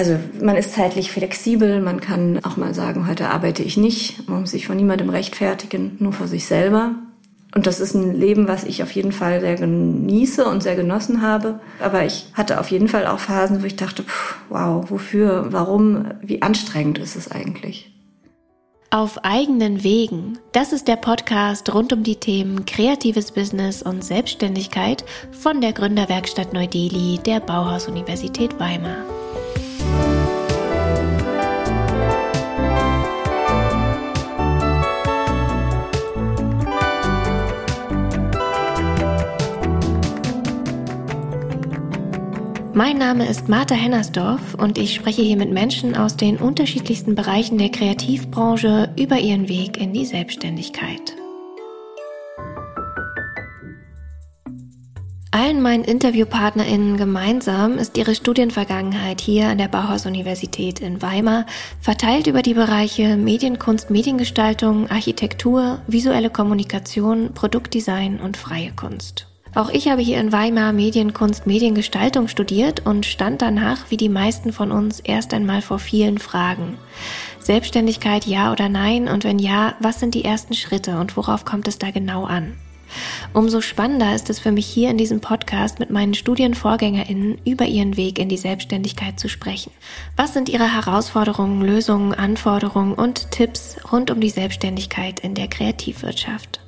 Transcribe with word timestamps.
Also 0.00 0.18
man 0.40 0.56
ist 0.56 0.72
zeitlich 0.72 1.12
flexibel, 1.12 1.82
man 1.82 2.00
kann 2.00 2.42
auch 2.42 2.56
mal 2.56 2.72
sagen, 2.72 3.06
heute 3.06 3.28
arbeite 3.28 3.62
ich 3.62 3.76
nicht, 3.76 4.26
man 4.30 4.40
muss 4.40 4.52
sich 4.52 4.66
von 4.66 4.78
niemandem 4.78 5.10
rechtfertigen, 5.10 5.96
nur 5.98 6.14
vor 6.14 6.26
sich 6.26 6.46
selber. 6.46 6.94
Und 7.54 7.66
das 7.66 7.80
ist 7.80 7.92
ein 7.92 8.18
Leben, 8.18 8.48
was 8.48 8.64
ich 8.64 8.82
auf 8.82 8.90
jeden 8.92 9.12
Fall 9.12 9.42
sehr 9.42 9.56
genieße 9.56 10.46
und 10.46 10.62
sehr 10.62 10.74
genossen 10.74 11.20
habe. 11.20 11.60
Aber 11.80 12.06
ich 12.06 12.28
hatte 12.32 12.60
auf 12.60 12.70
jeden 12.70 12.88
Fall 12.88 13.06
auch 13.06 13.18
Phasen, 13.18 13.60
wo 13.60 13.66
ich 13.66 13.76
dachte, 13.76 14.04
pff, 14.04 14.36
wow, 14.48 14.90
wofür, 14.90 15.48
warum, 15.50 16.06
wie 16.22 16.40
anstrengend 16.40 16.96
ist 16.96 17.14
es 17.14 17.30
eigentlich? 17.30 17.92
Auf 18.88 19.22
eigenen 19.22 19.84
Wegen. 19.84 20.38
Das 20.52 20.72
ist 20.72 20.88
der 20.88 20.96
Podcast 20.96 21.74
rund 21.74 21.92
um 21.92 22.04
die 22.04 22.16
Themen 22.16 22.64
kreatives 22.64 23.32
Business 23.32 23.82
und 23.82 24.02
Selbstständigkeit 24.02 25.04
von 25.30 25.60
der 25.60 25.74
Gründerwerkstatt 25.74 26.54
Neu-Delhi 26.54 27.18
der 27.18 27.40
Bauhaus-Universität 27.40 28.58
Weimar. 28.58 29.04
Mein 42.72 42.98
Name 42.98 43.28
ist 43.28 43.48
Martha 43.48 43.74
Hennersdorf 43.74 44.54
und 44.54 44.78
ich 44.78 44.94
spreche 44.94 45.22
hier 45.22 45.36
mit 45.36 45.50
Menschen 45.50 45.96
aus 45.96 46.16
den 46.16 46.36
unterschiedlichsten 46.36 47.16
Bereichen 47.16 47.58
der 47.58 47.70
Kreativbranche 47.70 48.94
über 48.96 49.18
ihren 49.18 49.48
Weg 49.48 49.76
in 49.76 49.92
die 49.92 50.06
Selbstständigkeit. 50.06 51.16
Allen 55.32 55.62
meinen 55.62 55.82
InterviewpartnerInnen 55.82 56.96
gemeinsam 56.96 57.76
ist 57.76 57.98
ihre 57.98 58.14
Studienvergangenheit 58.14 59.20
hier 59.20 59.48
an 59.48 59.58
der 59.58 59.68
Bauhaus-Universität 59.68 60.78
in 60.78 61.02
Weimar 61.02 61.46
verteilt 61.80 62.28
über 62.28 62.42
die 62.42 62.54
Bereiche 62.54 63.16
Medienkunst, 63.16 63.90
Mediengestaltung, 63.90 64.88
Architektur, 64.90 65.80
visuelle 65.88 66.30
Kommunikation, 66.30 67.32
Produktdesign 67.34 68.20
und 68.20 68.36
freie 68.36 68.70
Kunst. 68.72 69.29
Auch 69.54 69.68
ich 69.70 69.88
habe 69.88 70.00
hier 70.00 70.20
in 70.20 70.30
Weimar 70.30 70.72
Medienkunst, 70.72 71.46
Mediengestaltung 71.46 72.28
studiert 72.28 72.86
und 72.86 73.04
stand 73.04 73.42
danach, 73.42 73.90
wie 73.90 73.96
die 73.96 74.08
meisten 74.08 74.52
von 74.52 74.70
uns, 74.70 75.00
erst 75.00 75.34
einmal 75.34 75.60
vor 75.60 75.80
vielen 75.80 76.18
Fragen. 76.18 76.78
Selbstständigkeit 77.40 78.26
ja 78.26 78.52
oder 78.52 78.68
nein 78.68 79.08
und 79.08 79.24
wenn 79.24 79.40
ja, 79.40 79.74
was 79.80 79.98
sind 79.98 80.14
die 80.14 80.24
ersten 80.24 80.54
Schritte 80.54 80.98
und 80.98 81.16
worauf 81.16 81.44
kommt 81.44 81.66
es 81.66 81.78
da 81.78 81.90
genau 81.90 82.26
an? 82.26 82.54
Umso 83.32 83.60
spannender 83.60 84.14
ist 84.14 84.30
es 84.30 84.38
für 84.38 84.52
mich 84.52 84.66
hier 84.66 84.90
in 84.90 84.98
diesem 84.98 85.20
Podcast 85.20 85.78
mit 85.80 85.90
meinen 85.90 86.14
Studienvorgängerinnen 86.14 87.38
über 87.44 87.66
ihren 87.66 87.96
Weg 87.96 88.18
in 88.18 88.28
die 88.28 88.36
Selbstständigkeit 88.36 89.18
zu 89.18 89.28
sprechen. 89.28 89.72
Was 90.16 90.32
sind 90.32 90.48
ihre 90.48 90.72
Herausforderungen, 90.72 91.62
Lösungen, 91.62 92.14
Anforderungen 92.14 92.94
und 92.94 93.30
Tipps 93.30 93.76
rund 93.92 94.10
um 94.10 94.20
die 94.20 94.30
Selbstständigkeit 94.30 95.20
in 95.20 95.34
der 95.34 95.48
Kreativwirtschaft? 95.48 96.60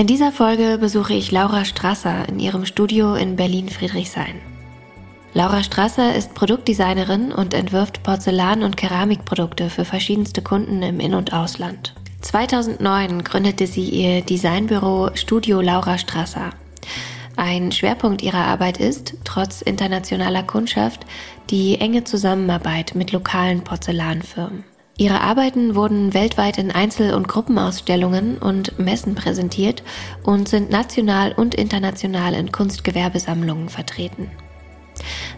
In 0.00 0.06
dieser 0.06 0.32
Folge 0.32 0.78
besuche 0.78 1.12
ich 1.12 1.30
Laura 1.30 1.66
Strasser 1.66 2.26
in 2.26 2.40
ihrem 2.40 2.64
Studio 2.64 3.16
in 3.16 3.36
Berlin-Friedrichshain. 3.36 4.36
Laura 5.34 5.62
Strasser 5.62 6.14
ist 6.14 6.32
Produktdesignerin 6.32 7.32
und 7.32 7.52
entwirft 7.52 8.02
Porzellan- 8.02 8.64
und 8.64 8.78
Keramikprodukte 8.78 9.68
für 9.68 9.84
verschiedenste 9.84 10.40
Kunden 10.40 10.82
im 10.82 11.00
In- 11.00 11.12
und 11.12 11.34
Ausland. 11.34 11.94
2009 12.22 13.24
gründete 13.24 13.66
sie 13.66 13.90
ihr 13.90 14.22
Designbüro 14.22 15.10
Studio 15.16 15.60
Laura 15.60 15.98
Strasser. 15.98 16.48
Ein 17.36 17.70
Schwerpunkt 17.70 18.22
ihrer 18.22 18.46
Arbeit 18.46 18.78
ist, 18.80 19.18
trotz 19.24 19.60
internationaler 19.60 20.44
Kundschaft, 20.44 21.04
die 21.50 21.78
enge 21.78 22.04
Zusammenarbeit 22.04 22.94
mit 22.94 23.12
lokalen 23.12 23.64
Porzellanfirmen. 23.64 24.64
Ihre 25.00 25.22
Arbeiten 25.22 25.76
wurden 25.76 26.12
weltweit 26.12 26.58
in 26.58 26.70
Einzel- 26.70 27.14
und 27.14 27.26
Gruppenausstellungen 27.26 28.36
und 28.36 28.78
Messen 28.78 29.14
präsentiert 29.14 29.82
und 30.24 30.46
sind 30.46 30.68
national 30.68 31.32
und 31.32 31.54
international 31.54 32.34
in 32.34 32.52
Kunstgewerbesammlungen 32.52 33.70
vertreten. 33.70 34.30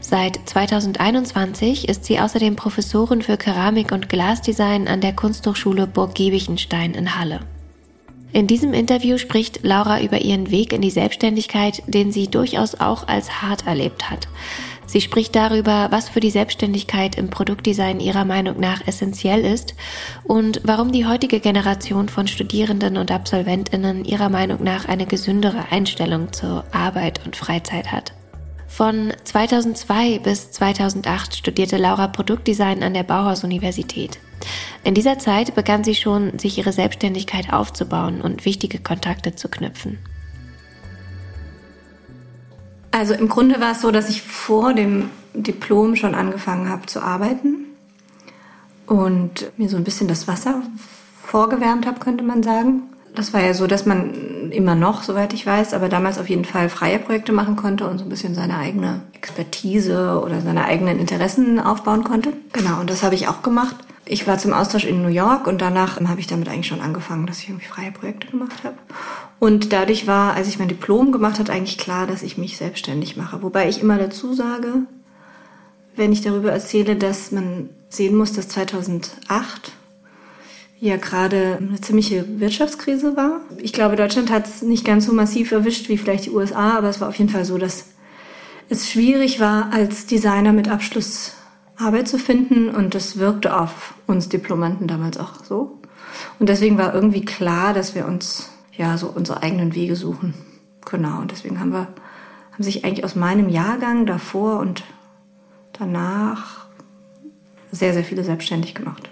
Seit 0.01 0.41
2021 0.47 1.89
ist 1.89 2.07
sie 2.07 2.19
außerdem 2.19 2.57
Professorin 2.57 3.23
für 3.23 3.37
Keramik 3.37 3.93
und 3.93 4.09
Glasdesign 4.09 4.89
an 4.89 5.01
der 5.01 5.13
Kunsthochschule 5.13 5.87
Burg 5.87 6.17
Giebichenstein 6.17 6.95
in 6.95 7.17
Halle. 7.17 7.39
In 8.33 8.49
diesem 8.49 8.75
Interview 8.75 9.17
spricht 9.17 9.61
Laura 9.63 10.01
über 10.01 10.23
ihren 10.23 10.51
Weg 10.51 10.73
in 10.73 10.83
die 10.83 10.91
Selbstständigkeit, 10.91 11.85
den 11.87 12.11
sie 12.11 12.27
durchaus 12.27 12.81
auch 12.81 13.07
als 13.07 13.43
hart 13.43 13.69
erlebt 13.69 14.11
hat. 14.11 14.27
Sie 14.87 15.01
spricht 15.01 15.35
darüber, 15.35 15.89
was 15.91 16.09
für 16.09 16.21
die 16.21 16.31
Selbstständigkeit 16.31 17.17
im 17.17 17.31
Produktdesign 17.31 18.01
ihrer 18.01 18.25
Meinung 18.25 18.61
nach 18.61 18.87
essentiell 18.87 19.45
ist 19.45 19.75
und 20.25 20.61
warum 20.65 20.93
die 20.93 21.07
heutige 21.07 21.41
Generation 21.41 22.09
von 22.09 22.27
Studierenden 22.27 22.97
und 22.97 23.11
Absolventinnen 23.11 24.05
ihrer 24.05 24.29
Meinung 24.29 24.63
nach 24.63 24.87
eine 24.89 25.07
gesündere 25.07 25.71
Einstellung 25.71 26.33
zur 26.33 26.65
Arbeit 26.73 27.25
und 27.25 27.37
Freizeit 27.37 27.93
hat. 27.93 28.13
Von 28.67 29.13
2002 29.25 30.19
bis 30.21 30.51
2008 30.53 31.37
studierte 31.37 31.77
Laura 31.77 32.09
Produktdesign 32.09 32.83
an 32.83 32.95
der 32.95 33.03
Bauhaus-Universität. 33.03 34.19
In 34.83 34.95
dieser 34.95 35.19
Zeit 35.19 35.55
begann 35.55 35.85
sie 35.85 35.95
schon, 35.95 36.39
sich 36.39 36.59
ihre 36.59 36.73
Selbstständigkeit 36.73 37.53
aufzubauen 37.53 38.21
und 38.21 38.45
wichtige 38.45 38.79
Kontakte 38.79 39.37
zu 39.37 39.49
knüpfen. 39.49 39.99
Also 42.93 43.15
im 43.15 43.29
Grunde 43.29 43.61
war 43.61 43.73
es 43.73 43.81
so, 43.81 43.91
dass 43.91 44.09
ich 44.09 44.23
vor 44.23 44.75
dem 44.75 45.11
Diplom 45.35 45.97
schon 45.97 46.15
angefangen 46.15 46.69
habe 46.69 46.87
zu 46.87 47.03
arbeiten 47.03 47.67
und 48.87 49.51
mir 49.57 49.69
so 49.69 49.79
ein 49.79 49.85
bisschen 49.85 50.09
das 50.09 50.29
Wasser 50.29 50.63
vorgewärmt 51.25 51.87
habe, 51.87 52.01
könnte 52.01 52.23
man 52.23 52.43
sagen. 52.43 52.83
Das 53.15 53.33
war 53.33 53.43
ja 53.43 53.55
so, 53.55 53.67
dass 53.67 53.87
man 53.87 54.51
immer 54.51 54.75
noch, 54.75 55.03
soweit 55.03 55.33
ich 55.33 55.47
weiß, 55.47 55.75
aber 55.75 55.89
damals 55.89 56.19
auf 56.19 56.29
jeden 56.29 56.45
Fall 56.45 56.69
freie 56.69 56.99
Projekte 56.99 57.33
machen 57.33 57.57
konnte 57.57 57.89
und 57.89 57.99
so 57.99 58.05
ein 58.05 58.09
bisschen 58.09 58.35
seine 58.35 58.57
eigene 58.57 59.01
Expertise 59.13 60.23
oder 60.23 60.41
seine 60.41 60.65
eigenen 60.65 60.99
Interessen 60.99 61.61
aufbauen 61.61 62.05
konnte. 62.05 62.33
Genau, 62.53 62.81
und 62.81 62.91
das 62.91 63.03
habe 63.03 63.15
ich 63.15 63.29
auch 63.29 63.43
gemacht. 63.43 63.77
Ich 64.05 64.27
war 64.27 64.37
zum 64.37 64.53
Austausch 64.53 64.85
in 64.85 65.03
New 65.03 65.09
York 65.09 65.47
und 65.47 65.63
danach 65.63 66.01
habe 66.01 66.21
ich 66.21 66.27
damit 66.27 66.49
eigentlich 66.49 66.67
schon 66.67 66.81
angefangen, 66.81 67.27
dass 67.27 67.39
ich 67.39 67.49
irgendwie 67.49 67.67
freie 67.67 67.93
Projekte 67.93 68.27
gemacht 68.27 68.65
habe. 68.65 68.77
Und 69.39 69.73
dadurch 69.73 70.07
war, 70.07 70.35
als 70.35 70.49
ich 70.49 70.59
mein 70.59 70.69
Diplom 70.69 71.13
gemacht 71.13 71.39
habe, 71.39 71.53
eigentlich 71.53 71.79
klar, 71.79 72.07
dass 72.07 72.23
ich 72.23 72.37
mich 72.37 72.57
selbstständig 72.57 73.17
mache. 73.17 73.43
Wobei 73.43 73.69
ich 73.69 73.81
immer 73.81 73.99
dazu 73.99 74.35
sage, 74.35 74.83
wenn 75.95 76.13
ich 76.13 76.23
darüber 76.23 76.53
erzähle, 76.53 76.97
dass 76.97 77.33
man 77.33 77.69
sehen 77.89 78.17
muss, 78.17 78.33
dass 78.33 78.49
2008 78.49 79.73
ja 80.81 80.97
gerade 80.97 81.59
eine 81.61 81.81
ziemliche 81.81 82.41
Wirtschaftskrise 82.41 83.17
war. 83.17 83.41
Ich 83.59 83.73
glaube, 83.73 83.95
Deutschland 83.95 84.33
hat 84.33 84.47
es 84.47 84.63
nicht 84.63 84.85
ganz 84.85 85.07
so 85.07 85.13
massiv 85.13 85.53
erwischt 85.53 85.89
wie 85.89 85.99
vielleicht 85.99 86.27
die 86.27 86.31
USA, 86.31 86.77
aber 86.77 86.89
es 86.89 87.01
war 87.01 87.09
auf 87.09 87.17
jeden 87.17 87.31
Fall 87.31 87.45
so, 87.45 87.57
dass 87.57 87.85
es 88.69 88.91
schwierig 88.91 89.39
war, 89.39 89.73
als 89.73 90.07
Designer 90.07 90.53
mit 90.53 90.69
Abschluss 90.69 91.35
Arbeit 91.83 92.09
zu 92.09 92.19
finden 92.19 92.69
und 92.69 92.95
das 92.95 93.19
wirkte 93.19 93.59
auf 93.59 93.95
uns 94.07 94.29
Diplomanten 94.29 94.87
damals 94.87 95.19
auch 95.19 95.45
so. 95.45 95.79
Und 96.39 96.49
deswegen 96.49 96.79
war 96.79 96.95
irgendwie 96.95 97.25
klar, 97.25 97.75
dass 97.75 97.95
wir 97.95 98.07
uns 98.07 98.51
ja 98.73 98.97
so 98.97 99.09
unsere 99.09 99.43
eigenen 99.43 99.75
Wege 99.75 99.97
suchen. 99.97 100.35
Genau. 100.91 101.21
Und 101.21 101.31
deswegen 101.31 101.61
haben 101.61 101.73
wir, 101.73 101.89
haben 102.53 102.63
sich 102.63 102.85
eigentlich 102.85 103.05
aus 103.05 103.15
meinem 103.15 103.49
Jahrgang 103.49 104.07
davor 104.07 104.59
und 104.59 104.85
danach 105.73 106.67
sehr, 107.71 107.95
sehr 107.95 108.05
viele 108.05 108.25
selbstständig 108.25 108.75
gemacht. 108.75 109.09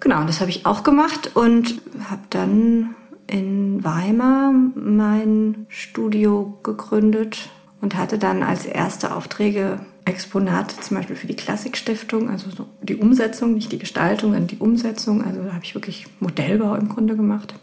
Genau, 0.00 0.20
und 0.20 0.28
das 0.28 0.40
habe 0.40 0.50
ich 0.50 0.66
auch 0.66 0.82
gemacht 0.82 1.30
und 1.34 1.80
habe 2.10 2.22
dann 2.30 2.94
in 3.26 3.82
Weimar 3.84 4.52
mein 4.52 5.66
Studio 5.68 6.58
gegründet 6.62 7.50
und 7.80 7.96
hatte 7.96 8.18
dann 8.18 8.42
als 8.42 8.66
erste 8.66 9.14
Aufträge 9.14 9.80
Exponate 10.04 10.78
zum 10.80 10.98
Beispiel 10.98 11.16
für 11.16 11.26
die 11.26 11.36
Klassikstiftung, 11.36 12.28
also 12.28 12.50
so 12.50 12.66
die 12.82 12.96
Umsetzung, 12.96 13.54
nicht 13.54 13.72
die 13.72 13.78
Gestaltung, 13.78 14.32
sondern 14.32 14.48
die 14.48 14.58
Umsetzung. 14.58 15.24
Also 15.24 15.42
da 15.42 15.54
habe 15.54 15.64
ich 15.64 15.74
wirklich 15.74 16.06
Modellbau 16.20 16.74
im 16.74 16.88
Grunde 16.88 17.16
gemacht. 17.16 17.54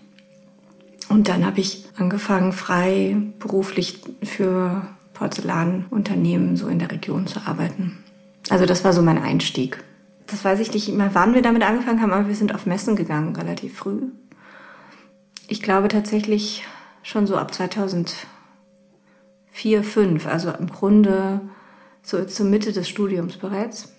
Und 1.09 1.27
dann 1.27 1.45
habe 1.45 1.59
ich 1.59 1.85
angefangen, 1.97 2.53
frei 2.53 3.17
beruflich 3.37 3.99
für 4.23 4.87
Porzellanunternehmen 5.13 6.55
so 6.55 6.67
in 6.67 6.79
der 6.79 6.89
Region 6.89 7.27
zu 7.27 7.41
arbeiten. 7.45 7.97
Also 8.49 8.65
das 8.65 8.83
war 8.83 8.93
so 8.93 9.01
mein 9.01 9.21
Einstieg. 9.21 9.83
Das 10.27 10.43
weiß 10.43 10.59
ich 10.61 10.73
nicht 10.73 10.89
immer, 10.89 11.13
wann 11.13 11.33
wir 11.33 11.41
damit 11.41 11.63
angefangen 11.63 12.01
haben, 12.01 12.13
aber 12.13 12.27
wir 12.27 12.35
sind 12.35 12.55
auf 12.55 12.65
Messen 12.65 12.95
gegangen, 12.95 13.35
relativ 13.35 13.77
früh. 13.77 14.03
Ich 15.47 15.61
glaube 15.61 15.89
tatsächlich 15.89 16.63
schon 17.03 17.27
so 17.27 17.35
ab 17.35 17.53
2004, 17.53 18.15
2005, 19.83 20.25
also 20.25 20.51
im 20.51 20.67
Grunde 20.67 21.41
so 22.01 22.23
zur 22.25 22.45
Mitte 22.45 22.71
des 22.71 22.89
Studiums 22.89 23.37
bereits 23.37 23.93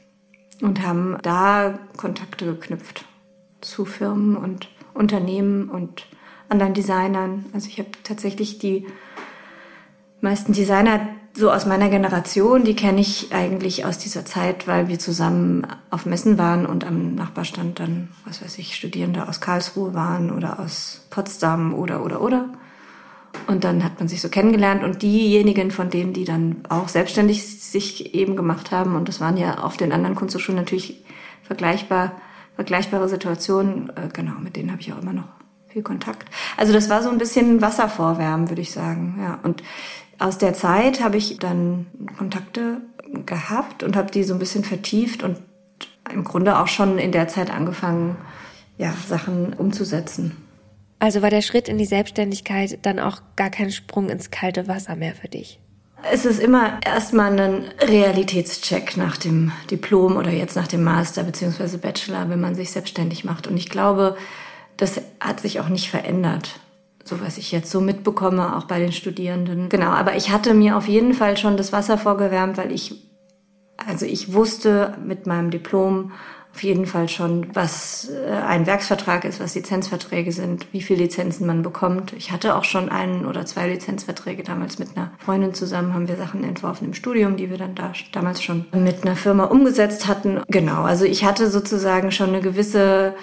und 0.60 0.82
haben 0.82 1.18
da 1.22 1.78
Kontakte 1.96 2.46
geknüpft 2.46 3.04
zu 3.60 3.84
Firmen 3.84 4.36
und 4.36 4.68
Unternehmen 4.94 5.68
und 5.68 6.06
anderen 6.48 6.74
Designern. 6.74 7.46
Also 7.52 7.68
ich 7.68 7.78
habe 7.78 7.90
tatsächlich 8.02 8.58
die 8.58 8.86
meisten 10.20 10.52
Designer, 10.52 11.08
so 11.34 11.50
aus 11.50 11.64
meiner 11.64 11.88
Generation, 11.88 12.62
die 12.64 12.76
kenne 12.76 13.00
ich 13.00 13.32
eigentlich 13.32 13.86
aus 13.86 13.96
dieser 13.96 14.26
Zeit, 14.26 14.68
weil 14.68 14.88
wir 14.88 14.98
zusammen 14.98 15.66
auf 15.88 16.04
Messen 16.04 16.36
waren 16.36 16.66
und 16.66 16.84
am 16.84 17.14
Nachbarstand 17.14 17.80
dann, 17.80 18.10
was 18.26 18.42
weiß 18.44 18.58
ich, 18.58 18.76
Studierende 18.76 19.26
aus 19.26 19.40
Karlsruhe 19.40 19.94
waren 19.94 20.30
oder 20.30 20.60
aus 20.60 21.06
Potsdam 21.08 21.72
oder, 21.72 22.04
oder, 22.04 22.20
oder. 22.20 22.50
Und 23.46 23.64
dann 23.64 23.82
hat 23.82 23.98
man 23.98 24.08
sich 24.08 24.20
so 24.20 24.28
kennengelernt 24.28 24.84
und 24.84 25.02
diejenigen 25.02 25.70
von 25.70 25.90
denen, 25.90 26.12
die 26.12 26.24
dann 26.24 26.62
auch 26.68 26.88
selbstständig 26.88 27.60
sich 27.60 28.14
eben 28.14 28.36
gemacht 28.36 28.70
haben, 28.70 28.94
und 28.94 29.08
das 29.08 29.20
waren 29.20 29.36
ja 29.36 29.58
auf 29.58 29.76
den 29.76 29.92
anderen 29.92 30.14
Kunsthochschulen 30.14 30.60
natürlich 30.60 31.04
vergleichbar, 31.42 32.12
vergleichbare 32.54 33.08
Situationen, 33.08 33.90
äh, 33.90 34.08
genau, 34.12 34.34
mit 34.40 34.56
denen 34.56 34.70
habe 34.70 34.80
ich 34.80 34.92
auch 34.92 35.00
immer 35.00 35.12
noch 35.12 35.28
viel 35.68 35.82
Kontakt. 35.82 36.28
Also 36.56 36.72
das 36.72 36.90
war 36.90 37.02
so 37.02 37.08
ein 37.08 37.18
bisschen 37.18 37.62
Wasservorwärmen, 37.62 38.50
würde 38.50 38.62
ich 38.62 38.72
sagen. 38.72 39.18
Ja. 39.20 39.38
Und 39.42 39.62
aus 40.18 40.38
der 40.38 40.54
Zeit 40.54 41.02
habe 41.02 41.16
ich 41.16 41.38
dann 41.38 41.86
Kontakte 42.18 42.82
gehabt 43.26 43.82
und 43.82 43.96
habe 43.96 44.10
die 44.10 44.24
so 44.24 44.34
ein 44.34 44.38
bisschen 44.38 44.64
vertieft 44.64 45.22
und 45.22 45.38
im 46.12 46.24
Grunde 46.24 46.58
auch 46.58 46.68
schon 46.68 46.98
in 46.98 47.12
der 47.12 47.28
Zeit 47.28 47.50
angefangen, 47.50 48.16
ja, 48.78 48.92
Sachen 49.08 49.52
umzusetzen. 49.54 50.36
Also 51.02 51.20
war 51.20 51.30
der 51.30 51.42
Schritt 51.42 51.68
in 51.68 51.78
die 51.78 51.84
Selbstständigkeit 51.84 52.78
dann 52.82 53.00
auch 53.00 53.22
gar 53.34 53.50
kein 53.50 53.72
Sprung 53.72 54.08
ins 54.08 54.30
kalte 54.30 54.68
Wasser 54.68 54.94
mehr 54.94 55.16
für 55.16 55.26
dich? 55.26 55.58
Es 56.08 56.24
ist 56.24 56.38
immer 56.38 56.78
erstmal 56.86 57.40
ein 57.40 57.64
Realitätscheck 57.80 58.96
nach 58.96 59.16
dem 59.16 59.50
Diplom 59.68 60.16
oder 60.16 60.30
jetzt 60.30 60.54
nach 60.54 60.68
dem 60.68 60.84
Master 60.84 61.24
bzw. 61.24 61.76
Bachelor, 61.78 62.30
wenn 62.30 62.40
man 62.40 62.54
sich 62.54 62.70
selbstständig 62.70 63.24
macht. 63.24 63.48
Und 63.48 63.56
ich 63.56 63.68
glaube, 63.68 64.16
das 64.76 65.00
hat 65.18 65.40
sich 65.40 65.58
auch 65.58 65.68
nicht 65.68 65.90
verändert, 65.90 66.60
so 67.02 67.20
was 67.20 67.36
ich 67.36 67.50
jetzt 67.50 67.72
so 67.72 67.80
mitbekomme, 67.80 68.56
auch 68.56 68.66
bei 68.66 68.78
den 68.78 68.92
Studierenden. 68.92 69.70
Genau, 69.70 69.90
aber 69.90 70.14
ich 70.14 70.30
hatte 70.30 70.54
mir 70.54 70.76
auf 70.76 70.86
jeden 70.86 71.14
Fall 71.14 71.36
schon 71.36 71.56
das 71.56 71.72
Wasser 71.72 71.98
vorgewärmt, 71.98 72.58
weil 72.58 72.70
ich, 72.70 73.10
also 73.76 74.06
ich 74.06 74.34
wusste 74.34 74.96
mit 75.04 75.26
meinem 75.26 75.50
Diplom 75.50 76.12
auf 76.54 76.62
jeden 76.62 76.84
Fall 76.84 77.08
schon, 77.08 77.46
was 77.54 78.10
äh, 78.10 78.30
ein 78.30 78.66
Werksvertrag 78.66 79.24
ist, 79.24 79.40
was 79.40 79.54
Lizenzverträge 79.54 80.32
sind, 80.32 80.66
wie 80.72 80.82
viele 80.82 81.04
Lizenzen 81.04 81.46
man 81.46 81.62
bekommt. 81.62 82.12
Ich 82.12 82.30
hatte 82.30 82.54
auch 82.56 82.64
schon 82.64 82.90
einen 82.90 83.24
oder 83.24 83.46
zwei 83.46 83.68
Lizenzverträge 83.68 84.42
damals 84.42 84.78
mit 84.78 84.94
einer 84.94 85.12
Freundin 85.18 85.54
zusammen, 85.54 85.94
haben 85.94 86.08
wir 86.08 86.16
Sachen 86.16 86.44
entworfen 86.44 86.88
im 86.88 86.94
Studium, 86.94 87.36
die 87.36 87.50
wir 87.50 87.56
dann 87.56 87.74
da 87.74 87.92
damals 88.12 88.42
schon 88.42 88.66
mit 88.72 89.04
einer 89.04 89.16
Firma 89.16 89.44
umgesetzt 89.44 90.06
hatten. 90.06 90.40
Genau, 90.48 90.82
also 90.82 91.06
ich 91.06 91.24
hatte 91.24 91.50
sozusagen 91.50 92.12
schon 92.12 92.28
eine 92.28 92.42
gewisse, 92.42 93.14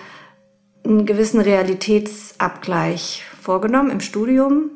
einen 0.83 1.05
gewissen 1.05 1.39
Realitätsabgleich 1.39 3.23
vorgenommen 3.39 3.91
im 3.91 3.99
Studium 3.99 4.71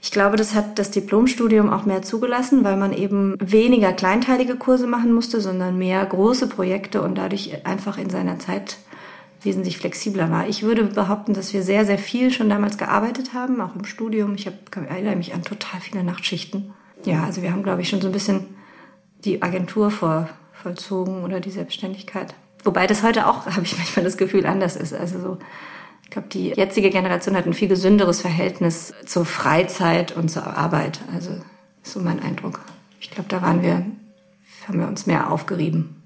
ich 0.00 0.12
glaube, 0.12 0.36
das 0.36 0.54
hat 0.54 0.78
das 0.78 0.90
Diplomstudium 0.90 1.70
auch 1.70 1.84
mehr 1.84 2.02
zugelassen, 2.02 2.62
weil 2.62 2.76
man 2.76 2.92
eben 2.92 3.36
weniger 3.40 3.92
kleinteilige 3.92 4.56
Kurse 4.56 4.86
machen 4.86 5.12
musste, 5.12 5.40
sondern 5.40 5.76
mehr 5.76 6.04
große 6.04 6.48
Projekte 6.48 7.02
und 7.02 7.16
dadurch 7.16 7.66
einfach 7.66 7.98
in 7.98 8.08
seiner 8.08 8.38
Zeit 8.38 8.78
wesentlich 9.42 9.78
flexibler 9.78 10.30
war. 10.30 10.48
Ich 10.48 10.62
würde 10.62 10.84
behaupten, 10.84 11.34
dass 11.34 11.52
wir 11.52 11.62
sehr, 11.62 11.84
sehr 11.84 11.98
viel 11.98 12.30
schon 12.30 12.48
damals 12.48 12.78
gearbeitet 12.78 13.34
haben, 13.34 13.60
auch 13.60 13.74
im 13.74 13.84
Studium. 13.84 14.34
Ich 14.34 14.48
erinnere 14.74 15.16
mich 15.16 15.34
an 15.34 15.42
total 15.42 15.80
viele 15.80 16.04
Nachtschichten. 16.04 16.72
Ja, 17.04 17.24
also 17.24 17.42
wir 17.42 17.52
haben, 17.52 17.62
glaube 17.62 17.82
ich, 17.82 17.88
schon 17.88 18.00
so 18.00 18.08
ein 18.08 18.12
bisschen 18.12 18.56
die 19.24 19.42
Agentur 19.42 19.90
vor, 19.90 20.28
vollzogen 20.52 21.24
oder 21.24 21.40
die 21.40 21.50
Selbstständigkeit. 21.50 22.34
Wobei 22.64 22.86
das 22.86 23.02
heute 23.02 23.26
auch, 23.26 23.46
habe 23.54 23.62
ich 23.62 23.76
manchmal 23.76 24.04
das 24.04 24.16
Gefühl, 24.16 24.46
anders 24.46 24.76
ist. 24.76 24.94
Also 24.94 25.20
so 25.20 25.38
ich 26.08 26.12
glaube, 26.12 26.28
die 26.28 26.48
jetzige 26.48 26.88
Generation 26.88 27.36
hat 27.36 27.44
ein 27.44 27.52
viel 27.52 27.68
gesünderes 27.68 28.22
Verhältnis 28.22 28.94
zur 29.04 29.26
Freizeit 29.26 30.16
und 30.16 30.30
zur 30.30 30.46
Arbeit. 30.56 31.00
Also 31.12 31.32
ist 31.82 31.92
so 31.92 32.00
mein 32.00 32.22
Eindruck. 32.22 32.60
Ich 32.98 33.10
glaube, 33.10 33.28
da 33.28 33.42
waren 33.42 33.62
wir, 33.62 33.84
haben 34.66 34.80
wir 34.80 34.88
uns 34.88 35.04
mehr 35.04 35.30
aufgerieben. 35.30 36.02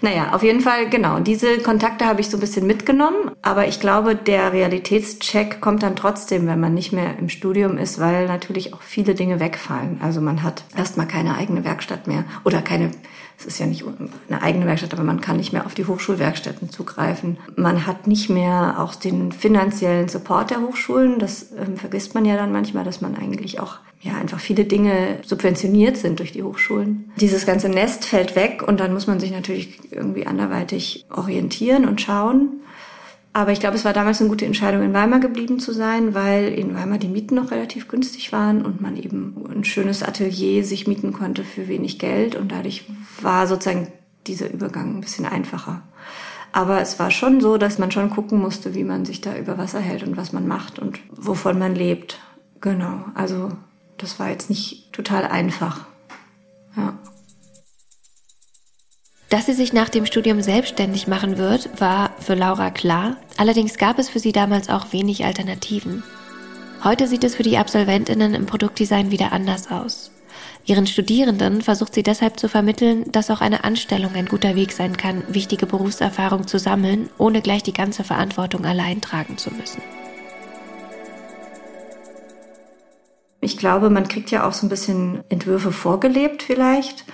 Naja, 0.00 0.32
auf 0.32 0.42
jeden 0.42 0.62
Fall, 0.62 0.88
genau. 0.88 1.20
Diese 1.20 1.58
Kontakte 1.58 2.06
habe 2.06 2.22
ich 2.22 2.30
so 2.30 2.38
ein 2.38 2.40
bisschen 2.40 2.66
mitgenommen. 2.66 3.30
Aber 3.42 3.68
ich 3.68 3.78
glaube, 3.78 4.16
der 4.16 4.54
Realitätscheck 4.54 5.60
kommt 5.60 5.82
dann 5.82 5.94
trotzdem, 5.94 6.46
wenn 6.46 6.58
man 6.58 6.72
nicht 6.72 6.94
mehr 6.94 7.18
im 7.18 7.28
Studium 7.28 7.76
ist, 7.76 8.00
weil 8.00 8.26
natürlich 8.26 8.72
auch 8.72 8.80
viele 8.80 9.14
Dinge 9.14 9.38
wegfallen. 9.38 10.00
Also 10.02 10.22
man 10.22 10.42
hat 10.42 10.64
erstmal 10.74 11.06
keine 11.06 11.36
eigene 11.36 11.62
Werkstatt 11.62 12.06
mehr 12.06 12.24
oder 12.44 12.62
keine 12.62 12.92
es 13.38 13.46
ist 13.46 13.58
ja 13.60 13.66
nicht 13.66 13.84
eine 14.28 14.42
eigene 14.42 14.66
Werkstatt, 14.66 14.92
aber 14.92 15.04
man 15.04 15.20
kann 15.20 15.36
nicht 15.36 15.52
mehr 15.52 15.64
auf 15.64 15.74
die 15.74 15.86
Hochschulwerkstätten 15.86 16.70
zugreifen. 16.70 17.38
Man 17.54 17.86
hat 17.86 18.08
nicht 18.08 18.28
mehr 18.28 18.76
auch 18.78 18.96
den 18.96 19.30
finanziellen 19.30 20.08
Support 20.08 20.50
der 20.50 20.60
Hochschulen. 20.60 21.20
Das 21.20 21.52
ähm, 21.52 21.76
vergisst 21.76 22.14
man 22.16 22.24
ja 22.24 22.36
dann 22.36 22.50
manchmal, 22.50 22.82
dass 22.82 23.00
man 23.00 23.14
eigentlich 23.14 23.60
auch 23.60 23.76
ja 24.00 24.14
einfach 24.14 24.40
viele 24.40 24.64
Dinge 24.64 25.20
subventioniert 25.24 25.96
sind 25.96 26.18
durch 26.18 26.32
die 26.32 26.42
Hochschulen. 26.42 27.12
Dieses 27.16 27.46
ganze 27.46 27.68
Nest 27.68 28.04
fällt 28.04 28.34
weg 28.34 28.64
und 28.66 28.80
dann 28.80 28.92
muss 28.92 29.06
man 29.06 29.20
sich 29.20 29.30
natürlich 29.30 29.78
irgendwie 29.92 30.26
anderweitig 30.26 31.06
orientieren 31.14 31.86
und 31.86 32.00
schauen. 32.00 32.60
Aber 33.38 33.52
ich 33.52 33.60
glaube, 33.60 33.76
es 33.76 33.84
war 33.84 33.92
damals 33.92 34.20
eine 34.20 34.30
gute 34.30 34.46
Entscheidung, 34.46 34.82
in 34.82 34.92
Weimar 34.92 35.20
geblieben 35.20 35.60
zu 35.60 35.72
sein, 35.72 36.12
weil 36.12 36.48
in 36.48 36.74
Weimar 36.74 36.98
die 36.98 37.06
Mieten 37.06 37.36
noch 37.36 37.52
relativ 37.52 37.86
günstig 37.86 38.32
waren 38.32 38.66
und 38.66 38.80
man 38.80 38.96
eben 38.96 39.44
ein 39.48 39.62
schönes 39.62 40.02
Atelier 40.02 40.64
sich 40.64 40.88
mieten 40.88 41.12
konnte 41.12 41.44
für 41.44 41.68
wenig 41.68 42.00
Geld. 42.00 42.34
Und 42.34 42.50
dadurch 42.50 42.90
war 43.22 43.46
sozusagen 43.46 43.92
dieser 44.26 44.50
Übergang 44.50 44.96
ein 44.96 45.00
bisschen 45.02 45.24
einfacher. 45.24 45.82
Aber 46.50 46.80
es 46.80 46.98
war 46.98 47.12
schon 47.12 47.40
so, 47.40 47.58
dass 47.58 47.78
man 47.78 47.92
schon 47.92 48.10
gucken 48.10 48.40
musste, 48.40 48.74
wie 48.74 48.82
man 48.82 49.04
sich 49.04 49.20
da 49.20 49.36
über 49.36 49.56
Wasser 49.56 49.78
hält 49.78 50.02
und 50.02 50.16
was 50.16 50.32
man 50.32 50.48
macht 50.48 50.80
und 50.80 50.98
wovon 51.12 51.60
man 51.60 51.76
lebt. 51.76 52.18
Genau. 52.60 53.04
Also 53.14 53.52
das 53.98 54.18
war 54.18 54.30
jetzt 54.30 54.50
nicht 54.50 54.92
total 54.92 55.24
einfach. 55.24 55.86
Ja. 56.76 56.98
Dass 59.28 59.44
sie 59.44 59.52
sich 59.52 59.74
nach 59.74 59.90
dem 59.90 60.06
Studium 60.06 60.40
selbstständig 60.40 61.06
machen 61.06 61.36
wird, 61.36 61.80
war 61.80 62.12
für 62.18 62.34
Laura 62.34 62.70
klar. 62.70 63.16
Allerdings 63.36 63.76
gab 63.76 63.98
es 63.98 64.08
für 64.08 64.20
sie 64.20 64.32
damals 64.32 64.70
auch 64.70 64.92
wenig 64.92 65.24
Alternativen. 65.24 66.02
Heute 66.82 67.06
sieht 67.06 67.24
es 67.24 67.36
für 67.36 67.42
die 67.42 67.58
Absolventinnen 67.58 68.34
im 68.34 68.46
Produktdesign 68.46 69.10
wieder 69.10 69.32
anders 69.32 69.70
aus. 69.70 70.12
Ihren 70.64 70.86
Studierenden 70.86 71.60
versucht 71.60 71.94
sie 71.94 72.02
deshalb 72.02 72.38
zu 72.40 72.48
vermitteln, 72.48 73.10
dass 73.12 73.30
auch 73.30 73.42
eine 73.42 73.64
Anstellung 73.64 74.14
ein 74.14 74.26
guter 74.26 74.54
Weg 74.54 74.72
sein 74.72 74.96
kann, 74.96 75.22
wichtige 75.28 75.66
Berufserfahrung 75.66 76.46
zu 76.46 76.58
sammeln, 76.58 77.10
ohne 77.18 77.42
gleich 77.42 77.62
die 77.62 77.72
ganze 77.74 78.04
Verantwortung 78.04 78.64
allein 78.64 79.02
tragen 79.02 79.36
zu 79.36 79.50
müssen. 79.52 79.82
Ich 83.40 83.56
glaube, 83.56 83.88
man 83.88 84.08
kriegt 84.08 84.30
ja 84.30 84.46
auch 84.46 84.52
so 84.52 84.66
ein 84.66 84.68
bisschen 84.68 85.22
Entwürfe 85.28 85.72
vorgelebt 85.72 86.42
vielleicht 86.42 87.04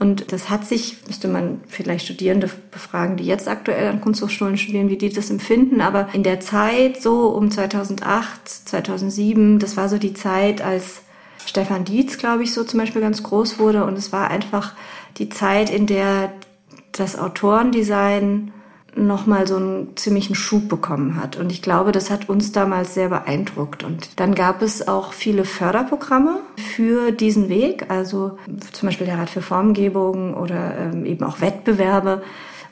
und 0.00 0.32
das 0.32 0.48
hat 0.48 0.66
sich, 0.66 0.96
müsste 1.06 1.28
man 1.28 1.60
vielleicht 1.68 2.06
Studierende 2.06 2.48
befragen, 2.70 3.18
die 3.18 3.24
jetzt 3.24 3.46
aktuell 3.46 3.86
an 3.86 4.00
Kunsthochschulen 4.00 4.56
studieren, 4.56 4.88
wie 4.88 4.96
die 4.96 5.12
das 5.12 5.28
empfinden. 5.28 5.82
Aber 5.82 6.08
in 6.14 6.22
der 6.22 6.40
Zeit, 6.40 7.02
so 7.02 7.28
um 7.28 7.50
2008, 7.50 8.48
2007, 8.48 9.58
das 9.58 9.76
war 9.76 9.90
so 9.90 9.98
die 9.98 10.14
Zeit, 10.14 10.62
als 10.62 11.02
Stefan 11.44 11.84
Dietz, 11.84 12.16
glaube 12.16 12.42
ich, 12.42 12.54
so 12.54 12.64
zum 12.64 12.80
Beispiel 12.80 13.02
ganz 13.02 13.22
groß 13.22 13.58
wurde. 13.58 13.84
Und 13.84 13.98
es 13.98 14.10
war 14.10 14.30
einfach 14.30 14.72
die 15.18 15.28
Zeit, 15.28 15.68
in 15.68 15.86
der 15.86 16.32
das 16.92 17.18
Autorendesign 17.18 18.54
nochmal 18.96 19.46
so 19.46 19.56
einen 19.56 19.96
ziemlichen 19.96 20.34
Schub 20.34 20.68
bekommen 20.68 21.16
hat. 21.16 21.36
Und 21.36 21.52
ich 21.52 21.62
glaube, 21.62 21.92
das 21.92 22.10
hat 22.10 22.28
uns 22.28 22.52
damals 22.52 22.94
sehr 22.94 23.08
beeindruckt. 23.08 23.84
Und 23.84 24.18
dann 24.18 24.34
gab 24.34 24.62
es 24.62 24.88
auch 24.88 25.12
viele 25.12 25.44
Förderprogramme 25.44 26.40
für 26.56 27.12
diesen 27.12 27.48
Weg, 27.48 27.90
also 27.90 28.38
zum 28.72 28.88
Beispiel 28.88 29.06
der 29.06 29.18
Rat 29.18 29.30
für 29.30 29.42
Formgebung 29.42 30.34
oder 30.34 30.76
ähm, 30.78 31.06
eben 31.06 31.24
auch 31.24 31.40
Wettbewerbe. 31.40 32.22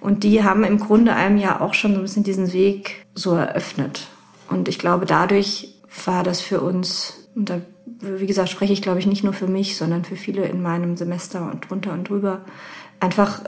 Und 0.01 0.25
die 0.25 0.45
haben 0.45 0.65
im 0.65 0.79
Grunde 0.79 1.15
einem 1.15 1.39
ja 1.39 1.61
auch 1.61 1.75
schon 1.75 1.93
so 1.93 1.99
ein 1.99 2.03
bisschen 2.03 2.25
diesen 2.25 2.53
Weg 2.53 3.07
so 3.15 3.35
eröffnet. 3.35 4.09
Und 4.49 4.69
ich 4.69 4.79
glaube, 4.79 5.07
dadurch 5.07 5.75
war 6.05 6.23
das 6.23 6.41
für 6.41 6.61
uns, 6.61 7.29
und 7.35 7.51
da, 7.51 7.61
wie 8.01 8.27
gesagt, 8.27 8.49
spreche 8.49 8.73
ich 8.73 8.83
glaube 8.83 8.99
ich 8.99 9.07
nicht 9.07 9.25
nur 9.25 9.33
für 9.33 9.49
mich, 9.49 9.77
sondern 9.77 10.05
für 10.05 10.17
viele 10.17 10.45
in 10.47 10.63
meinem 10.63 10.97
Semester 10.97 11.51
und 11.51 11.69
drunter 11.69 11.93
und 11.93 12.09
drüber, 12.09 12.43
einfach 13.01 13.43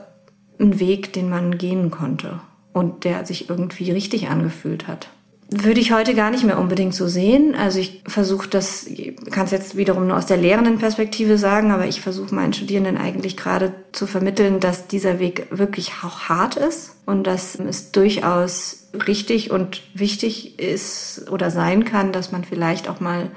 ein 0.58 0.78
Weg, 0.78 1.12
den 1.12 1.30
man 1.30 1.56
gehen 1.56 1.90
konnte 1.90 2.40
und 2.72 3.04
der 3.04 3.26
sich 3.26 3.48
irgendwie 3.48 3.90
richtig 3.90 4.28
angefühlt 4.28 4.86
hat. 4.86 5.08
Würde 5.52 5.80
ich 5.80 5.90
heute 5.90 6.14
gar 6.14 6.30
nicht 6.30 6.44
mehr 6.44 6.60
unbedingt 6.60 6.94
so 6.94 7.08
sehen. 7.08 7.56
Also 7.56 7.80
ich 7.80 8.04
versuche 8.06 8.48
das, 8.48 8.86
kann 9.32 9.46
es 9.46 9.50
jetzt 9.50 9.76
wiederum 9.76 10.06
nur 10.06 10.16
aus 10.16 10.26
der 10.26 10.36
lehrenden 10.36 10.78
Perspektive 10.78 11.38
sagen, 11.38 11.72
aber 11.72 11.88
ich 11.88 12.00
versuche 12.00 12.32
meinen 12.32 12.52
Studierenden 12.52 12.96
eigentlich 12.96 13.36
gerade 13.36 13.74
zu 13.90 14.06
vermitteln, 14.06 14.60
dass 14.60 14.86
dieser 14.86 15.18
Weg 15.18 15.48
wirklich 15.50 15.90
auch 16.04 16.28
hart 16.28 16.54
ist 16.54 16.92
und 17.04 17.26
dass 17.26 17.56
es 17.56 17.90
durchaus 17.90 18.90
richtig 19.08 19.50
und 19.50 19.82
wichtig 19.92 20.60
ist 20.60 21.28
oder 21.32 21.50
sein 21.50 21.84
kann, 21.84 22.12
dass 22.12 22.30
man 22.30 22.44
vielleicht 22.44 22.88
auch 22.88 23.00
mal 23.00 23.32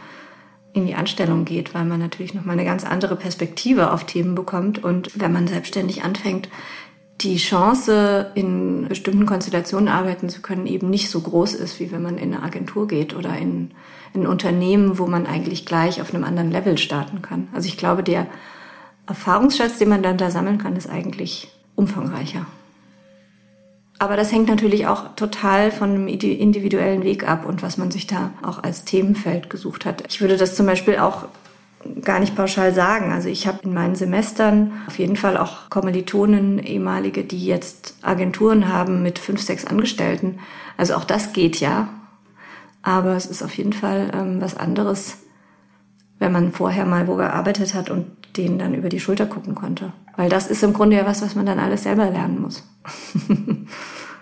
in 0.74 0.86
die 0.86 0.96
Anstellung 0.96 1.46
geht, 1.46 1.74
weil 1.74 1.86
man 1.86 2.00
natürlich 2.00 2.34
noch 2.34 2.46
mal 2.46 2.54
eine 2.54 2.66
ganz 2.66 2.84
andere 2.84 3.16
Perspektive 3.16 3.92
auf 3.92 4.06
Themen 4.06 4.36
bekommt 4.36 4.84
und 4.84 5.20
wenn 5.20 5.32
man 5.32 5.48
selbstständig 5.48 6.04
anfängt, 6.04 6.50
die 7.22 7.38
Chance, 7.38 8.32
in 8.36 8.88
bestimmten 8.90 9.26
Konstellationen 9.26 9.88
arbeiten 9.88 10.30
zu 10.30 10.42
können, 10.42 10.68
eben 10.68 10.90
nicht 10.90 11.10
so 11.10 11.22
groß 11.22 11.54
ist, 11.54 11.80
wie 11.80 11.92
wenn 11.92 12.02
man 12.02 12.18
in 12.18 12.34
eine 12.34 12.44
Agentur 12.44 12.88
geht 12.88 13.16
oder 13.16 13.38
in, 13.38 13.72
in 14.14 14.22
ein 14.22 14.28
Unternehmen, 14.28 14.98
wo 14.98 15.08
man 15.08 15.26
eigentlich 15.26 15.66
gleich 15.66 16.02
auf 16.02 16.14
einem 16.14 16.24
anderen 16.24 16.52
Level 16.52 16.78
starten 16.78 17.22
kann. 17.22 17.48
Also 17.54 17.68
ich 17.68 17.78
glaube, 17.78 18.04
der 18.04 18.28
Erfahrungsschatz, 19.08 19.78
den 19.78 19.90
man 19.90 20.04
dann 20.04 20.18
da 20.18 20.32
sammeln 20.32 20.58
kann, 20.58 20.76
ist 20.76 20.90
eigentlich 20.90 21.50
umfangreicher. 21.76 22.46
Aber 24.00 24.18
das 24.18 24.32
hängt 24.32 24.50
natürlich 24.50 24.88
auch 24.88 25.16
total 25.16 25.72
von 25.72 25.92
einem 25.92 26.08
individuellen 26.08 27.04
Weg 27.04 27.28
ab 27.28 27.46
und 27.46 27.62
was 27.62 27.78
man 27.78 27.92
sich 27.92 28.08
da 28.08 28.32
auch 28.42 28.62
als 28.62 28.84
Themenfeld 28.84 29.50
gesucht 29.50 29.86
hat. 29.86 30.04
Ich 30.10 30.20
würde 30.20 30.36
das 30.36 30.56
zum 30.56 30.66
Beispiel 30.66 30.98
auch 30.98 31.26
gar 32.02 32.20
nicht 32.20 32.36
pauschal 32.36 32.74
sagen. 32.74 33.12
Also 33.12 33.30
ich 33.30 33.48
habe 33.48 33.60
in 33.64 33.74
meinen 33.74 33.96
Semestern 33.96 34.74
auf 34.88 35.00
jeden 35.00 35.16
Fall 35.16 35.38
auch 35.38 35.70
Kommilitonen, 35.70 36.60
ehemalige, 36.60 37.24
die 37.24 37.46
jetzt 37.46 37.96
Agenturen 38.02 38.68
haben 38.68 39.04
mit 39.04 39.20
fünf, 39.20 39.42
sechs 39.42 39.66
Angestellten. 39.66 40.40
Also 40.78 40.96
auch 40.96 41.04
das 41.04 41.34
geht 41.34 41.60
ja. 41.60 41.90
Aber 42.82 43.16
es 43.16 43.26
ist 43.26 43.42
auf 43.42 43.56
jeden 43.56 43.74
Fall 43.74 44.12
ähm, 44.14 44.42
was 44.42 44.58
anderes, 44.58 45.20
wenn 46.20 46.32
man 46.32 46.52
vorher 46.52 46.86
mal 46.86 47.08
wo 47.08 47.16
gearbeitet 47.16 47.74
hat 47.74 47.90
und 47.90 48.08
denen 48.36 48.60
dann 48.60 48.74
über 48.74 48.90
die 48.90 49.00
Schulter 49.00 49.26
gucken 49.26 49.56
konnte. 49.56 49.94
Weil 50.16 50.30
das 50.30 50.48
ist 50.48 50.64
im 50.64 50.74
Grunde 50.74 50.98
ja 50.98 51.06
was, 51.06 51.22
was 51.22 51.36
man 51.36 51.46
dann 51.46 51.60
alles 51.60 51.84
selber 51.84 52.10
lernen 52.10 52.42
muss. 52.42 52.64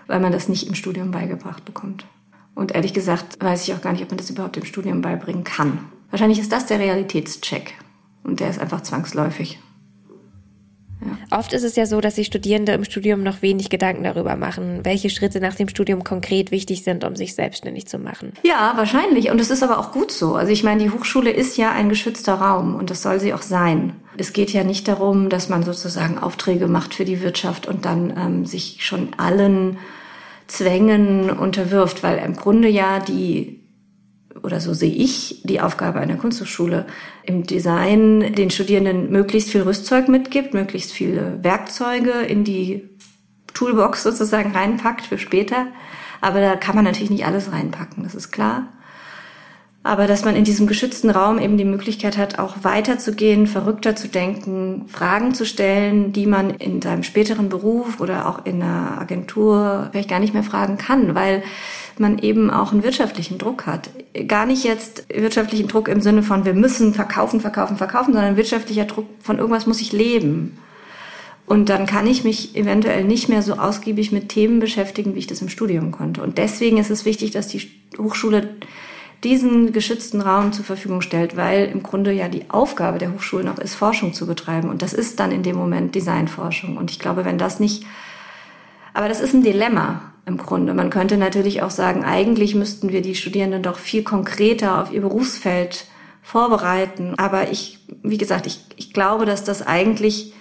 Weil 0.06 0.20
man 0.20 0.32
das 0.32 0.48
nicht 0.48 0.66
im 0.68 0.74
Studium 0.74 1.10
beigebracht 1.10 1.64
bekommt. 1.64 2.06
Und 2.54 2.74
ehrlich 2.74 2.92
gesagt 2.92 3.42
weiß 3.42 3.66
ich 3.66 3.74
auch 3.74 3.80
gar 3.80 3.92
nicht, 3.92 4.02
ob 4.02 4.10
man 4.10 4.18
das 4.18 4.30
überhaupt 4.30 4.56
im 4.56 4.64
Studium 4.64 5.00
beibringen 5.00 5.44
kann. 5.44 5.78
Wahrscheinlich 6.12 6.38
ist 6.38 6.52
das 6.52 6.66
der 6.66 6.78
Realitätscheck. 6.78 7.74
Und 8.22 8.38
der 8.38 8.50
ist 8.50 8.60
einfach 8.60 8.82
zwangsläufig. 8.82 9.58
Ja. 11.00 11.38
Oft 11.38 11.54
ist 11.54 11.64
es 11.64 11.74
ja 11.74 11.86
so, 11.86 12.00
dass 12.00 12.16
sich 12.16 12.26
Studierende 12.26 12.72
im 12.72 12.84
Studium 12.84 13.22
noch 13.24 13.42
wenig 13.42 13.70
Gedanken 13.70 14.04
darüber 14.04 14.36
machen, 14.36 14.80
welche 14.84 15.10
Schritte 15.10 15.40
nach 15.40 15.54
dem 15.56 15.68
Studium 15.68 16.04
konkret 16.04 16.50
wichtig 16.50 16.84
sind, 16.84 17.02
um 17.02 17.16
sich 17.16 17.34
selbstständig 17.34 17.86
zu 17.86 17.98
machen. 17.98 18.34
Ja, 18.44 18.74
wahrscheinlich. 18.76 19.30
Und 19.30 19.40
es 19.40 19.50
ist 19.50 19.62
aber 19.62 19.78
auch 19.78 19.90
gut 19.90 20.12
so. 20.12 20.34
Also 20.36 20.52
ich 20.52 20.62
meine, 20.62 20.84
die 20.84 20.90
Hochschule 20.90 21.30
ist 21.30 21.56
ja 21.56 21.72
ein 21.72 21.88
geschützter 21.88 22.34
Raum 22.34 22.76
und 22.76 22.90
das 22.90 23.02
soll 23.02 23.18
sie 23.18 23.32
auch 23.32 23.42
sein. 23.42 23.94
Es 24.18 24.34
geht 24.34 24.52
ja 24.52 24.62
nicht 24.64 24.86
darum, 24.86 25.30
dass 25.30 25.48
man 25.48 25.62
sozusagen 25.62 26.18
Aufträge 26.18 26.68
macht 26.68 26.92
für 26.94 27.06
die 27.06 27.22
Wirtschaft 27.22 27.66
und 27.66 27.86
dann 27.86 28.12
ähm, 28.16 28.46
sich 28.46 28.84
schon 28.84 29.14
allen 29.16 29.78
Zwängen 30.46 31.30
unterwirft, 31.30 32.02
weil 32.02 32.18
im 32.18 32.36
Grunde 32.36 32.68
ja 32.68 33.00
die 33.00 33.61
oder 34.42 34.60
so 34.60 34.74
sehe 34.74 34.92
ich 34.92 35.42
die 35.44 35.60
Aufgabe 35.60 36.00
einer 36.00 36.16
Kunsthochschule 36.16 36.86
im 37.24 37.44
Design 37.44 38.34
den 38.34 38.50
Studierenden 38.50 39.10
möglichst 39.10 39.50
viel 39.50 39.62
Rüstzeug 39.62 40.08
mitgibt, 40.08 40.54
möglichst 40.54 40.92
viele 40.92 41.42
Werkzeuge 41.42 42.10
in 42.10 42.44
die 42.44 42.88
Toolbox 43.54 44.02
sozusagen 44.02 44.52
reinpackt 44.52 45.06
für 45.06 45.18
später. 45.18 45.66
Aber 46.20 46.40
da 46.40 46.56
kann 46.56 46.74
man 46.74 46.84
natürlich 46.84 47.10
nicht 47.10 47.26
alles 47.26 47.52
reinpacken, 47.52 48.04
das 48.04 48.14
ist 48.14 48.30
klar. 48.30 48.72
Aber 49.84 50.06
dass 50.06 50.24
man 50.24 50.36
in 50.36 50.44
diesem 50.44 50.68
geschützten 50.68 51.10
Raum 51.10 51.40
eben 51.40 51.58
die 51.58 51.64
Möglichkeit 51.64 52.16
hat, 52.16 52.38
auch 52.38 52.62
weiterzugehen, 52.62 53.48
verrückter 53.48 53.96
zu 53.96 54.06
denken, 54.06 54.84
Fragen 54.86 55.34
zu 55.34 55.44
stellen, 55.44 56.12
die 56.12 56.26
man 56.26 56.50
in 56.50 56.80
seinem 56.80 57.02
späteren 57.02 57.48
Beruf 57.48 58.00
oder 58.00 58.28
auch 58.28 58.46
in 58.46 58.62
einer 58.62 59.00
Agentur 59.00 59.88
vielleicht 59.90 60.08
gar 60.08 60.20
nicht 60.20 60.34
mehr 60.34 60.44
fragen 60.44 60.78
kann, 60.78 61.16
weil 61.16 61.42
man 61.98 62.18
eben 62.18 62.50
auch 62.50 62.72
einen 62.72 62.84
wirtschaftlichen 62.84 63.38
Druck 63.38 63.66
hat. 63.66 63.90
Gar 64.28 64.46
nicht 64.46 64.62
jetzt 64.62 65.04
wirtschaftlichen 65.12 65.66
Druck 65.66 65.88
im 65.88 66.00
Sinne 66.00 66.22
von, 66.22 66.44
wir 66.44 66.54
müssen 66.54 66.94
verkaufen, 66.94 67.40
verkaufen, 67.40 67.76
verkaufen, 67.76 68.14
sondern 68.14 68.36
wirtschaftlicher 68.36 68.84
Druck 68.84 69.06
von 69.20 69.38
irgendwas 69.38 69.66
muss 69.66 69.80
ich 69.80 69.92
leben. 69.92 70.58
Und 71.44 71.68
dann 71.68 71.86
kann 71.86 72.06
ich 72.06 72.22
mich 72.22 72.54
eventuell 72.56 73.02
nicht 73.02 73.28
mehr 73.28 73.42
so 73.42 73.54
ausgiebig 73.54 74.12
mit 74.12 74.28
Themen 74.28 74.60
beschäftigen, 74.60 75.14
wie 75.16 75.18
ich 75.18 75.26
das 75.26 75.42
im 75.42 75.48
Studium 75.48 75.90
konnte. 75.90 76.22
Und 76.22 76.38
deswegen 76.38 76.78
ist 76.78 76.90
es 76.90 77.04
wichtig, 77.04 77.32
dass 77.32 77.48
die 77.48 77.68
Hochschule 77.98 78.48
diesen 79.24 79.72
geschützten 79.72 80.20
Raum 80.20 80.52
zur 80.52 80.64
Verfügung 80.64 81.00
stellt, 81.00 81.36
weil 81.36 81.66
im 81.66 81.82
Grunde 81.82 82.12
ja 82.12 82.28
die 82.28 82.50
Aufgabe 82.50 82.98
der 82.98 83.12
Hochschulen 83.12 83.48
auch 83.48 83.58
ist, 83.58 83.74
Forschung 83.74 84.14
zu 84.14 84.26
betreiben. 84.26 84.68
Und 84.68 84.82
das 84.82 84.92
ist 84.92 85.20
dann 85.20 85.30
in 85.30 85.42
dem 85.42 85.56
Moment 85.56 85.94
Designforschung. 85.94 86.76
Und 86.76 86.90
ich 86.90 86.98
glaube, 86.98 87.24
wenn 87.24 87.38
das 87.38 87.60
nicht, 87.60 87.84
aber 88.94 89.08
das 89.08 89.20
ist 89.20 89.32
ein 89.32 89.42
Dilemma 89.42 90.12
im 90.26 90.38
Grunde. 90.38 90.74
Man 90.74 90.90
könnte 90.90 91.16
natürlich 91.16 91.62
auch 91.62 91.70
sagen, 91.70 92.04
eigentlich 92.04 92.54
müssten 92.54 92.90
wir 92.90 93.02
die 93.02 93.14
Studierenden 93.14 93.62
doch 93.62 93.78
viel 93.78 94.02
konkreter 94.02 94.82
auf 94.82 94.92
ihr 94.92 95.00
Berufsfeld 95.00 95.86
vorbereiten. 96.22 97.14
Aber 97.16 97.50
ich, 97.50 97.78
wie 98.02 98.18
gesagt, 98.18 98.46
ich, 98.46 98.60
ich 98.76 98.92
glaube, 98.92 99.24
dass 99.24 99.44
das 99.44 99.64
eigentlich, 99.64 100.32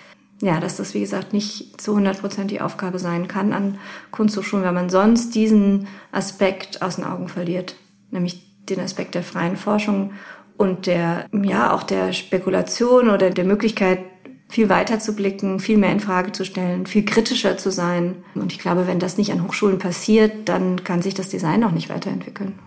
ja, 0.41 0.59
dass 0.59 0.77
das, 0.77 0.95
wie 0.95 0.99
gesagt, 1.01 1.33
nicht 1.33 1.79
zu 1.79 1.91
100 1.91 2.19
Prozent 2.19 2.51
die 2.51 2.61
Aufgabe 2.61 2.97
sein 2.97 3.27
kann 3.27 3.53
an 3.53 3.77
Kunsthochschulen, 4.11 4.65
wenn 4.65 4.73
man 4.73 4.89
sonst 4.89 5.35
diesen 5.35 5.87
Aspekt 6.11 6.81
aus 6.81 6.95
den 6.95 7.05
Augen 7.05 7.27
verliert. 7.27 7.75
Nämlich 8.11 8.50
den 8.69 8.79
Aspekt 8.79 9.15
der 9.15 9.23
freien 9.23 9.57
Forschung 9.57 10.13
und 10.57 10.85
der, 10.85 11.25
ja, 11.31 11.73
auch 11.73 11.83
der 11.83 12.13
Spekulation 12.13 13.09
oder 13.09 13.29
der 13.29 13.45
Möglichkeit, 13.45 13.99
viel 14.47 14.69
weiter 14.69 14.99
zu 14.99 15.15
blicken, 15.15 15.59
viel 15.59 15.77
mehr 15.77 15.91
in 15.91 16.01
Frage 16.01 16.33
zu 16.33 16.43
stellen, 16.43 16.85
viel 16.85 17.05
kritischer 17.05 17.57
zu 17.57 17.71
sein. 17.71 18.23
Und 18.35 18.51
ich 18.51 18.59
glaube, 18.59 18.85
wenn 18.85 18.99
das 18.99 19.17
nicht 19.17 19.31
an 19.31 19.47
Hochschulen 19.47 19.79
passiert, 19.79 20.49
dann 20.49 20.83
kann 20.83 21.01
sich 21.01 21.13
das 21.13 21.29
Design 21.29 21.63
auch 21.63 21.71
nicht 21.71 21.89
weiterentwickeln. 21.89 22.59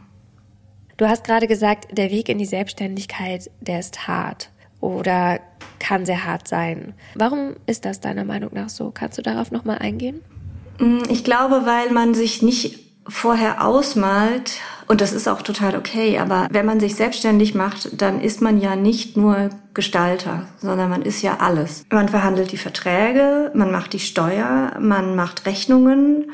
Du 0.97 1.07
hast 1.07 1.25
gerade 1.25 1.47
gesagt, 1.47 1.97
der 1.97 2.11
Weg 2.11 2.29
in 2.29 2.39
die 2.39 2.47
Selbstständigkeit, 2.47 3.51
der 3.61 3.81
ist 3.81 4.09
hart 4.09 4.51
oder 4.81 5.41
kann 5.79 6.07
sehr 6.07 6.25
hart 6.25 6.49
sein. 6.49 6.95
Warum 7.15 7.57
ist 7.67 7.85
das 7.85 8.01
deiner 8.01 8.25
Meinung 8.25 8.51
nach 8.55 8.69
so? 8.69 8.91
Kannst 8.91 9.19
du 9.19 9.23
darauf 9.23 9.51
nochmal 9.51 9.79
eingehen? 9.79 10.21
Ich 11.09 11.25
glaube, 11.25 11.63
weil 11.67 11.91
man 11.91 12.15
sich 12.15 12.43
nicht 12.43 12.84
vorher 13.09 13.65
ausmalt, 13.67 14.59
und 14.87 15.01
das 15.01 15.13
ist 15.13 15.29
auch 15.29 15.43
total 15.43 15.77
okay, 15.77 16.19
aber 16.19 16.47
wenn 16.51 16.67
man 16.67 16.81
sich 16.81 16.95
selbstständig 16.95 17.55
macht, 17.55 18.01
dann 18.01 18.21
ist 18.21 18.43
man 18.43 18.61
ja 18.61 18.77
nicht 18.77 19.17
nur 19.17 19.51
Gestalter, 19.73 20.47
sondern 20.59 20.91
man 20.91 21.03
ist 21.03 21.23
ja 21.23 21.39
alles. 21.41 21.85
Man 21.91 22.09
verhandelt 22.09 22.53
die 22.53 22.59
Verträge, 22.59 23.51
man 23.55 23.71
macht 23.71 23.93
die 23.93 23.99
Steuer, 23.99 24.77
man 24.79 25.17
macht 25.17 25.47
Rechnungen, 25.47 26.33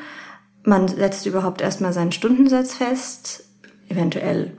man 0.63 0.87
setzt 0.87 1.25
überhaupt 1.25 1.61
erstmal 1.61 1.93
seinen 1.93 2.11
Stundensatz 2.11 2.73
fest, 2.75 3.45
eventuell 3.89 4.57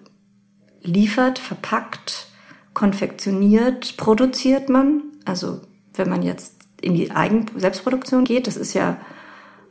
liefert, 0.83 1.39
verpackt, 1.39 2.29
konfektioniert, 2.75 3.97
produziert 3.97 4.69
man. 4.69 5.03
Also 5.25 5.61
wenn 5.95 6.09
man 6.09 6.23
jetzt 6.23 6.57
in 6.81 6.95
die 6.95 7.11
Eigen 7.11 7.47
Selbstproduktion 7.55 8.25
geht, 8.25 8.47
das 8.47 8.57
ist 8.57 8.75
ja 8.75 8.97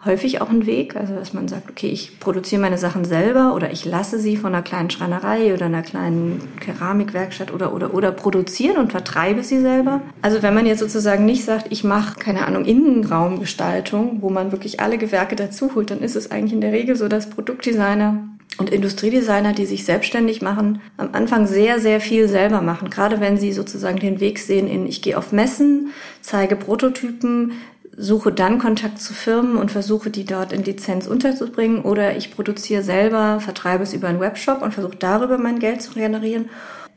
häufig 0.04 0.42
auch 0.42 0.50
ein 0.50 0.66
Weg, 0.66 0.96
also 0.96 1.14
dass 1.14 1.34
man 1.34 1.48
sagt, 1.48 1.70
okay, 1.70 1.88
ich 1.88 2.20
produziere 2.20 2.62
meine 2.62 2.78
Sachen 2.78 3.06
selber 3.06 3.54
oder 3.54 3.72
ich 3.72 3.86
lasse 3.86 4.20
sie 4.20 4.36
von 4.36 4.54
einer 4.54 4.64
kleinen 4.64 4.90
Schreinerei 4.90 5.54
oder 5.54 5.68
einer 5.68 5.84
kleinen 5.84 6.42
Keramikwerkstatt 6.60 7.54
oder 7.54 7.74
oder 7.74 7.94
oder 7.94 8.12
produzieren 8.12 8.78
und 8.78 8.92
vertreibe 8.92 9.44
sie 9.44 9.62
selber. 9.62 10.02
Also 10.22 10.42
wenn 10.42 10.54
man 10.54 10.66
jetzt 10.66 10.80
sozusagen 10.80 11.26
nicht 11.26 11.46
sagt, 11.46 11.68
ich 11.70 11.84
mache 11.84 12.20
keine 12.20 12.48
Ahnung 12.48 12.66
Innenraumgestaltung, 12.66 14.22
wo 14.22 14.30
man 14.30 14.52
wirklich 14.52 14.80
alle 14.80 14.98
Gewerke 14.98 15.36
dazu 15.36 15.76
holt, 15.76 15.92
dann 15.92 16.02
ist 16.02 16.16
es 16.16 16.32
eigentlich 16.32 16.54
in 16.54 16.62
der 16.62 16.72
Regel 16.74 16.96
so, 16.96 17.08
dass 17.08 17.30
Produktdesigner 17.30 18.28
und 18.58 18.70
Industriedesigner, 18.70 19.54
die 19.54 19.66
sich 19.66 19.86
selbstständig 19.86 20.42
machen, 20.42 20.82
am 20.98 21.10
Anfang 21.14 21.48
sehr, 21.48 21.80
sehr 21.80 22.02
viel 22.02 22.28
selber 22.28 22.62
machen. 22.62 22.90
Gerade 22.90 23.20
wenn 23.20 23.38
sie 23.38 23.54
sozusagen 23.54 24.00
den 24.00 24.20
Weg 24.20 24.40
sehen 24.40 24.68
in, 24.68 24.86
ich 24.86 25.02
gehe 25.02 25.18
auf 25.18 25.32
Messen, 25.32 25.92
zeige 26.22 26.56
Prototypen, 26.56 27.54
suche 28.02 28.32
dann 28.32 28.58
Kontakt 28.58 29.00
zu 29.00 29.14
Firmen 29.14 29.58
und 29.58 29.70
versuche 29.70 30.10
die 30.10 30.26
dort 30.26 30.52
in 30.52 30.64
Lizenz 30.64 31.06
unterzubringen 31.06 31.82
oder 31.84 32.18
ich 32.18 32.34
produziere 32.34 32.82
selber, 32.82 33.40
vertreibe 33.40 33.84
es 33.84 33.94
über 33.94 34.08
einen 34.08 34.20
Webshop 34.20 34.62
und 34.62 34.74
versuche 34.74 34.98
darüber 34.98 35.38
mein 35.38 35.60
Geld 35.60 35.82
zu 35.84 35.94
generieren. 35.94 36.50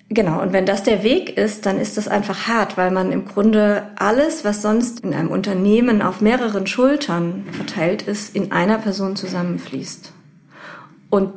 Genau, 0.09 0.41
und 0.41 0.53
wenn 0.53 0.67
das 0.67 0.83
der 0.83 1.03
Weg 1.03 1.37
ist, 1.37 1.67
dann 1.67 1.79
ist 1.79 1.97
das 1.97 2.09
einfach 2.09 2.47
hart, 2.47 2.77
weil 2.77 2.91
man 2.91 3.13
im 3.13 3.27
Grunde 3.27 3.91
alles, 3.97 4.45
was 4.45 4.63
sonst 4.63 5.01
in 5.01 5.15
einem 5.15 5.31
Unternehmen 5.31 6.03
auf 6.03 6.21
mehreren 6.21 6.67
Schultern 6.67 7.45
verteilt 7.53 8.03
ist, 8.03 8.35
in 8.35 8.53
einer 8.53 8.79
Person 8.79 9.17
zusammenfließt. 9.17 10.13
Und 11.11 11.33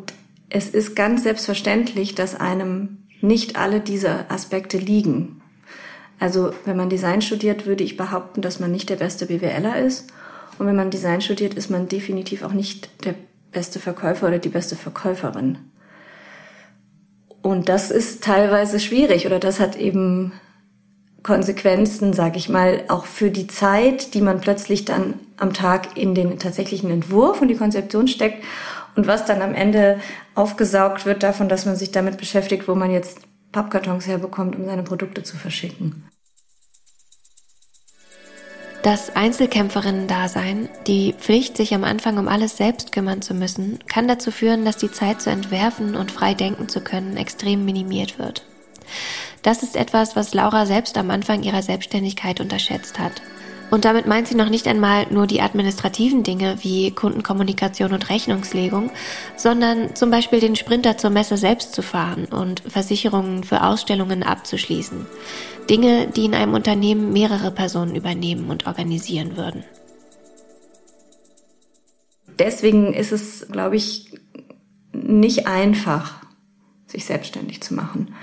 es 0.50 0.70
ist 0.70 0.96
ganz 0.96 1.24
selbstverständlich, 1.24 2.16
dass 2.16 2.40
einem 2.40 3.00
nicht 3.22 3.58
alle 3.58 3.80
diese 3.80 4.30
Aspekte 4.30 4.78
liegen. 4.78 5.37
Also 6.20 6.52
wenn 6.66 6.78
man 6.78 6.90
Design 6.90 7.22
studiert, 7.22 7.66
würde 7.66 7.84
ich 7.84 7.98
behaupten, 7.98 8.42
dass 8.42 8.60
man 8.60 8.72
nicht 8.72 8.90
der 8.90 8.96
beste 8.96 9.28
BWLer 9.28 9.78
ist. 9.78 10.12
Und 10.58 10.66
wenn 10.66 10.76
man 10.76 10.90
Design 10.90 11.22
studiert, 11.22 11.54
ist 11.54 11.70
man 11.70 11.88
definitiv 11.88 12.44
auch 12.44 12.54
nicht 12.54 13.06
der 13.06 13.14
beste 13.52 13.80
Verkäufer 13.80 14.28
oder 14.28 14.40
die 14.40 14.50
beste 14.50 14.76
Verkäuferin. 14.76 15.58
Und 17.42 17.70
das 17.70 17.92
ist 17.92 18.24
teilweise 18.24 18.80
schwierig 18.80 19.26
oder 19.26 19.40
das 19.40 19.60
hat 19.60 19.76
eben 19.78 20.34
Konsequenzen, 21.24 22.14
sage 22.14 22.38
ich 22.38 22.50
mal, 22.50 22.84
auch 22.88 23.06
für 23.06 23.30
die 23.30 23.48
Zeit, 23.48 24.14
die 24.14 24.22
man 24.22 24.42
plötzlich 24.42 24.86
dann 24.86 25.16
am 25.38 25.54
Tag 25.54 25.98
in 25.98 26.16
den 26.16 26.40
tatsächlichen 26.40 26.90
Entwurf 26.90 27.42
und 27.42 27.48
die 27.48 27.56
Konzeption 27.56 28.08
steckt 28.08 28.44
und 28.96 29.08
was 29.08 29.26
dann 29.26 29.42
am 29.42 29.54
Ende 29.54 30.00
aufgesaugt 30.36 31.06
wird 31.06 31.24
davon, 31.24 31.50
dass 31.50 31.66
man 31.66 31.76
sich 31.76 31.92
damit 31.92 32.18
beschäftigt, 32.18 32.68
wo 32.68 32.76
man 32.76 32.92
jetzt 32.92 33.20
Pappkartons 33.52 34.08
herbekommt, 34.08 34.56
um 34.56 34.66
seine 34.66 34.84
Produkte 34.84 35.24
zu 35.24 35.38
verschicken. 35.38 36.04
Das 38.84 39.16
Einzelkämpferinnen-Dasein, 39.16 40.70
die 40.86 41.14
Pflicht, 41.14 41.58
sich 41.58 41.74
am 41.74 41.84
Anfang 41.84 42.18
um 42.18 42.28
alles 42.28 42.56
selbst 42.56 42.92
kümmern 42.92 43.22
zu 43.22 43.34
müssen, 43.34 43.80
kann 43.88 44.08
dazu 44.08 44.32
führen, 44.32 44.64
dass 44.64 44.78
die 44.78 44.92
Zeit 44.92 45.22
zu 45.22 45.30
entwerfen 45.30 45.96
und 45.96 46.12
frei 46.12 46.34
denken 46.34 46.70
zu 46.70 46.82
können 46.82 47.18
extrem 47.18 47.66
minimiert 47.66 48.18
wird. 48.18 48.46
Das 49.42 49.64
ist 49.64 49.76
etwas, 49.76 50.16
was 50.16 50.34
Laura 50.34 50.66
selbst 50.66 50.98
am 50.98 51.12
Anfang 51.12 51.44
ihrer 51.44 51.64
Selbstständigkeit 51.64 52.40
unterschätzt 52.40 53.00
hat. 53.00 53.22
Und 53.70 53.84
damit 53.84 54.08
meint 54.08 54.28
sie 54.28 54.36
noch 54.36 54.50
nicht 54.50 54.68
einmal 54.68 55.08
nur 55.10 55.28
die 55.28 55.42
administrativen 55.42 56.24
Dinge 56.24 56.58
wie 56.62 56.92
Kundenkommunikation 56.92 57.92
und 57.92 58.10
Rechnungslegung, 58.10 58.92
sondern 59.36 59.96
zum 59.96 60.10
Beispiel 60.10 60.40
den 60.40 60.56
Sprinter 60.56 60.98
zur 60.98 61.10
Messe 61.10 61.38
selbst 61.38 61.74
zu 61.74 61.82
fahren 61.82 62.26
und 62.26 62.62
Versicherungen 62.62 63.44
für 63.44 63.64
Ausstellungen 63.64 64.24
abzuschließen. 64.24 65.06
Dinge, 65.70 66.08
die 66.08 66.26
in 66.26 66.34
einem 66.34 66.54
Unternehmen 66.54 67.12
mehrere 67.12 67.52
Personen 67.52 67.96
übernehmen 67.96 68.50
und 68.50 68.68
organisieren 68.68 69.36
würden. 69.36 69.66
Deswegen 72.40 72.94
ist 72.94 73.12
es, 73.12 73.48
glaube 73.52 73.76
ich, 73.76 74.14
nicht 74.94 75.48
einfach, 75.48 76.22
sich 76.86 77.06
selbstständig 77.06 77.62
zu 77.62 77.74
machen. 77.74 78.14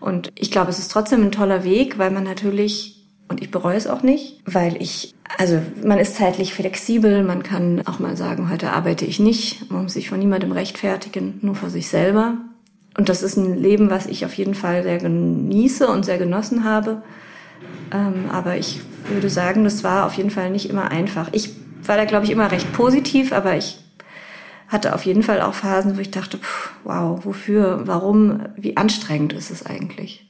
Und 0.00 0.30
ich 0.34 0.50
glaube, 0.50 0.70
es 0.70 0.78
ist 0.78 0.90
trotzdem 0.90 1.22
ein 1.22 1.32
toller 1.32 1.64
Weg, 1.64 1.98
weil 1.98 2.10
man 2.10 2.24
natürlich 2.24 2.99
und 3.30 3.40
ich 3.40 3.52
bereue 3.52 3.76
es 3.76 3.86
auch 3.86 4.02
nicht, 4.02 4.40
weil 4.44 4.82
ich, 4.82 5.14
also 5.38 5.62
man 5.84 6.00
ist 6.00 6.16
zeitlich 6.16 6.52
flexibel, 6.52 7.22
man 7.22 7.44
kann 7.44 7.80
auch 7.86 8.00
mal 8.00 8.16
sagen, 8.16 8.50
heute 8.50 8.72
arbeite 8.72 9.04
ich 9.04 9.20
nicht, 9.20 9.70
man 9.70 9.84
muss 9.84 9.92
sich 9.92 10.08
von 10.08 10.18
niemandem 10.18 10.50
rechtfertigen, 10.50 11.38
nur 11.40 11.54
vor 11.54 11.70
sich 11.70 11.88
selber. 11.88 12.38
Und 12.98 13.08
das 13.08 13.22
ist 13.22 13.36
ein 13.36 13.56
Leben, 13.56 13.88
was 13.88 14.06
ich 14.06 14.24
auf 14.26 14.34
jeden 14.34 14.54
Fall 14.54 14.82
sehr 14.82 14.98
genieße 14.98 15.86
und 15.86 16.04
sehr 16.04 16.18
genossen 16.18 16.64
habe. 16.64 17.02
Ähm, 17.92 18.24
aber 18.32 18.56
ich 18.56 18.80
würde 19.08 19.30
sagen, 19.30 19.62
das 19.62 19.84
war 19.84 20.06
auf 20.06 20.14
jeden 20.14 20.30
Fall 20.30 20.50
nicht 20.50 20.68
immer 20.68 20.90
einfach. 20.90 21.28
Ich 21.30 21.50
war 21.84 21.96
da, 21.96 22.06
glaube 22.06 22.24
ich, 22.24 22.32
immer 22.32 22.50
recht 22.50 22.72
positiv, 22.72 23.32
aber 23.32 23.56
ich 23.56 23.78
hatte 24.66 24.92
auf 24.92 25.06
jeden 25.06 25.22
Fall 25.22 25.40
auch 25.40 25.54
Phasen, 25.54 25.96
wo 25.96 26.00
ich 26.00 26.10
dachte, 26.10 26.38
pff, 26.38 26.72
wow, 26.82 27.24
wofür, 27.24 27.82
warum, 27.84 28.40
wie 28.56 28.76
anstrengend 28.76 29.32
ist 29.34 29.52
es 29.52 29.64
eigentlich? 29.64 30.29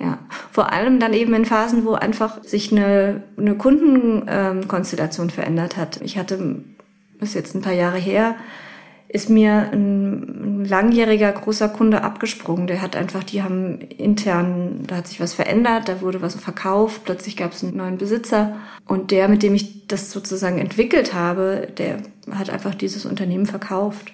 Ja, 0.00 0.18
vor 0.50 0.72
allem 0.72 0.98
dann 0.98 1.12
eben 1.12 1.34
in 1.34 1.44
Phasen, 1.44 1.84
wo 1.84 1.92
einfach 1.92 2.42
sich 2.42 2.72
eine, 2.72 3.22
eine 3.36 3.54
Kundenkonstellation 3.54 5.30
verändert 5.30 5.76
hat. 5.76 6.00
Ich 6.02 6.18
hatte, 6.18 6.64
das 7.20 7.30
ist 7.30 7.34
jetzt 7.34 7.54
ein 7.54 7.62
paar 7.62 7.72
Jahre 7.72 7.98
her, 7.98 8.34
ist 9.14 9.30
mir 9.30 9.70
ein, 9.72 10.62
ein 10.62 10.64
langjähriger 10.64 11.30
großer 11.30 11.68
Kunde 11.68 12.02
abgesprungen. 12.02 12.66
Der 12.66 12.82
hat 12.82 12.96
einfach, 12.96 13.22
die 13.22 13.44
haben 13.44 13.80
intern, 13.82 14.80
da 14.88 14.96
hat 14.96 15.06
sich 15.06 15.20
was 15.20 15.34
verändert, 15.34 15.88
da 15.88 16.00
wurde 16.00 16.20
was 16.20 16.34
verkauft, 16.34 17.02
plötzlich 17.04 17.36
gab 17.36 17.52
es 17.52 17.62
einen 17.62 17.76
neuen 17.76 17.96
Besitzer. 17.96 18.56
Und 18.88 19.12
der, 19.12 19.28
mit 19.28 19.44
dem 19.44 19.54
ich 19.54 19.86
das 19.86 20.10
sozusagen 20.10 20.58
entwickelt 20.58 21.14
habe, 21.14 21.68
der 21.78 21.98
hat 22.32 22.50
einfach 22.50 22.74
dieses 22.74 23.06
Unternehmen 23.06 23.46
verkauft. 23.46 24.12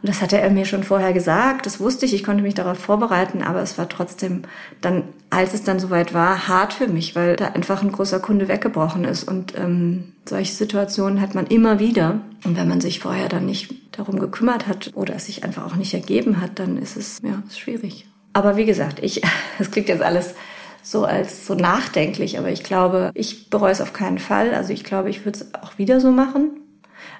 Und 0.00 0.08
das 0.08 0.22
hatte 0.22 0.40
er 0.40 0.50
mir 0.50 0.64
schon 0.64 0.84
vorher 0.84 1.12
gesagt, 1.12 1.66
das 1.66 1.80
wusste 1.80 2.06
ich, 2.06 2.14
ich 2.14 2.22
konnte 2.22 2.42
mich 2.42 2.54
darauf 2.54 2.78
vorbereiten, 2.78 3.42
aber 3.42 3.62
es 3.62 3.78
war 3.78 3.88
trotzdem 3.88 4.42
dann, 4.80 5.04
als 5.30 5.54
es 5.54 5.64
dann 5.64 5.80
soweit 5.80 6.14
war, 6.14 6.46
hart 6.46 6.72
für 6.72 6.86
mich, 6.86 7.16
weil 7.16 7.34
da 7.34 7.48
einfach 7.48 7.82
ein 7.82 7.90
großer 7.90 8.20
Kunde 8.20 8.46
weggebrochen 8.46 9.04
ist. 9.04 9.24
Und 9.24 9.58
ähm, 9.58 10.12
solche 10.24 10.52
Situationen 10.52 11.20
hat 11.20 11.34
man 11.34 11.46
immer 11.46 11.80
wieder. 11.80 12.20
Und 12.44 12.56
wenn 12.56 12.68
man 12.68 12.80
sich 12.80 13.00
vorher 13.00 13.28
dann 13.28 13.46
nicht 13.46 13.74
darum 13.92 14.20
gekümmert 14.20 14.68
hat 14.68 14.92
oder 14.94 15.16
es 15.16 15.26
sich 15.26 15.42
einfach 15.42 15.66
auch 15.66 15.76
nicht 15.76 15.94
ergeben 15.94 16.40
hat, 16.40 16.60
dann 16.60 16.78
ist 16.78 16.96
es 16.96 17.20
ja 17.22 17.42
ist 17.46 17.58
schwierig. 17.58 18.06
Aber 18.32 18.56
wie 18.56 18.66
gesagt, 18.66 19.00
ich, 19.02 19.22
es 19.58 19.70
klingt 19.70 19.88
jetzt 19.88 20.02
alles 20.02 20.34
so 20.82 21.04
als 21.04 21.46
so 21.46 21.54
nachdenklich, 21.54 22.38
aber 22.38 22.50
ich 22.50 22.62
glaube, 22.62 23.10
ich 23.14 23.50
bereue 23.50 23.72
es 23.72 23.80
auf 23.80 23.92
keinen 23.92 24.18
Fall. 24.18 24.54
Also 24.54 24.72
ich 24.72 24.84
glaube, 24.84 25.10
ich 25.10 25.24
würde 25.24 25.40
es 25.40 25.54
auch 25.54 25.76
wieder 25.76 26.00
so 26.00 26.12
machen. 26.12 26.50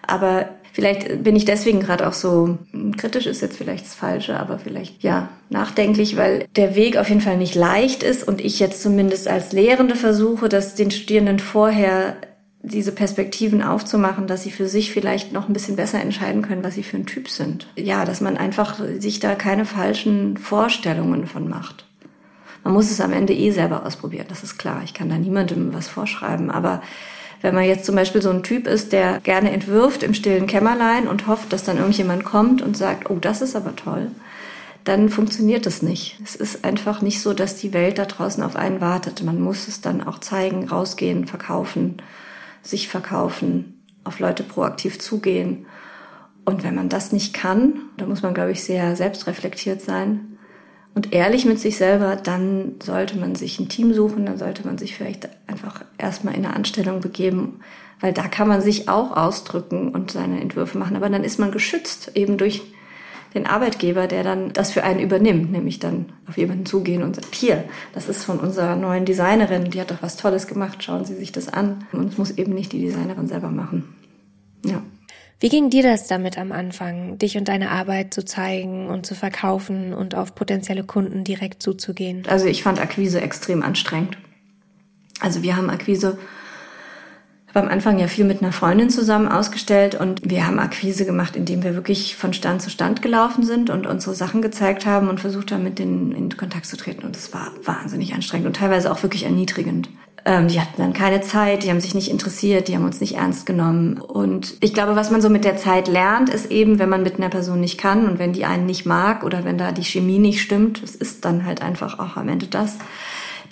Aber 0.07 0.49
Vielleicht 0.79 1.25
bin 1.25 1.35
ich 1.35 1.45
deswegen 1.45 1.81
gerade 1.81 2.07
auch 2.07 2.13
so 2.13 2.57
kritisch 2.97 3.27
ist 3.27 3.43
jetzt 3.43 3.57
vielleicht 3.57 3.85
das 3.85 3.97
Falsche, 3.97 4.39
aber 4.39 4.61
vielleicht 4.61 5.03
ja 5.03 5.29
nachdenklich, 5.51 6.17
weil 6.17 6.47
der 6.55 6.77
Weg 6.77 6.97
auf 6.97 7.09
jeden 7.09 7.21
Fall 7.21 7.37
nicht 7.37 7.57
leicht 7.57 8.05
ist 8.05 8.23
und 8.23 8.41
ich 8.41 8.61
jetzt 8.61 8.81
zumindest 8.81 9.27
als 9.27 9.51
Lehrende 9.51 9.97
versuche, 9.97 10.49
dass 10.49 10.77
den 10.77 10.93
Studierenden 10.93 11.41
vorher 11.41 12.15
diese 12.63 12.93
Perspektiven 12.93 13.61
aufzumachen, 13.61 14.29
dass 14.29 14.45
sie 14.45 14.53
für 14.53 14.69
sich 14.69 14.93
vielleicht 14.93 15.33
noch 15.33 15.49
ein 15.49 15.53
bisschen 15.53 15.75
besser 15.75 16.01
entscheiden 16.01 16.43
können, 16.43 16.63
was 16.63 16.77
sie 16.77 16.85
für 16.85 16.97
ein 16.97 17.07
Typ 17.07 17.29
sind. 17.29 17.67
Ja, 17.75 18.05
dass 18.05 18.21
man 18.21 18.37
einfach 18.37 18.79
sich 19.01 19.19
da 19.19 19.35
keine 19.35 19.65
falschen 19.65 20.37
Vorstellungen 20.37 21.27
von 21.27 21.49
macht. 21.49 21.87
Man 22.63 22.73
muss 22.73 22.93
es 22.93 23.01
am 23.01 23.13
Ende 23.13 23.35
eh 23.35 23.51
selber 23.51 23.85
ausprobieren, 23.85 24.27
das 24.29 24.45
ist 24.45 24.59
klar. 24.59 24.83
Ich 24.85 24.95
kann 24.95 25.09
da 25.09 25.19
niemandem 25.19 25.75
was 25.75 25.89
vorschreiben, 25.89 26.53
aber 26.53 26.83
wenn 27.41 27.55
man 27.55 27.65
jetzt 27.65 27.85
zum 27.85 27.95
Beispiel 27.95 28.23
so 28.23 28.31
ein 28.31 28.43
Typ 28.43 28.67
ist, 28.67 28.93
der 28.93 29.21
gerne 29.21 29.53
entwirft 29.53 30.03
im 30.03 30.15
stillen 30.15 30.47
Kämmerlein 30.47 31.07
und 31.07 31.27
hofft, 31.27 31.53
dass 31.53 31.65
dann 31.65 31.79
irgendjemand 31.79 32.25
kommt 32.25 32.63
und 32.63 32.77
sagt, 32.77 33.11
oh, 33.11 33.19
das 33.21 33.43
ist 33.43 33.55
aber 33.55 33.77
toll, 33.77 34.11
dann 34.85 35.09
funktioniert 35.09 35.67
das 35.67 35.83
nicht. 35.83 36.19
Es 36.25 36.35
ist 36.35 36.65
einfach 36.65 37.03
nicht 37.03 37.21
so, 37.21 37.35
dass 37.35 37.57
die 37.57 37.73
Welt 37.73 37.99
da 37.99 38.07
draußen 38.07 38.43
auf 38.43 38.57
einen 38.57 38.81
wartet. 38.81 39.23
Man 39.23 39.41
muss 39.41 39.69
es 39.69 39.81
dann 39.81 40.03
auch 40.03 40.19
zeigen, 40.19 40.69
rausgehen, 40.69 41.27
verkaufen, 41.27 41.99
sich 42.63 42.89
verkaufen, 42.89 43.85
auf 44.05 44.19
Leute 44.19 44.43
proaktiv 44.43 44.99
zugehen. 44.99 45.67
Und 46.45 46.65
wenn 46.65 46.75
man 46.75 46.89
das 46.89 47.13
nicht 47.13 47.35
kann, 47.35 47.83
da 47.99 48.07
muss 48.07 48.23
man, 48.23 48.33
glaube 48.33 48.53
ich, 48.53 48.65
sehr 48.65 48.97
selbstreflektiert 48.97 49.83
sein, 49.83 50.38
und 50.99 51.13
ehrlich 51.13 51.45
mit 51.45 51.61
sich 51.61 51.77
selber, 51.77 52.17
dann 52.17 52.75
sollte 52.83 53.17
man 53.17 53.37
sich 53.37 53.61
ein 53.61 53.69
Team 53.69 53.95
suchen, 53.95 54.27
dann 54.27 54.37
sollte 54.37 54.67
man 54.67 54.79
sich 54.79 54.97
vielleicht 54.97 55.29
einfach 55.47 55.85
erstmal 55.97 56.35
in 56.35 56.45
eine 56.45 56.57
Anstellung 56.57 56.99
begeben, 56.99 57.61
weil 58.01 58.13
da 58.13 58.27
kann 58.27 58.49
man 58.49 58.63
sich 58.63 58.89
auch 58.89 59.17
ausdrücken 59.17 59.91
und 59.91 60.11
seine 60.11 60.41
Entwürfe 60.41 60.77
machen. 60.77 60.97
Aber 60.97 61.09
dann 61.09 61.23
ist 61.23 61.39
man 61.39 61.53
geschützt 61.53 62.11
eben 62.17 62.37
durch 62.37 62.63
den 63.33 63.47
Arbeitgeber, 63.47 64.09
der 64.09 64.25
dann 64.25 64.53
das 64.53 64.73
für 64.73 64.83
einen 64.83 64.99
übernimmt, 64.99 65.53
nämlich 65.53 65.79
dann 65.79 66.07
auf 66.29 66.37
jemanden 66.37 66.67
zugehen 66.67 67.05
und 67.05 67.15
sagt, 67.15 67.33
hier, 67.33 67.63
das 67.95 68.09
ist 68.09 68.25
von 68.25 68.41
unserer 68.41 68.75
neuen 68.75 69.05
Designerin, 69.05 69.71
die 69.71 69.81
hat 69.81 69.93
doch 69.93 70.03
was 70.03 70.17
Tolles 70.17 70.49
gemacht, 70.49 70.83
schauen 70.83 71.05
Sie 71.05 71.15
sich 71.15 71.31
das 71.31 71.47
an. 71.47 71.87
Und 71.93 72.09
es 72.09 72.19
muss 72.19 72.33
eben 72.33 72.55
nicht 72.55 72.73
die 72.73 72.81
Designerin 72.81 73.29
selber 73.29 73.51
machen. 73.51 73.95
Ja. 74.67 74.83
Wie 75.41 75.49
ging 75.49 75.71
dir 75.71 75.85
das 75.85 76.09
damit 76.09 76.37
am 76.37 76.51
Anfang, 76.51 77.17
dich 77.19 77.37
und 77.37 77.47
deine 77.47 77.71
Arbeit 77.71 78.13
zu 78.13 78.25
zeigen 78.25 78.89
und 78.89 79.07
zu 79.07 79.15
verkaufen 79.15 79.95
und 79.95 80.17
auf 80.17 80.35
potenzielle 80.35 80.83
Kunden 80.83 81.23
direkt 81.23 81.63
zuzugehen? 81.63 82.25
Also 82.29 82.47
ich 82.47 82.65
fand 82.65 82.81
Akquise 82.81 83.21
extrem 83.21 83.63
anstrengend. 83.63 84.19
Also 85.21 85.43
wir 85.43 85.57
haben 85.57 85.71
Akquise 85.71 86.19
am 87.55 87.69
Anfang 87.69 87.99
ja 87.99 88.09
viel 88.09 88.25
mit 88.25 88.43
einer 88.43 88.53
Freundin 88.53 88.91
zusammen 88.91 89.29
ausgestellt 89.29 89.95
und 89.95 90.29
wir 90.29 90.47
haben 90.47 90.59
Akquise 90.59 91.05
gemacht, 91.07 91.35
indem 91.35 91.63
wir 91.63 91.75
wirklich 91.75 92.17
von 92.17 92.33
Stand 92.33 92.61
zu 92.63 92.71
Stand 92.71 93.03
gelaufen 93.03 93.45
sind 93.45 93.71
und 93.71 93.87
unsere 93.87 94.15
Sachen 94.15 94.43
gezeigt 94.43 94.87
haben 94.87 95.09
und 95.09 95.21
versucht 95.21 95.53
haben, 95.53 95.65
mit 95.65 95.79
denen 95.79 96.13
in 96.13 96.37
Kontakt 96.37 96.67
zu 96.67 96.77
treten. 96.77 97.05
Und 97.05 97.17
es 97.17 97.33
war 97.33 97.53
wahnsinnig 97.65 98.13
anstrengend 98.15 98.47
und 98.47 98.57
teilweise 98.57 98.91
auch 98.93 99.03
wirklich 99.03 99.25
erniedrigend. 99.25 99.89
Ähm, 100.29 100.49
die 100.49 100.61
hatten 100.61 100.83
dann 100.83 100.93
keine 100.93 101.23
Zeit, 101.23 101.63
die 101.63 101.71
haben 101.71 101.81
sich 101.81 101.95
nicht 101.95 102.11
interessiert, 102.11 102.69
die 102.69 102.77
haben 102.77 102.85
uns 102.85 103.01
nicht 103.01 103.17
ernst 103.17 103.47
genommen. 103.47 103.99
Und 103.99 104.57
ich 104.61 104.75
glaube, 104.75 104.95
was 104.95 105.11
man 105.11 105.23
so 105.23 105.31
mit 105.31 105.43
der 105.43 105.57
Zeit 105.57 105.89
lernt, 105.89 106.29
ist 106.29 106.51
eben, 106.51 106.79
wenn 106.79 106.91
man 106.91 107.03
mit 107.03 107.17
einer 107.17 107.31
Person 107.31 107.61
nicht 107.61 107.79
kann 107.79 108.07
und 108.07 108.19
wenn 108.19 108.35
die 108.35 108.45
einen 108.45 108.67
nicht 108.67 108.85
mag 108.85 109.25
oder 109.25 109.47
wenn 109.47 109.57
da 109.57 109.73
die 109.73 109.85
Chemie 109.85 110.19
nicht 110.19 110.43
stimmt, 110.43 110.83
es 110.83 110.95
ist 110.95 111.25
dann 111.25 111.47
halt 111.47 111.63
einfach 111.63 111.99
auch 111.99 112.19
am 112.19 112.29
Ende 112.29 112.47
das 112.47 112.77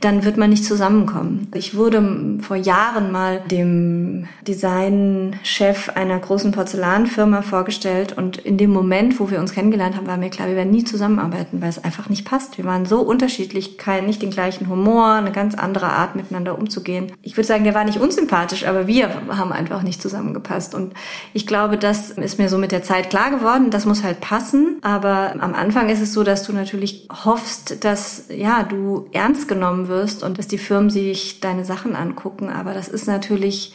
dann 0.00 0.24
wird 0.24 0.36
man 0.36 0.50
nicht 0.50 0.64
zusammenkommen. 0.64 1.48
Ich 1.54 1.74
wurde 1.76 2.38
vor 2.40 2.56
Jahren 2.56 3.12
mal 3.12 3.40
dem 3.50 4.28
Designchef 4.46 5.90
einer 5.94 6.18
großen 6.18 6.52
Porzellanfirma 6.52 7.42
vorgestellt 7.42 8.16
und 8.16 8.36
in 8.36 8.58
dem 8.58 8.70
Moment, 8.70 9.18
wo 9.18 9.30
wir 9.30 9.40
uns 9.40 9.52
kennengelernt 9.52 9.96
haben, 9.96 10.06
war 10.06 10.16
mir 10.16 10.30
klar, 10.30 10.48
wir 10.48 10.56
werden 10.56 10.70
nie 10.70 10.84
zusammenarbeiten, 10.84 11.62
weil 11.62 11.70
es 11.70 11.82
einfach 11.82 12.08
nicht 12.08 12.24
passt. 12.24 12.58
Wir 12.58 12.64
waren 12.64 12.84
so 12.84 13.00
unterschiedlich, 13.00 13.78
kein, 13.78 14.06
nicht 14.06 14.22
den 14.22 14.30
gleichen 14.30 14.68
Humor, 14.68 15.14
eine 15.14 15.32
ganz 15.32 15.54
andere 15.54 15.86
Art 15.86 16.14
miteinander 16.14 16.58
umzugehen. 16.58 17.12
Ich 17.22 17.36
würde 17.36 17.46
sagen, 17.46 17.64
der 17.64 17.74
war 17.74 17.84
nicht 17.84 17.98
unsympathisch, 17.98 18.66
aber 18.66 18.86
wir 18.86 19.08
haben 19.28 19.52
einfach 19.52 19.82
nicht 19.82 20.02
zusammengepasst 20.02 20.74
und 20.74 20.92
ich 21.32 21.46
glaube, 21.46 21.78
das 21.78 22.10
ist 22.10 22.38
mir 22.38 22.48
so 22.48 22.58
mit 22.58 22.72
der 22.72 22.82
Zeit 22.82 23.10
klar 23.10 23.30
geworden. 23.30 23.70
Das 23.70 23.86
muss 23.86 24.02
halt 24.02 24.20
passen, 24.20 24.78
aber 24.82 25.34
am 25.38 25.54
Anfang 25.54 25.88
ist 25.88 26.02
es 26.02 26.12
so, 26.12 26.22
dass 26.22 26.42
du 26.42 26.52
natürlich 26.52 27.08
hoffst, 27.24 27.84
dass 27.84 28.24
ja, 28.28 28.62
du 28.62 29.06
ernst 29.12 29.48
genommen 29.48 29.85
wirst 29.88 30.22
und 30.22 30.38
dass 30.38 30.48
die 30.48 30.58
Firmen 30.58 30.90
sich 30.90 31.40
deine 31.40 31.64
Sachen 31.64 31.96
angucken. 31.96 32.48
Aber 32.48 32.74
das 32.74 32.88
ist 32.88 33.06
natürlich, 33.06 33.72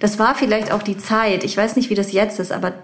das 0.00 0.18
war 0.18 0.34
vielleicht 0.34 0.72
auch 0.72 0.82
die 0.82 0.98
Zeit. 0.98 1.44
Ich 1.44 1.56
weiß 1.56 1.76
nicht, 1.76 1.90
wie 1.90 1.94
das 1.94 2.12
jetzt 2.12 2.38
ist, 2.40 2.52
aber 2.52 2.74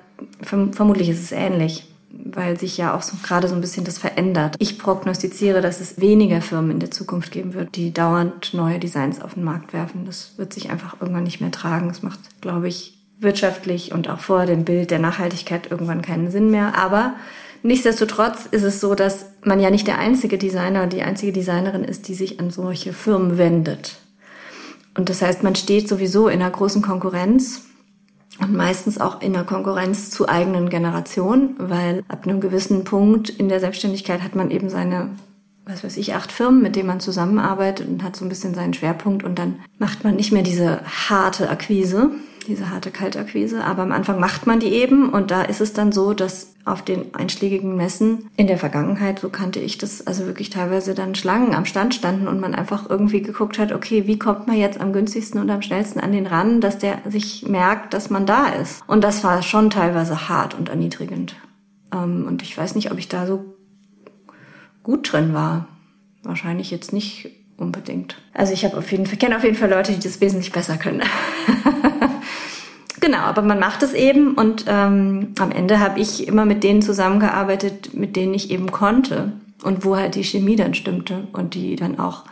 vermutlich 0.42 1.08
ist 1.08 1.22
es 1.22 1.32
ähnlich 1.32 1.85
weil 2.12 2.58
sich 2.58 2.76
ja 2.76 2.94
auch 2.94 3.02
so, 3.02 3.16
gerade 3.22 3.48
so 3.48 3.54
ein 3.54 3.61
bisschen 3.61 3.85
das 3.85 3.98
verändert. 3.98 4.56
Ich 4.58 4.78
prognostiziere, 4.78 5.61
dass 5.61 5.80
es 5.80 6.00
weniger 6.00 6.42
Firmen 6.42 6.72
in 6.72 6.80
der 6.80 6.90
Zukunft 6.90 7.32
geben 7.32 7.54
wird, 7.54 7.74
die 7.76 7.92
dauernd 7.92 8.54
neue 8.54 8.78
Designs 8.78 9.20
auf 9.20 9.35
den 9.35 9.44
Markt 9.44 9.72
werfen. 9.72 10.04
Das 10.04 10.35
wird 10.37 10.52
sich 10.52 10.70
einfach 10.70 11.00
irgendwann 11.00 11.24
nicht 11.24 11.40
mehr 11.40 11.50
tragen. 11.50 11.88
Das 11.88 12.02
macht, 12.02 12.18
glaube 12.40 12.68
ich, 12.68 12.98
wirtschaftlich 13.18 13.92
und 13.92 14.08
auch 14.08 14.18
vor 14.18 14.46
dem 14.46 14.64
Bild 14.64 14.90
der 14.90 14.98
Nachhaltigkeit 14.98 15.70
irgendwann 15.70 16.02
keinen 16.02 16.30
Sinn 16.30 16.50
mehr. 16.50 16.76
Aber 16.76 17.14
Nichtsdestotrotz 17.62 18.46
ist 18.51 18.64
es 18.64 18.81
so, 18.81 18.94
dass 18.94 19.27
man 19.44 19.61
ja 19.61 19.70
nicht 19.70 19.87
der 19.87 19.98
einzige 19.98 20.37
Designer 20.37 20.87
die 20.87 21.03
einzige 21.03 21.33
Designerin 21.33 21.85
ist, 21.85 22.09
die 22.09 22.14
sich 22.14 22.40
an 22.40 22.51
solche 22.51 22.92
Firmen 22.92 23.38
wendet. 23.38 23.96
Und 24.96 25.09
das 25.09 25.22
heißt, 25.22 25.42
man 25.42 25.55
steht 25.55 25.88
sowieso 25.88 26.29
in 26.29 26.42
einer 26.42 26.51
großen 26.51 26.83
Konkurrenz 26.83 27.62
und 28.40 28.55
meistens 28.55 29.01
auch 29.01 29.22
in 29.22 29.35
einer 29.35 29.44
Konkurrenz 29.44 30.11
zu 30.11 30.29
eigenen 30.29 30.70
Generationen, 30.70 31.55
weil 31.59 32.03
ab 32.09 32.27
einem 32.27 32.40
gewissen 32.40 32.85
Punkt 32.85 33.31
in 33.31 33.48
der 33.48 33.61
Selbstständigkeit 33.61 34.22
hat 34.22 34.35
man 34.35 34.51
eben 34.51 34.68
seine, 34.68 35.11
was 35.64 35.85
weiß 35.85 35.96
ich, 35.98 36.14
acht 36.14 36.33
Firmen, 36.33 36.62
mit 36.62 36.75
denen 36.75 36.88
man 36.88 37.01
zusammenarbeitet 37.01 37.88
und 37.88 38.03
hat 38.03 38.16
so 38.16 38.25
ein 38.25 38.29
bisschen 38.29 38.55
seinen 38.55 38.75
Schwerpunkt 38.75 39.22
und 39.22 39.38
dann 39.38 39.61
macht 39.79 40.03
man 40.03 40.16
nicht 40.16 40.33
mehr 40.33 40.42
diese 40.42 40.81
harte 40.85 41.48
Akquise, 41.48 42.11
diese 42.44 42.70
harte 42.70 42.90
Kaltakquise. 42.90 43.64
Aber 43.64 43.83
am 43.83 43.92
Anfang 43.92 44.20
macht 44.20 44.46
man 44.46 44.61
die 44.61 44.68
eben 44.68 45.09
und 45.09 45.31
da 45.31 45.42
ist 45.42 45.61
es 45.61 45.72
dann 45.72 45.92
so, 45.92 46.14
dass 46.14 46.55
auf 46.64 46.83
den 46.83 47.14
einschlägigen 47.14 47.76
Messen 47.76 48.31
in 48.37 48.46
der 48.46 48.59
Vergangenheit, 48.59 49.18
so 49.18 49.31
kannte 49.31 49.59
ich 49.59 49.78
das, 49.78 50.07
also 50.07 50.26
wirklich 50.26 50.50
teilweise 50.50 50.94
dann 50.94 51.14
Schlangen 51.14 51.55
am 51.55 51.64
Stand 51.64 51.94
standen 51.94 52.28
und 52.28 52.40
man 52.40 52.55
einfach 52.55 52.88
irgendwie 52.88 53.22
geguckt 53.22 53.59
hat, 53.59 53.72
okay, 53.72 54.07
wie 54.07 54.18
kommt 54.18 54.46
man 54.46 54.57
jetzt 54.57 54.81
am 54.81 54.92
günstigsten 54.92 55.40
und 55.40 55.50
am 55.50 55.62
schnellsten 55.62 56.00
an 56.00 56.12
den 56.12 56.26
ran, 56.26 56.61
dass 56.61 56.78
der 56.78 56.98
sich 57.09 57.46
merkt, 57.48 57.94
dass 57.94 58.11
man 58.11 58.26
da 58.26 58.46
ist. 58.48 58.83
Und 58.87 59.02
das 59.02 59.24
war 59.24 59.42
schon 59.42 59.70
teilweise 59.70 60.28
hart 60.28 60.55
und 60.55 60.68
erniedrigend. 60.68 61.35
Ähm, 61.92 62.26
und 62.26 62.42
ich 62.42 62.57
weiß 62.57 62.74
nicht, 62.76 62.92
ob 62.92 62.98
ich 62.98 63.09
da 63.09 63.26
so 63.26 63.57
gut 64.83 65.12
drin 65.12 65.35
war. 65.35 65.66
Wahrscheinlich 66.22 66.70
jetzt 66.70 66.92
nicht 66.92 67.31
unbedingt. 67.57 68.16
Also 68.35 68.52
ich 68.52 68.64
habe 68.64 68.76
auf 68.76 68.90
jeden 68.92 69.07
Fall, 69.07 69.16
kenne 69.16 69.37
auf 69.37 69.44
jeden 69.44 69.57
Fall 69.57 69.70
Leute, 69.70 69.92
die 69.92 70.00
das 70.00 70.20
wesentlich 70.20 70.52
besser 70.52 70.76
können. 70.76 71.02
Genau, 73.02 73.18
aber 73.18 73.42
man 73.42 73.58
macht 73.58 73.82
es 73.82 73.94
eben 73.94 74.34
und 74.34 74.66
ähm, 74.68 75.34
am 75.40 75.50
Ende 75.50 75.80
habe 75.80 75.98
ich 75.98 76.28
immer 76.28 76.44
mit 76.44 76.62
denen 76.62 76.82
zusammengearbeitet, 76.82 77.94
mit 77.94 78.14
denen 78.14 78.32
ich 78.32 78.52
eben 78.52 78.70
konnte 78.70 79.32
und 79.64 79.84
wo 79.84 79.96
halt 79.96 80.14
die 80.14 80.22
Chemie 80.22 80.54
dann 80.54 80.72
stimmte 80.72 81.26
und 81.32 81.54
die 81.54 81.74
dann 81.74 81.98
auch 81.98 82.22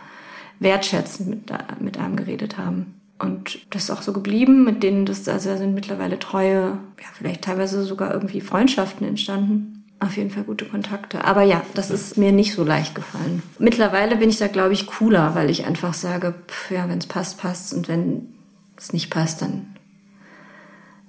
wertschätzend 0.60 1.28
mit, 1.28 1.52
mit 1.80 1.98
einem 1.98 2.14
geredet 2.14 2.56
haben. 2.56 2.94
Und 3.18 3.58
das 3.70 3.84
ist 3.84 3.90
auch 3.90 4.02
so 4.02 4.12
geblieben, 4.12 4.62
mit 4.62 4.84
denen 4.84 5.06
das, 5.06 5.28
also 5.28 5.50
da 5.50 5.56
sind 5.56 5.74
mittlerweile 5.74 6.20
treue, 6.20 6.78
ja, 7.00 7.06
vielleicht 7.14 7.42
teilweise 7.42 7.82
sogar 7.82 8.14
irgendwie 8.14 8.40
Freundschaften 8.40 9.04
entstanden. 9.04 9.84
Auf 9.98 10.16
jeden 10.16 10.30
Fall 10.30 10.44
gute 10.44 10.66
Kontakte. 10.66 11.24
Aber 11.24 11.42
ja, 11.42 11.62
das 11.74 11.90
ist 11.90 12.16
mir 12.16 12.30
nicht 12.30 12.54
so 12.54 12.62
leicht 12.62 12.94
gefallen. 12.94 13.42
Mittlerweile 13.58 14.14
bin 14.14 14.30
ich 14.30 14.38
da, 14.38 14.46
glaube 14.46 14.72
ich, 14.72 14.86
cooler, 14.86 15.34
weil 15.34 15.50
ich 15.50 15.66
einfach 15.66 15.94
sage, 15.94 16.32
pff, 16.46 16.70
ja, 16.70 16.88
wenn 16.88 16.98
es 16.98 17.06
passt, 17.06 17.38
passt. 17.38 17.74
Und 17.74 17.88
wenn 17.88 18.28
es 18.76 18.92
nicht 18.92 19.10
passt, 19.10 19.42
dann 19.42 19.66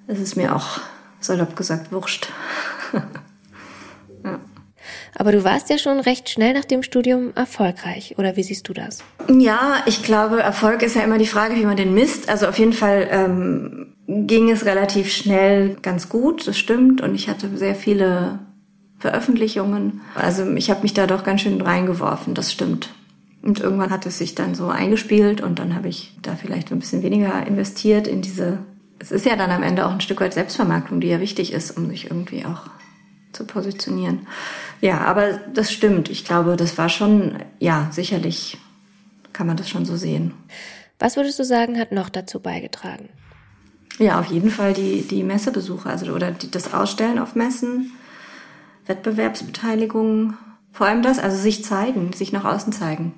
es 0.06 0.20
ist 0.20 0.36
mir 0.36 0.54
auch 0.54 0.80
salopp 1.20 1.56
gesagt 1.56 1.92
wurscht. 1.92 2.28
ja. 4.24 4.40
Aber 5.14 5.32
du 5.32 5.44
warst 5.44 5.70
ja 5.70 5.78
schon 5.78 6.00
recht 6.00 6.28
schnell 6.30 6.54
nach 6.54 6.64
dem 6.64 6.82
Studium 6.82 7.32
erfolgreich, 7.34 8.14
oder 8.18 8.36
wie 8.36 8.42
siehst 8.42 8.68
du 8.68 8.72
das? 8.72 9.04
Ja, 9.28 9.82
ich 9.86 10.02
glaube, 10.02 10.40
Erfolg 10.40 10.82
ist 10.82 10.96
ja 10.96 11.02
immer 11.02 11.18
die 11.18 11.26
Frage, 11.26 11.54
wie 11.56 11.64
man 11.64 11.76
den 11.76 11.94
misst. 11.94 12.28
Also 12.28 12.46
auf 12.46 12.58
jeden 12.58 12.72
Fall 12.72 13.08
ähm, 13.10 13.94
ging 14.06 14.50
es 14.50 14.64
relativ 14.64 15.12
schnell 15.12 15.76
ganz 15.82 16.08
gut, 16.08 16.48
das 16.48 16.58
stimmt. 16.58 17.00
Und 17.00 17.14
ich 17.14 17.28
hatte 17.28 17.56
sehr 17.56 17.74
viele 17.74 18.40
Veröffentlichungen. 18.98 20.00
Also 20.14 20.50
ich 20.54 20.70
habe 20.70 20.82
mich 20.82 20.94
da 20.94 21.06
doch 21.06 21.24
ganz 21.24 21.42
schön 21.42 21.60
reingeworfen, 21.60 22.34
das 22.34 22.50
stimmt. 22.50 22.90
Und 23.42 23.60
irgendwann 23.60 23.90
hat 23.90 24.06
es 24.06 24.18
sich 24.18 24.34
dann 24.34 24.54
so 24.54 24.68
eingespielt 24.68 25.40
und 25.40 25.58
dann 25.58 25.74
habe 25.74 25.88
ich 25.88 26.16
da 26.22 26.36
vielleicht 26.36 26.70
ein 26.70 26.78
bisschen 26.78 27.02
weniger 27.02 27.44
investiert 27.46 28.06
in 28.06 28.22
diese 28.22 28.58
es 29.02 29.10
ist 29.10 29.26
ja 29.26 29.34
dann 29.34 29.50
am 29.50 29.64
Ende 29.64 29.84
auch 29.84 29.90
ein 29.90 30.00
Stück 30.00 30.20
weit 30.20 30.32
Selbstvermarktung, 30.32 31.00
die 31.00 31.08
ja 31.08 31.18
wichtig 31.18 31.52
ist, 31.52 31.76
um 31.76 31.90
sich 31.90 32.04
irgendwie 32.04 32.44
auch 32.44 32.70
zu 33.32 33.44
positionieren. 33.44 34.28
Ja, 34.80 35.00
aber 35.00 35.40
das 35.52 35.72
stimmt. 35.72 36.08
Ich 36.08 36.24
glaube, 36.24 36.56
das 36.56 36.78
war 36.78 36.88
schon, 36.88 37.42
ja, 37.58 37.88
sicherlich 37.90 38.58
kann 39.32 39.48
man 39.48 39.56
das 39.56 39.68
schon 39.68 39.84
so 39.84 39.96
sehen. 39.96 40.34
Was 41.00 41.16
würdest 41.16 41.36
du 41.40 41.44
sagen, 41.44 41.80
hat 41.80 41.90
noch 41.90 42.10
dazu 42.10 42.38
beigetragen? 42.38 43.08
Ja, 43.98 44.20
auf 44.20 44.26
jeden 44.26 44.50
Fall 44.50 44.72
die, 44.72 45.02
die 45.02 45.24
Messebesuche, 45.24 45.88
also 45.88 46.12
oder 46.12 46.30
die, 46.30 46.50
das 46.50 46.72
Ausstellen 46.72 47.18
auf 47.18 47.34
Messen, 47.34 47.90
Wettbewerbsbeteiligung, 48.86 50.34
vor 50.72 50.86
allem 50.86 51.02
das, 51.02 51.18
also 51.18 51.36
sich 51.36 51.64
zeigen, 51.64 52.12
sich 52.12 52.32
nach 52.32 52.44
außen 52.44 52.72
zeigen. 52.72 53.14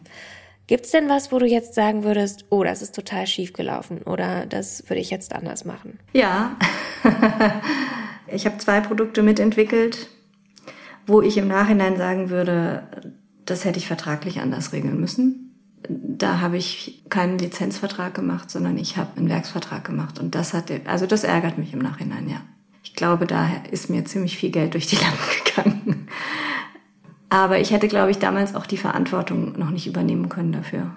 Gibt's 0.66 0.92
denn 0.92 1.08
was, 1.08 1.30
wo 1.30 1.38
du 1.38 1.46
jetzt 1.46 1.74
sagen 1.74 2.04
würdest, 2.04 2.46
oh, 2.48 2.64
das 2.64 2.80
ist 2.80 2.94
total 2.94 3.26
schief 3.26 3.52
gelaufen 3.52 3.98
oder 4.02 4.46
das 4.46 4.84
würde 4.88 5.00
ich 5.00 5.10
jetzt 5.10 5.34
anders 5.34 5.64
machen? 5.64 5.98
Ja, 6.14 6.56
ich 8.28 8.46
habe 8.46 8.56
zwei 8.58 8.80
Produkte 8.80 9.22
mitentwickelt, 9.22 10.08
wo 11.06 11.20
ich 11.20 11.36
im 11.36 11.48
Nachhinein 11.48 11.98
sagen 11.98 12.30
würde, 12.30 12.88
das 13.44 13.66
hätte 13.66 13.78
ich 13.78 13.86
vertraglich 13.86 14.40
anders 14.40 14.72
regeln 14.72 14.98
müssen. 14.98 15.54
Da 15.86 16.40
habe 16.40 16.56
ich 16.56 17.04
keinen 17.10 17.38
Lizenzvertrag 17.38 18.14
gemacht, 18.14 18.50
sondern 18.50 18.78
ich 18.78 18.96
habe 18.96 19.18
einen 19.18 19.28
Werksvertrag 19.28 19.84
gemacht 19.84 20.18
und 20.18 20.34
das 20.34 20.54
hat, 20.54 20.72
also 20.86 21.06
das 21.06 21.24
ärgert 21.24 21.58
mich 21.58 21.74
im 21.74 21.80
Nachhinein, 21.80 22.26
ja. 22.28 22.40
Ich 22.82 22.94
glaube, 22.94 23.26
da 23.26 23.50
ist 23.70 23.90
mir 23.90 24.04
ziemlich 24.04 24.38
viel 24.38 24.50
Geld 24.50 24.74
durch 24.74 24.86
die 24.86 24.96
Lampe 24.96 25.18
gegangen. 25.44 26.08
Aber 27.34 27.58
ich 27.58 27.72
hätte, 27.72 27.88
glaube 27.88 28.12
ich, 28.12 28.20
damals 28.20 28.54
auch 28.54 28.64
die 28.64 28.76
Verantwortung 28.76 29.58
noch 29.58 29.70
nicht 29.70 29.88
übernehmen 29.88 30.28
können 30.28 30.52
dafür. 30.52 30.92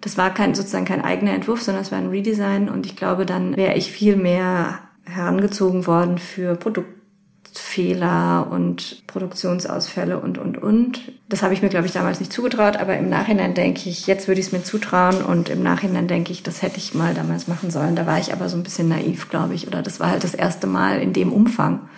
Das 0.00 0.16
war 0.16 0.32
kein, 0.32 0.54
sozusagen 0.54 0.86
kein 0.86 1.04
eigener 1.04 1.34
Entwurf, 1.34 1.60
sondern 1.60 1.82
es 1.82 1.92
war 1.92 1.98
ein 1.98 2.08
Redesign 2.08 2.70
und 2.70 2.86
ich 2.86 2.96
glaube, 2.96 3.26
dann 3.26 3.54
wäre 3.54 3.74
ich 3.74 3.92
viel 3.92 4.16
mehr 4.16 4.78
herangezogen 5.04 5.86
worden 5.86 6.16
für 6.16 6.54
Produktfehler 6.54 8.46
und 8.50 9.06
Produktionsausfälle 9.06 10.18
und, 10.20 10.38
und, 10.38 10.56
und. 10.56 11.12
Das 11.28 11.42
habe 11.42 11.52
ich 11.52 11.60
mir, 11.60 11.68
glaube 11.68 11.84
ich, 11.84 11.92
damals 11.92 12.18
nicht 12.18 12.32
zugetraut, 12.32 12.78
aber 12.78 12.96
im 12.96 13.10
Nachhinein 13.10 13.52
denke 13.52 13.90
ich, 13.90 14.06
jetzt 14.06 14.28
würde 14.28 14.40
ich 14.40 14.46
es 14.46 14.52
mir 14.52 14.64
zutrauen 14.64 15.22
und 15.22 15.50
im 15.50 15.62
Nachhinein 15.62 16.08
denke 16.08 16.32
ich, 16.32 16.42
das 16.42 16.62
hätte 16.62 16.78
ich 16.78 16.94
mal 16.94 17.12
damals 17.12 17.46
machen 17.46 17.70
sollen. 17.70 17.94
Da 17.94 18.06
war 18.06 18.18
ich 18.18 18.32
aber 18.32 18.48
so 18.48 18.56
ein 18.56 18.62
bisschen 18.62 18.88
naiv, 18.88 19.28
glaube 19.28 19.52
ich, 19.52 19.66
oder 19.66 19.82
das 19.82 20.00
war 20.00 20.08
halt 20.08 20.24
das 20.24 20.32
erste 20.32 20.66
Mal 20.66 21.02
in 21.02 21.12
dem 21.12 21.30
Umfang. 21.30 21.90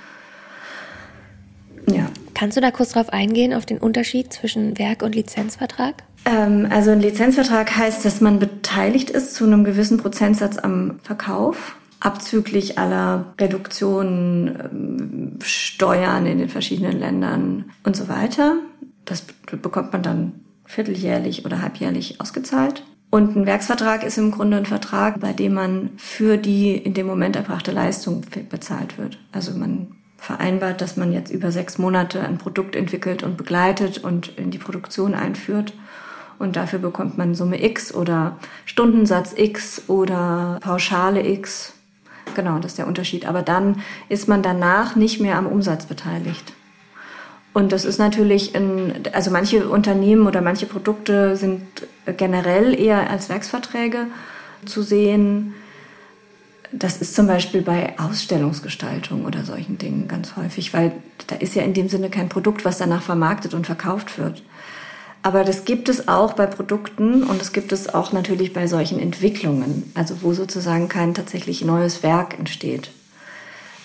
Ja. 1.86 2.06
Kannst 2.34 2.56
du 2.56 2.60
da 2.60 2.70
kurz 2.70 2.90
drauf 2.90 3.10
eingehen, 3.10 3.54
auf 3.54 3.66
den 3.66 3.78
Unterschied 3.78 4.32
zwischen 4.32 4.78
Werk- 4.78 5.02
und 5.02 5.14
Lizenzvertrag? 5.14 6.02
Ähm, 6.24 6.68
also 6.70 6.90
ein 6.90 7.00
Lizenzvertrag 7.00 7.76
heißt, 7.76 8.04
dass 8.04 8.20
man 8.20 8.38
beteiligt 8.38 9.10
ist 9.10 9.34
zu 9.34 9.44
einem 9.44 9.64
gewissen 9.64 9.98
Prozentsatz 9.98 10.58
am 10.58 10.98
Verkauf, 11.02 11.76
abzüglich 12.00 12.78
aller 12.78 13.34
Reduktionen, 13.40 14.48
ähm, 14.48 15.38
Steuern 15.42 16.26
in 16.26 16.38
den 16.38 16.48
verschiedenen 16.48 16.98
Ländern 16.98 17.66
und 17.84 17.96
so 17.96 18.08
weiter. 18.08 18.56
Das 19.04 19.22
bekommt 19.22 19.92
man 19.92 20.02
dann 20.02 20.32
vierteljährlich 20.64 21.44
oder 21.44 21.60
halbjährlich 21.60 22.20
ausgezahlt. 22.20 22.84
Und 23.10 23.36
ein 23.36 23.46
Werksvertrag 23.46 24.02
ist 24.02 24.18
im 24.18 24.32
Grunde 24.32 24.56
ein 24.56 24.66
Vertrag, 24.66 25.20
bei 25.20 25.32
dem 25.32 25.54
man 25.54 25.90
für 25.98 26.36
die 26.36 26.76
in 26.76 26.94
dem 26.94 27.06
Moment 27.06 27.36
erbrachte 27.36 27.70
Leistung 27.70 28.22
bezahlt 28.50 28.98
wird. 28.98 29.18
Also 29.30 29.56
man 29.56 29.94
vereinbart, 30.24 30.80
dass 30.80 30.96
man 30.96 31.12
jetzt 31.12 31.30
über 31.30 31.52
sechs 31.52 31.78
Monate 31.78 32.20
ein 32.20 32.38
Produkt 32.38 32.74
entwickelt 32.74 33.22
und 33.22 33.36
begleitet 33.36 33.98
und 33.98 34.36
in 34.38 34.50
die 34.50 34.58
Produktion 34.58 35.14
einführt. 35.14 35.74
Und 36.38 36.56
dafür 36.56 36.78
bekommt 36.78 37.16
man 37.16 37.34
Summe 37.34 37.62
X 37.62 37.94
oder 37.94 38.36
Stundensatz 38.64 39.34
X 39.36 39.82
oder 39.86 40.58
Pauschale 40.60 41.26
X. 41.26 41.74
Genau, 42.34 42.58
das 42.58 42.72
ist 42.72 42.78
der 42.78 42.88
Unterschied. 42.88 43.26
Aber 43.26 43.42
dann 43.42 43.82
ist 44.08 44.28
man 44.28 44.42
danach 44.42 44.96
nicht 44.96 45.20
mehr 45.20 45.36
am 45.38 45.46
Umsatz 45.46 45.86
beteiligt. 45.86 46.52
Und 47.52 47.70
das 47.70 47.84
ist 47.84 47.98
natürlich, 47.98 48.56
ein, 48.56 49.02
also 49.12 49.30
manche 49.30 49.68
Unternehmen 49.68 50.26
oder 50.26 50.40
manche 50.40 50.66
Produkte 50.66 51.36
sind 51.36 51.62
generell 52.16 52.78
eher 52.78 53.08
als 53.08 53.28
Werksverträge 53.28 54.08
zu 54.66 54.82
sehen. 54.82 55.54
Das 56.76 56.96
ist 56.96 57.14
zum 57.14 57.28
Beispiel 57.28 57.62
bei 57.62 57.96
Ausstellungsgestaltung 58.00 59.24
oder 59.24 59.44
solchen 59.44 59.78
Dingen 59.78 60.08
ganz 60.08 60.34
häufig, 60.34 60.74
weil 60.74 60.90
da 61.28 61.36
ist 61.36 61.54
ja 61.54 61.62
in 61.62 61.72
dem 61.72 61.88
Sinne 61.88 62.10
kein 62.10 62.28
Produkt, 62.28 62.64
was 62.64 62.78
danach 62.78 63.02
vermarktet 63.02 63.54
und 63.54 63.64
verkauft 63.64 64.18
wird. 64.18 64.42
Aber 65.22 65.44
das 65.44 65.64
gibt 65.64 65.88
es 65.88 66.08
auch 66.08 66.32
bei 66.32 66.46
Produkten 66.46 67.22
und 67.22 67.40
es 67.40 67.52
gibt 67.52 67.70
es 67.70 67.94
auch 67.94 68.12
natürlich 68.12 68.52
bei 68.52 68.66
solchen 68.66 68.98
Entwicklungen, 68.98 69.90
also 69.94 70.16
wo 70.22 70.34
sozusagen 70.34 70.88
kein 70.88 71.14
tatsächlich 71.14 71.64
neues 71.64 72.02
Werk 72.02 72.38
entsteht. 72.38 72.90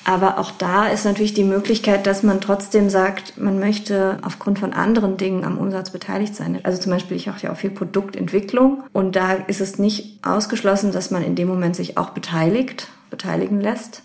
Aber 0.06 0.40
auch 0.40 0.52
da 0.52 0.88
ist 0.88 1.06
natürlich 1.06 1.34
die 1.34 1.44
Möglichkeit, 1.44 2.08
dass 2.08 2.24
man 2.24 2.42
trotzdem 2.42 2.90
sagt, 2.90 3.38
man 3.38 3.60
möchte 3.60 4.18
aufgrund 4.22 4.60
von 4.60 4.74
anderen 4.74 5.18
Dingen 5.18 5.44
am 5.44 5.58
Umsatz 5.58 5.92
beteiligt 5.92 6.36
sein. 6.36 6.60
Also 6.64 6.82
zum 6.82 6.92
Beispiel, 6.92 7.18
ich 7.18 7.28
mache 7.28 7.44
ja 7.44 7.52
auch 7.52 7.58
viel 7.58 7.70
Produktentwicklung 7.70 8.84
und 8.94 9.16
da 9.16 9.34
ist 9.34 9.62
es 9.62 9.78
nicht 9.78 10.26
ausgeschlossen, 10.26 10.92
dass 10.92 11.12
man 11.12 11.24
in 11.24 11.36
dem 11.36 11.48
Moment 11.48 11.76
sich 11.76 11.98
auch 11.98 12.12
beteiligt, 12.12 12.88
beteiligen 13.10 13.62
lässt. 13.62 14.04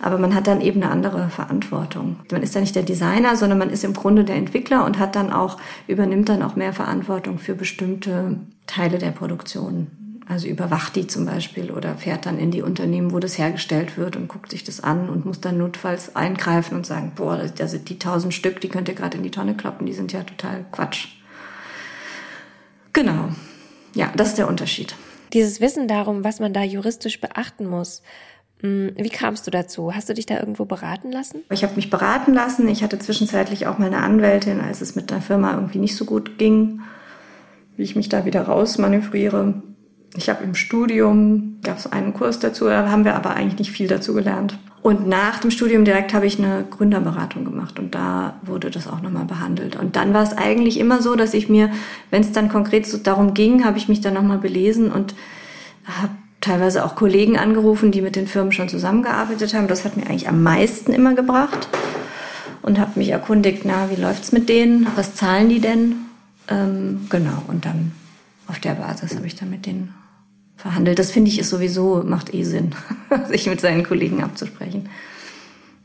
Aber 0.00 0.18
man 0.18 0.34
hat 0.34 0.46
dann 0.46 0.60
eben 0.60 0.82
eine 0.82 0.92
andere 0.92 1.28
Verantwortung. 1.28 2.20
Man 2.30 2.42
ist 2.42 2.54
ja 2.54 2.60
nicht 2.60 2.76
der 2.76 2.84
Designer, 2.84 3.34
sondern 3.34 3.58
man 3.58 3.70
ist 3.70 3.82
im 3.82 3.94
Grunde 3.94 4.24
der 4.24 4.36
Entwickler 4.36 4.84
und 4.84 4.98
hat 4.98 5.16
dann 5.16 5.32
auch, 5.32 5.56
übernimmt 5.88 6.28
dann 6.28 6.42
auch 6.42 6.54
mehr 6.54 6.72
Verantwortung 6.72 7.38
für 7.38 7.54
bestimmte 7.54 8.38
Teile 8.66 8.98
der 8.98 9.10
Produktion. 9.10 9.88
Also 10.28 10.46
überwacht 10.46 10.94
die 10.94 11.06
zum 11.06 11.24
Beispiel 11.24 11.70
oder 11.70 11.94
fährt 11.94 12.26
dann 12.26 12.38
in 12.38 12.50
die 12.50 12.60
Unternehmen, 12.60 13.12
wo 13.12 13.18
das 13.18 13.38
hergestellt 13.38 13.96
wird 13.96 14.14
und 14.14 14.28
guckt 14.28 14.50
sich 14.50 14.62
das 14.62 14.82
an 14.84 15.08
und 15.08 15.24
muss 15.24 15.40
dann 15.40 15.56
notfalls 15.56 16.14
eingreifen 16.16 16.76
und 16.76 16.84
sagen, 16.84 17.12
boah, 17.16 17.38
das 17.38 17.70
sind 17.70 17.88
die 17.88 17.98
tausend 17.98 18.34
Stück, 18.34 18.60
die 18.60 18.68
könnt 18.68 18.88
ihr 18.88 18.94
gerade 18.94 19.16
in 19.16 19.22
die 19.22 19.30
Tonne 19.30 19.54
kloppen, 19.54 19.86
die 19.86 19.94
sind 19.94 20.12
ja 20.12 20.22
total 20.22 20.66
Quatsch. 20.70 21.08
Genau. 22.92 23.30
Ja, 23.94 24.12
das 24.16 24.28
ist 24.28 24.38
der 24.38 24.48
Unterschied. 24.48 24.94
Dieses 25.32 25.62
Wissen 25.62 25.88
darum, 25.88 26.24
was 26.24 26.40
man 26.40 26.52
da 26.52 26.62
juristisch 26.62 27.20
beachten 27.20 27.66
muss, 27.66 28.02
hm, 28.60 28.92
wie 28.96 29.08
kamst 29.08 29.46
du 29.46 29.50
dazu? 29.50 29.94
Hast 29.94 30.10
du 30.10 30.14
dich 30.14 30.26
da 30.26 30.38
irgendwo 30.38 30.66
beraten 30.66 31.10
lassen? 31.10 31.42
Ich 31.50 31.62
habe 31.62 31.76
mich 31.76 31.90
beraten 31.90 32.34
lassen. 32.34 32.68
Ich 32.68 32.82
hatte 32.82 32.98
zwischenzeitlich 32.98 33.66
auch 33.66 33.78
mal 33.78 33.86
eine 33.86 34.02
Anwältin, 34.02 34.60
als 34.60 34.80
es 34.80 34.94
mit 34.94 35.10
der 35.10 35.22
Firma 35.22 35.54
irgendwie 35.54 35.78
nicht 35.78 35.96
so 35.96 36.04
gut 36.04 36.38
ging, 36.38 36.80
wie 37.76 37.84
ich 37.84 37.96
mich 37.96 38.08
da 38.08 38.24
wieder 38.24 38.42
rausmanövriere. 38.42 39.62
Ich 40.16 40.28
habe 40.28 40.42
im 40.42 40.54
Studium, 40.54 41.58
gab 41.62 41.78
es 41.78 41.90
einen 41.90 42.14
Kurs 42.14 42.38
dazu, 42.38 42.64
da 42.64 42.90
haben 42.90 43.04
wir 43.04 43.14
aber 43.14 43.34
eigentlich 43.34 43.58
nicht 43.58 43.72
viel 43.72 43.88
dazu 43.88 44.14
gelernt. 44.14 44.58
Und 44.80 45.08
nach 45.08 45.38
dem 45.38 45.50
Studium 45.50 45.84
direkt 45.84 46.14
habe 46.14 46.26
ich 46.26 46.38
eine 46.38 46.64
Gründerberatung 46.70 47.44
gemacht 47.44 47.78
und 47.78 47.94
da 47.94 48.36
wurde 48.42 48.70
das 48.70 48.86
auch 48.86 49.02
nochmal 49.02 49.24
behandelt. 49.24 49.76
Und 49.76 49.96
dann 49.96 50.14
war 50.14 50.22
es 50.22 50.36
eigentlich 50.36 50.78
immer 50.78 51.02
so, 51.02 51.14
dass 51.14 51.34
ich 51.34 51.48
mir, 51.48 51.70
wenn 52.10 52.22
es 52.22 52.32
dann 52.32 52.48
konkret 52.48 52.86
so 52.86 52.96
darum 52.96 53.34
ging, 53.34 53.64
habe 53.64 53.76
ich 53.76 53.88
mich 53.88 54.00
dann 54.00 54.14
nochmal 54.14 54.38
belesen 54.38 54.90
und 54.90 55.14
habe 55.84 56.12
teilweise 56.40 56.84
auch 56.84 56.94
Kollegen 56.94 57.36
angerufen, 57.36 57.90
die 57.90 58.00
mit 58.00 58.16
den 58.16 58.28
Firmen 58.28 58.52
schon 58.52 58.68
zusammengearbeitet 58.68 59.52
haben. 59.52 59.66
Das 59.66 59.84
hat 59.84 59.96
mir 59.96 60.06
eigentlich 60.06 60.28
am 60.28 60.42
meisten 60.42 60.92
immer 60.92 61.14
gebracht 61.14 61.68
und 62.62 62.78
habe 62.78 62.98
mich 62.98 63.10
erkundigt, 63.10 63.62
na, 63.64 63.90
wie 63.90 64.00
läuft's 64.00 64.30
mit 64.30 64.48
denen? 64.48 64.86
Was 64.94 65.14
zahlen 65.16 65.48
die 65.48 65.60
denn? 65.60 65.96
Ähm, 66.48 67.06
genau, 67.10 67.42
und 67.48 67.64
dann 67.64 67.92
auf 68.46 68.60
der 68.60 68.74
Basis 68.74 69.16
habe 69.16 69.26
ich 69.26 69.34
dann 69.34 69.50
mit 69.50 69.66
denen 69.66 69.92
verhandelt. 70.58 70.98
Das 70.98 71.10
finde 71.10 71.30
ich 71.30 71.38
ist 71.38 71.48
sowieso, 71.48 72.02
macht 72.04 72.34
eh 72.34 72.42
Sinn, 72.42 72.74
sich 73.28 73.46
mit 73.46 73.60
seinen 73.60 73.84
Kollegen 73.84 74.22
abzusprechen. 74.22 74.90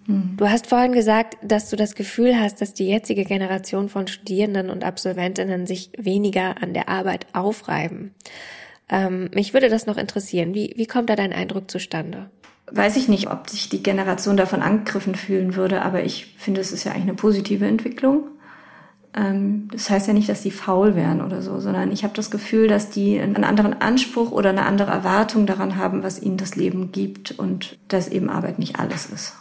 Hm. 0.07 0.33
Du 0.35 0.49
hast 0.49 0.67
vorhin 0.67 0.91
gesagt, 0.91 1.37
dass 1.41 1.69
du 1.69 1.77
das 1.77 1.95
Gefühl 1.95 2.37
hast, 2.37 2.59
dass 2.59 2.73
die 2.73 2.87
jetzige 2.87 3.23
Generation 3.23 3.87
von 3.87 4.07
Studierenden 4.07 4.69
und 4.69 4.83
Absolventinnen 4.83 5.65
sich 5.65 5.91
weniger 5.97 6.61
an 6.61 6.73
der 6.73 6.89
Arbeit 6.89 7.27
aufreiben. 7.31 8.13
Ähm, 8.89 9.29
mich 9.33 9.53
würde 9.53 9.69
das 9.69 9.85
noch 9.85 9.97
interessieren. 9.97 10.53
Wie, 10.53 10.73
wie 10.75 10.87
kommt 10.87 11.09
da 11.09 11.15
dein 11.15 11.31
Eindruck 11.31 11.71
zustande? 11.71 12.29
Weiß 12.71 12.97
ich 12.97 13.07
nicht, 13.07 13.29
ob 13.29 13.49
sich 13.49 13.69
die 13.69 13.83
Generation 13.83 14.35
davon 14.35 14.61
angegriffen 14.61 15.15
fühlen 15.15 15.55
würde, 15.55 15.83
aber 15.83 16.03
ich 16.03 16.33
finde, 16.37 16.61
es 16.61 16.71
ist 16.71 16.83
ja 16.83 16.91
eigentlich 16.91 17.03
eine 17.03 17.13
positive 17.13 17.65
Entwicklung. 17.65 18.23
Ähm, 19.15 19.67
das 19.71 19.89
heißt 19.89 20.07
ja 20.07 20.13
nicht, 20.13 20.29
dass 20.29 20.41
die 20.41 20.51
faul 20.51 20.95
wären 20.95 21.21
oder 21.21 21.41
so, 21.41 21.59
sondern 21.59 21.91
ich 21.91 22.03
habe 22.03 22.15
das 22.15 22.31
Gefühl, 22.31 22.67
dass 22.67 22.89
die 22.89 23.19
einen 23.19 23.43
anderen 23.43 23.79
Anspruch 23.81 24.31
oder 24.31 24.49
eine 24.49 24.65
andere 24.65 24.91
Erwartung 24.91 25.45
daran 25.45 25.77
haben, 25.77 26.03
was 26.03 26.21
ihnen 26.21 26.37
das 26.37 26.55
Leben 26.55 26.91
gibt 26.91 27.31
und 27.31 27.77
dass 27.87 28.07
eben 28.07 28.29
Arbeit 28.29 28.59
nicht 28.59 28.79
alles 28.79 29.05
ist. 29.05 29.35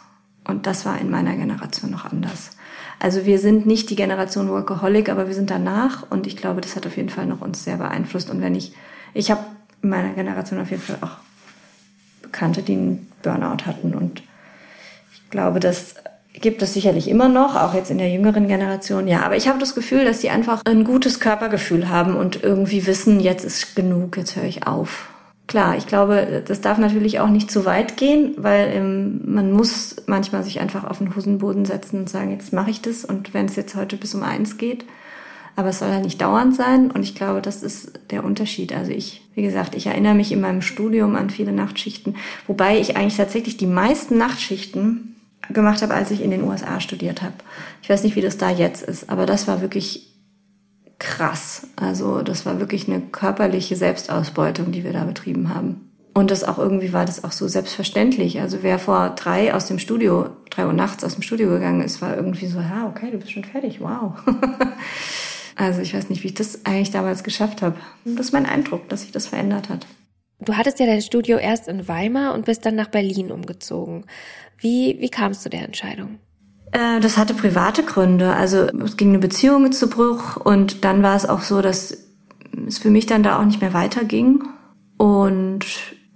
Und 0.45 0.67
das 0.67 0.85
war 0.85 0.99
in 0.99 1.09
meiner 1.09 1.35
Generation 1.35 1.89
noch 1.89 2.05
anders. 2.05 2.51
Also 2.99 3.25
wir 3.25 3.39
sind 3.39 3.65
nicht 3.65 3.89
die 3.89 3.95
Generation 3.95 4.49
Workaholic, 4.49 5.09
aber 5.09 5.27
wir 5.27 5.33
sind 5.33 5.49
danach 5.49 6.09
und 6.09 6.27
ich 6.27 6.37
glaube, 6.37 6.61
das 6.61 6.75
hat 6.75 6.85
auf 6.85 6.97
jeden 6.97 7.09
Fall 7.09 7.25
noch 7.25 7.41
uns 7.41 7.63
sehr 7.63 7.77
beeinflusst. 7.77 8.29
Und 8.29 8.41
wenn 8.41 8.55
ich, 8.55 8.73
ich 9.13 9.31
habe 9.31 9.43
in 9.81 9.89
meiner 9.89 10.13
Generation 10.13 10.59
auf 10.59 10.69
jeden 10.69 10.81
Fall 10.81 10.97
auch 11.01 11.17
Bekannte, 12.21 12.61
die 12.61 12.73
einen 12.73 13.11
Burnout 13.21 13.65
hatten 13.65 13.93
und 13.93 14.23
ich 15.13 15.29
glaube, 15.29 15.59
dass 15.59 15.95
gibt 16.33 16.61
es 16.61 16.73
sicherlich 16.73 17.07
immer 17.07 17.29
noch, 17.29 17.55
auch 17.55 17.73
jetzt 17.73 17.91
in 17.91 17.97
der 17.97 18.09
jüngeren 18.09 18.47
Generation, 18.47 19.07
ja. 19.07 19.21
Aber 19.21 19.37
ich 19.37 19.47
habe 19.47 19.59
das 19.59 19.75
Gefühl, 19.75 20.03
dass 20.03 20.21
sie 20.21 20.29
einfach 20.29 20.61
ein 20.65 20.83
gutes 20.83 21.19
Körpergefühl 21.19 21.89
haben 21.89 22.15
und 22.15 22.43
irgendwie 22.43 22.85
wissen, 22.87 23.19
jetzt 23.19 23.45
ist 23.45 23.75
genug, 23.75 24.17
jetzt 24.17 24.35
höre 24.35 24.45
ich 24.45 24.65
auf. 24.65 25.09
Klar, 25.45 25.77
ich 25.77 25.87
glaube, 25.87 26.41
das 26.45 26.61
darf 26.61 26.77
natürlich 26.77 27.19
auch 27.19 27.27
nicht 27.27 27.51
zu 27.51 27.65
weit 27.65 27.97
gehen, 27.97 28.33
weil 28.37 28.71
ähm, 28.73 29.21
man 29.25 29.51
muss 29.51 29.97
manchmal 30.07 30.43
sich 30.43 30.61
einfach 30.61 30.85
auf 30.85 30.99
den 30.99 31.15
Hosenboden 31.15 31.65
setzen 31.65 31.99
und 31.99 32.09
sagen, 32.09 32.31
jetzt 32.31 32.53
mache 32.53 32.71
ich 32.71 32.81
das 32.81 33.03
und 33.03 33.33
wenn 33.33 33.45
es 33.45 33.55
jetzt 33.55 33.75
heute 33.75 33.97
bis 33.97 34.15
um 34.15 34.23
eins 34.23 34.57
geht, 34.57 34.85
aber 35.55 35.69
es 35.69 35.79
soll 35.79 35.89
ja 35.89 35.99
nicht 35.99 36.21
dauernd 36.21 36.55
sein 36.55 36.89
und 36.89 37.03
ich 37.03 37.13
glaube, 37.13 37.41
das 37.41 37.61
ist 37.61 37.99
der 38.09 38.23
Unterschied. 38.23 38.73
Also 38.73 38.91
ich, 38.91 39.21
wie 39.35 39.43
gesagt, 39.43 39.75
ich 39.75 39.85
erinnere 39.85 40.15
mich 40.15 40.31
in 40.31 40.41
meinem 40.41 40.61
Studium 40.61 41.15
an 41.15 41.29
viele 41.29 41.51
Nachtschichten, 41.51 42.15
wobei 42.47 42.79
ich 42.79 42.95
eigentlich 42.95 43.17
tatsächlich 43.17 43.57
die 43.57 43.67
meisten 43.67 44.17
Nachtschichten 44.17 45.13
gemacht 45.49 45.81
habe, 45.81 45.93
als 45.93 46.11
ich 46.11 46.21
in 46.21 46.31
den 46.31 46.43
USA 46.43 46.79
studiert 46.79 47.21
habe. 47.21 47.33
Ich 47.81 47.89
weiß 47.89 48.03
nicht, 48.03 48.15
wie 48.15 48.21
das 48.21 48.37
da 48.37 48.49
jetzt 48.49 48.83
ist, 48.83 49.09
aber 49.09 49.25
das 49.25 49.47
war 49.47 49.61
wirklich 49.61 50.13
krass. 50.99 51.67
Also 51.75 52.21
das 52.21 52.45
war 52.45 52.59
wirklich 52.59 52.87
eine 52.87 53.01
körperliche 53.01 53.75
Selbstausbeutung, 53.75 54.71
die 54.71 54.83
wir 54.83 54.93
da 54.93 55.03
betrieben 55.03 55.53
haben. 55.53 55.89
Und 56.13 56.29
das 56.29 56.43
auch 56.43 56.59
irgendwie 56.59 56.93
war 56.93 57.05
das 57.05 57.23
auch 57.23 57.31
so 57.31 57.47
selbstverständlich. 57.47 58.39
Also 58.39 58.59
wer 58.61 58.77
vor 58.77 59.09
drei 59.09 59.53
aus 59.53 59.65
dem 59.65 59.79
Studio, 59.79 60.29
drei 60.51 60.67
Uhr 60.67 60.73
nachts 60.73 61.03
aus 61.03 61.15
dem 61.15 61.23
Studio 61.23 61.49
gegangen 61.49 61.81
ist, 61.81 62.01
war 62.01 62.15
irgendwie 62.15 62.45
so, 62.45 62.59
ja, 62.59 62.87
okay, 62.87 63.09
du 63.11 63.17
bist 63.17 63.31
schon 63.31 63.43
fertig, 63.43 63.81
wow. 63.81 64.13
also 65.55 65.81
ich 65.81 65.93
weiß 65.95 66.09
nicht, 66.09 66.23
wie 66.23 66.27
ich 66.27 66.33
das 66.35 66.65
eigentlich 66.65 66.91
damals 66.91 67.23
geschafft 67.23 67.63
habe. 67.63 67.77
Das 68.05 68.27
ist 68.27 68.31
mein 68.31 68.45
Eindruck, 68.45 68.87
dass 68.89 69.01
sich 69.01 69.11
das 69.11 69.27
verändert 69.27 69.69
hat. 69.69 69.87
Du 70.39 70.55
hattest 70.57 70.79
ja 70.79 70.85
dein 70.85 71.01
Studio 71.01 71.37
erst 71.37 71.67
in 71.67 71.87
Weimar 71.87 72.33
und 72.33 72.45
bist 72.45 72.65
dann 72.65 72.75
nach 72.75 72.89
Berlin 72.89 73.31
umgezogen. 73.31 74.05
Wie, 74.57 74.97
wie 74.99 75.09
kam 75.09 75.31
es 75.31 75.41
zu 75.41 75.49
der 75.49 75.63
Entscheidung? 75.63 76.19
Äh, 76.71 76.99
das 76.99 77.17
hatte 77.17 77.33
private 77.33 77.83
Gründe. 77.83 78.33
Also 78.33 78.67
es 78.83 78.97
ging 78.97 79.09
eine 79.09 79.19
Beziehung 79.19 79.71
zu 79.71 79.89
Bruch 79.89 80.37
und 80.37 80.83
dann 80.83 81.03
war 81.03 81.15
es 81.15 81.25
auch 81.25 81.41
so, 81.41 81.61
dass 81.61 81.97
es 82.67 82.77
für 82.77 82.89
mich 82.89 83.05
dann 83.05 83.23
da 83.23 83.39
auch 83.39 83.45
nicht 83.45 83.61
mehr 83.61 83.73
weiterging 83.73 84.43
und 84.97 85.65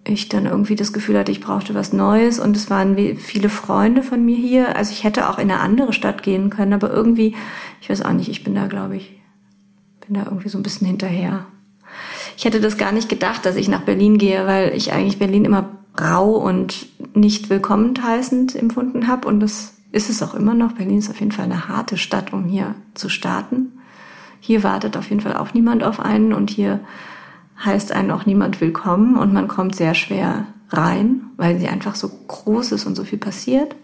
ich 0.04 0.30
dann 0.30 0.46
irgendwie 0.46 0.76
das 0.76 0.94
Gefühl 0.94 1.18
hatte, 1.18 1.32
ich 1.32 1.42
brauchte 1.42 1.76
was 1.76 1.94
Neues 1.94 2.40
und 2.40 2.56
es 2.56 2.70
waren 2.70 3.18
viele 3.18 3.50
Freunde 3.50 4.04
von 4.04 4.24
mir 4.24 4.38
hier. 4.38 4.76
Also 4.76 4.92
ich 4.92 5.04
hätte 5.04 5.30
auch 5.30 5.38
in 5.38 5.52
eine 5.52 5.60
andere 5.60 5.94
Stadt 5.94 6.24
gehen 6.24 6.50
können, 6.50 6.74
aber 6.74 6.92
irgendwie, 6.92 7.36
ich 7.82 7.90
weiß 7.90 8.04
auch 8.04 8.14
nicht, 8.14 8.30
ich 8.30 8.44
bin 8.44 8.56
da, 8.56 8.68
glaube 8.68 8.98
ich, 8.98 9.22
bin 10.06 10.16
da 10.16 10.24
irgendwie 10.24 10.50
so 10.50 10.58
ein 10.58 10.64
bisschen 10.64 10.88
hinterher. 10.88 11.46
Ich 12.38 12.46
hätte 12.46 12.62
das 12.62 12.78
gar 12.78 12.92
nicht 12.92 13.10
gedacht, 13.10 13.48
dass 13.48 13.56
ich 13.56 13.68
nach 13.68 13.82
Berlin 13.82 14.20
gehe, 14.20 14.46
weil 14.46 14.76
ich 14.76 14.94
eigentlich 14.94 15.18
Berlin 15.18 15.44
immer 15.44 15.70
rau 16.00 16.30
und 16.30 16.86
nicht 17.16 17.50
willkommen 17.50 17.96
heißend 18.02 18.56
empfunden 18.56 19.08
habe. 19.08 19.28
Und 19.28 19.40
das 19.40 19.74
ist 19.92 20.12
es 20.12 20.22
auch 20.22 20.36
immer 20.36 20.54
noch. 20.54 20.74
Berlin 20.74 21.00
ist 21.00 21.10
auf 21.10 21.20
jeden 21.20 21.32
Fall 21.32 21.46
eine 21.46 21.68
harte 21.68 21.98
Stadt, 21.98 22.34
um 22.34 22.46
hier 22.46 22.76
zu 22.94 23.10
starten. 23.10 23.80
Hier 24.40 24.62
wartet 24.62 24.98
auf 24.98 25.10
jeden 25.10 25.22
Fall 25.22 25.36
auch 25.36 25.56
niemand 25.56 25.84
auf 25.84 26.00
einen 26.00 26.32
und 26.32 26.52
hier 26.52 26.80
heißt 27.66 27.92
einen 27.92 28.12
auch 28.12 28.28
niemand 28.28 28.62
willkommen 28.62 29.18
und 29.18 29.34
man 29.34 29.48
kommt 29.48 29.76
sehr 29.76 29.96
schwer 29.96 30.46
rein, 30.70 31.22
weil 31.38 31.58
sie 31.58 31.68
einfach 31.68 31.96
so 31.96 32.08
groß 32.28 32.72
ist 32.74 32.86
und 32.86 32.94
so 32.94 33.04
viel 33.04 33.18
passiert. 33.18 33.76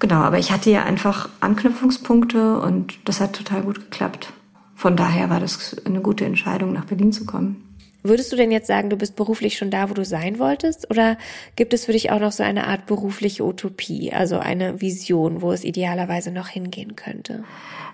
Genau, 0.00 0.16
aber 0.16 0.40
ich 0.40 0.50
hatte 0.50 0.70
ja 0.70 0.82
einfach 0.82 1.28
Anknüpfungspunkte 1.38 2.58
und 2.58 2.98
das 3.04 3.20
hat 3.20 3.34
total 3.34 3.62
gut 3.62 3.76
geklappt. 3.76 4.32
Von 4.80 4.96
daher 4.96 5.28
war 5.28 5.40
das 5.40 5.76
eine 5.84 6.00
gute 6.00 6.24
Entscheidung, 6.24 6.72
nach 6.72 6.86
Berlin 6.86 7.12
zu 7.12 7.26
kommen. 7.26 7.62
Würdest 8.02 8.32
du 8.32 8.36
denn 8.36 8.50
jetzt 8.50 8.66
sagen, 8.66 8.88
du 8.88 8.96
bist 8.96 9.14
beruflich 9.14 9.58
schon 9.58 9.70
da, 9.70 9.90
wo 9.90 9.92
du 9.92 10.06
sein 10.06 10.38
wolltest? 10.38 10.90
Oder 10.90 11.18
gibt 11.54 11.74
es 11.74 11.84
für 11.84 11.92
dich 11.92 12.10
auch 12.10 12.18
noch 12.18 12.32
so 12.32 12.42
eine 12.42 12.66
Art 12.66 12.86
berufliche 12.86 13.44
Utopie, 13.44 14.10
also 14.10 14.38
eine 14.38 14.80
Vision, 14.80 15.42
wo 15.42 15.52
es 15.52 15.64
idealerweise 15.64 16.30
noch 16.30 16.48
hingehen 16.48 16.96
könnte? 16.96 17.44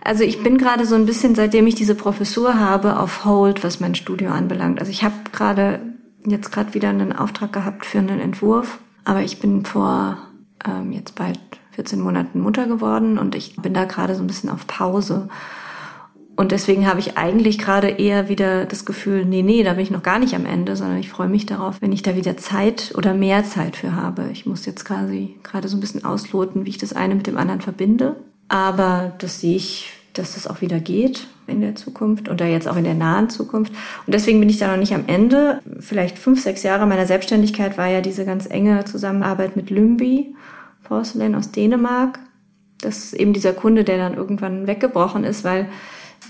Also 0.04 0.22
ich 0.22 0.44
bin 0.44 0.58
gerade 0.58 0.86
so 0.86 0.94
ein 0.94 1.06
bisschen, 1.06 1.34
seitdem 1.34 1.66
ich 1.66 1.74
diese 1.74 1.96
Professur 1.96 2.60
habe, 2.60 3.00
auf 3.00 3.24
Hold, 3.24 3.64
was 3.64 3.80
mein 3.80 3.96
Studio 3.96 4.30
anbelangt. 4.30 4.78
Also 4.78 4.92
ich 4.92 5.02
habe 5.02 5.16
gerade 5.32 5.80
jetzt 6.24 6.52
gerade 6.52 6.72
wieder 6.72 6.90
einen 6.90 7.12
Auftrag 7.12 7.52
gehabt 7.52 7.84
für 7.84 7.98
einen 7.98 8.20
Entwurf, 8.20 8.78
aber 9.02 9.22
ich 9.22 9.40
bin 9.40 9.64
vor 9.64 10.18
ähm, 10.64 10.92
jetzt 10.92 11.16
bald 11.16 11.40
14 11.72 12.00
Monaten 12.00 12.38
Mutter 12.38 12.68
geworden 12.68 13.18
und 13.18 13.34
ich 13.34 13.56
bin 13.56 13.74
da 13.74 13.86
gerade 13.86 14.14
so 14.14 14.22
ein 14.22 14.28
bisschen 14.28 14.50
auf 14.50 14.68
Pause 14.68 15.28
und 16.36 16.52
deswegen 16.52 16.86
habe 16.86 17.00
ich 17.00 17.16
eigentlich 17.16 17.58
gerade 17.58 17.88
eher 17.88 18.28
wieder 18.28 18.66
das 18.66 18.84
Gefühl, 18.84 19.24
nee, 19.24 19.42
nee, 19.42 19.62
da 19.62 19.72
bin 19.72 19.82
ich 19.82 19.90
noch 19.90 20.02
gar 20.02 20.18
nicht 20.18 20.34
am 20.34 20.44
Ende, 20.44 20.76
sondern 20.76 20.98
ich 20.98 21.08
freue 21.08 21.28
mich 21.28 21.46
darauf, 21.46 21.80
wenn 21.80 21.92
ich 21.92 22.02
da 22.02 22.14
wieder 22.14 22.36
Zeit 22.36 22.92
oder 22.94 23.14
mehr 23.14 23.44
Zeit 23.44 23.74
für 23.74 23.96
habe. 23.96 24.28
Ich 24.32 24.44
muss 24.44 24.66
jetzt 24.66 24.84
quasi 24.84 25.34
gerade 25.42 25.68
so 25.68 25.78
ein 25.78 25.80
bisschen 25.80 26.04
ausloten, 26.04 26.66
wie 26.66 26.70
ich 26.70 26.78
das 26.78 26.92
eine 26.92 27.14
mit 27.14 27.26
dem 27.26 27.38
anderen 27.38 27.62
verbinde. 27.62 28.16
Aber 28.48 29.14
das 29.18 29.40
sehe 29.40 29.56
ich, 29.56 29.90
dass 30.12 30.34
das 30.34 30.46
auch 30.46 30.60
wieder 30.60 30.78
geht 30.78 31.26
in 31.46 31.62
der 31.62 31.74
Zukunft 31.74 32.28
oder 32.28 32.46
jetzt 32.46 32.68
auch 32.68 32.76
in 32.76 32.84
der 32.84 32.94
nahen 32.94 33.30
Zukunft. 33.30 33.72
Und 34.06 34.12
deswegen 34.12 34.38
bin 34.38 34.50
ich 34.50 34.58
da 34.58 34.68
noch 34.68 34.76
nicht 34.76 34.94
am 34.94 35.04
Ende. 35.06 35.62
Vielleicht 35.80 36.18
fünf, 36.18 36.42
sechs 36.42 36.62
Jahre 36.62 36.86
meiner 36.86 37.06
Selbstständigkeit 37.06 37.78
war 37.78 37.88
ja 37.88 38.02
diese 38.02 38.26
ganz 38.26 38.46
enge 38.46 38.84
Zusammenarbeit 38.84 39.56
mit 39.56 39.70
Lümbi, 39.70 40.34
Porcelain 40.84 41.34
aus 41.34 41.50
Dänemark. 41.50 42.18
Das 42.82 42.98
ist 42.98 43.14
eben 43.14 43.32
dieser 43.32 43.54
Kunde, 43.54 43.84
der 43.84 43.96
dann 43.96 44.14
irgendwann 44.14 44.66
weggebrochen 44.66 45.24
ist, 45.24 45.44
weil 45.44 45.68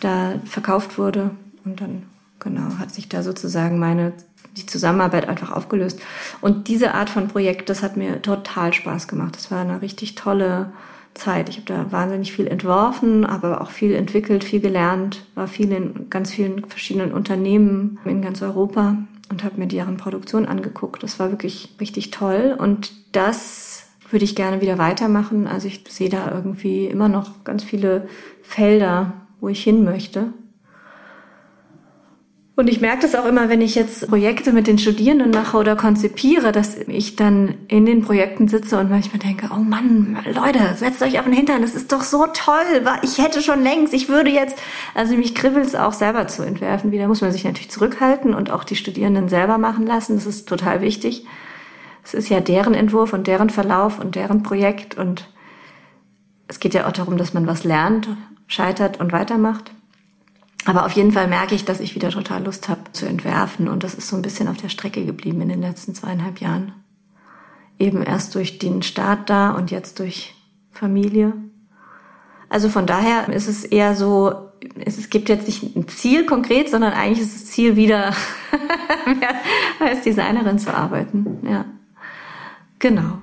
da 0.01 0.35
verkauft 0.45 0.99
wurde. 0.99 1.31
Und 1.65 1.81
dann, 1.81 2.05
genau, 2.41 2.79
hat 2.79 2.93
sich 2.93 3.09
da 3.09 3.23
sozusagen 3.23 3.79
meine, 3.79 4.13
die 4.57 4.67
Zusammenarbeit 4.67 5.29
einfach 5.29 5.53
aufgelöst. 5.53 6.01
Und 6.41 6.69
diese 6.69 6.95
Art 6.95 7.11
von 7.11 7.29
Projekt, 7.29 7.69
das 7.69 7.83
hat 7.83 7.97
mir 7.97 8.23
total 8.23 8.73
Spaß 8.73 9.09
gemacht. 9.09 9.37
Das 9.37 9.51
war 9.51 9.61
eine 9.61 9.83
richtig 9.83 10.15
tolle 10.15 10.73
Zeit. 11.15 11.49
Ich 11.49 11.57
habe 11.57 11.67
da 11.67 11.93
wahnsinnig 11.93 12.33
viel 12.33 12.47
entworfen, 12.47 13.25
aber 13.25 13.61
auch 13.61 13.71
viel 13.71 13.95
entwickelt, 13.95 14.45
viel 14.45 14.61
gelernt, 14.61 15.25
war 15.35 15.49
viel 15.49 15.73
in 15.73 16.11
ganz 16.11 16.31
vielen 16.31 16.65
verschiedenen 16.67 17.13
Unternehmen 17.13 17.99
in 18.05 18.23
ganz 18.23 18.43
Europa 18.43 18.99
und 19.31 19.43
habe 19.43 19.59
mir 19.59 19.67
deren 19.67 19.97
Produktion 19.97 20.47
angeguckt. 20.47 21.03
Das 21.03 21.19
war 21.19 21.31
wirklich 21.31 21.75
richtig 21.81 22.11
toll 22.11 22.55
und 22.57 22.93
das 23.13 23.87
würde 24.11 24.25
ich 24.25 24.37
gerne 24.37 24.61
wieder 24.61 24.79
weitermachen. 24.79 25.47
Also 25.47 25.67
ich 25.69 25.85
sehe 25.89 26.09
da 26.09 26.31
irgendwie 26.31 26.87
immer 26.87 27.09
noch 27.09 27.45
ganz 27.45 27.65
viele 27.65 28.09
Felder, 28.43 29.15
wo 29.41 29.49
ich 29.49 29.63
hin 29.63 29.85
möchte. 29.85 30.33
Und 32.59 32.71
ich 32.71 32.81
merke 32.81 33.03
das 33.03 33.15
auch 33.15 33.27
immer, 33.27 33.51
wenn 33.51 33.61
ich 33.61 33.75
jetzt 33.75 34.09
Projekte 34.09 34.51
mit 34.51 34.67
den 34.67 34.79
Studierenden 34.79 35.31
mache 35.31 35.59
oder 35.59 35.77
konzipiere, 35.77 36.53
dass 36.53 36.79
ich 36.79 37.15
dann 37.15 37.55
in 37.69 37.85
den 37.85 38.01
Projekten 38.01 38.49
sitze 38.49 38.79
und 38.79 38.89
manchmal 38.89 39.19
denke, 39.19 39.51
oh 39.53 39.61
Mann, 39.61 40.17
Leute, 40.25 40.75
setzt 40.75 41.03
euch 41.03 41.19
auf 41.19 41.27
den 41.27 41.35
Hintern, 41.35 41.61
das 41.61 41.75
ist 41.75 41.93
doch 41.93 42.01
so 42.01 42.25
toll, 42.33 42.65
ich 43.03 43.19
hätte 43.19 43.43
schon 43.43 43.63
längst, 43.63 43.93
ich 43.93 44.09
würde 44.09 44.31
jetzt, 44.31 44.59
also 44.95 45.15
mich 45.17 45.35
kribbelt 45.35 45.67
es 45.67 45.75
auch 45.75 45.93
selber 45.93 46.29
zu 46.29 46.45
entwerfen. 46.45 46.93
Wieder 46.93 47.09
muss 47.09 47.21
man 47.21 47.31
sich 47.31 47.45
natürlich 47.45 47.71
zurückhalten 47.71 48.33
und 48.33 48.51
auch 48.51 48.65
die 48.65 48.77
Studierenden 48.77 49.29
selber 49.29 49.59
machen 49.59 49.87
lassen, 49.87 50.15
das 50.15 50.25
ist 50.25 50.49
total 50.49 50.81
wichtig. 50.81 51.27
Es 52.05 52.15
ist 52.15 52.31
ja 52.31 52.41
deren 52.41 52.73
Entwurf 52.73 53.13
und 53.13 53.27
deren 53.27 53.51
Verlauf 53.51 54.01
und 54.01 54.15
deren 54.15 54.43
Projekt 54.43 54.97
und 54.97 55.29
es 56.49 56.59
geht 56.59 56.73
ja 56.73 56.87
auch 56.87 56.93
darum, 56.93 57.19
dass 57.19 57.35
man 57.35 57.47
was 57.47 57.65
lernt, 57.65 58.09
scheitert 58.47 59.01
und 59.01 59.13
weitermacht. 59.13 59.73
Aber 60.65 60.85
auf 60.85 60.93
jeden 60.93 61.13
Fall 61.13 61.29
merke 61.29 61.55
ich, 61.55 61.65
dass 61.65 61.81
ich 61.81 61.95
wieder 61.95 62.11
total 62.11 62.45
Lust 62.45 62.69
habe 62.69 62.93
zu 62.93 63.07
entwerfen. 63.07 63.69
Und 63.69 63.85
das 63.85 63.95
ist 63.95 64.09
so 64.09 64.17
ein 64.17 64.23
bisschen 64.23 64.49
auf 64.49 64.57
der 64.57 64.69
Strecke 64.69 65.05
geblieben 65.05 65.41
in 65.41 65.49
den 65.49 65.63
letzten 65.63 65.95
zweieinhalb 65.95 66.41
Jahren. 66.41 66.73
Eben 67.79 68.03
erst 68.03 68.35
durch 68.35 68.59
den 68.59 68.83
Start 68.83 69.31
da 69.31 69.53
und 69.53 69.71
jetzt 69.71 70.01
durch 70.01 70.35
Familie. 70.73 71.35
Also 72.49 72.69
von 72.69 72.87
daher 72.87 73.29
ist 73.29 73.49
es 73.49 73.65
eher 73.65 73.95
so, 73.95 74.51
es 74.85 75.09
gibt 75.11 75.29
jetzt 75.29 75.47
nicht 75.47 75.77
ein 75.77 75.87
Ziel 75.89 76.27
konkret, 76.27 76.69
sondern 76.69 76.93
eigentlich 76.93 77.21
ist 77.21 77.35
das 77.35 77.47
Ziel 77.47 77.77
wieder 77.77 78.15
als 79.81 80.03
Designerin 80.03 80.59
zu 80.59 80.75
arbeiten. 80.75 81.47
Ja, 81.49 81.65
genau. 82.79 83.19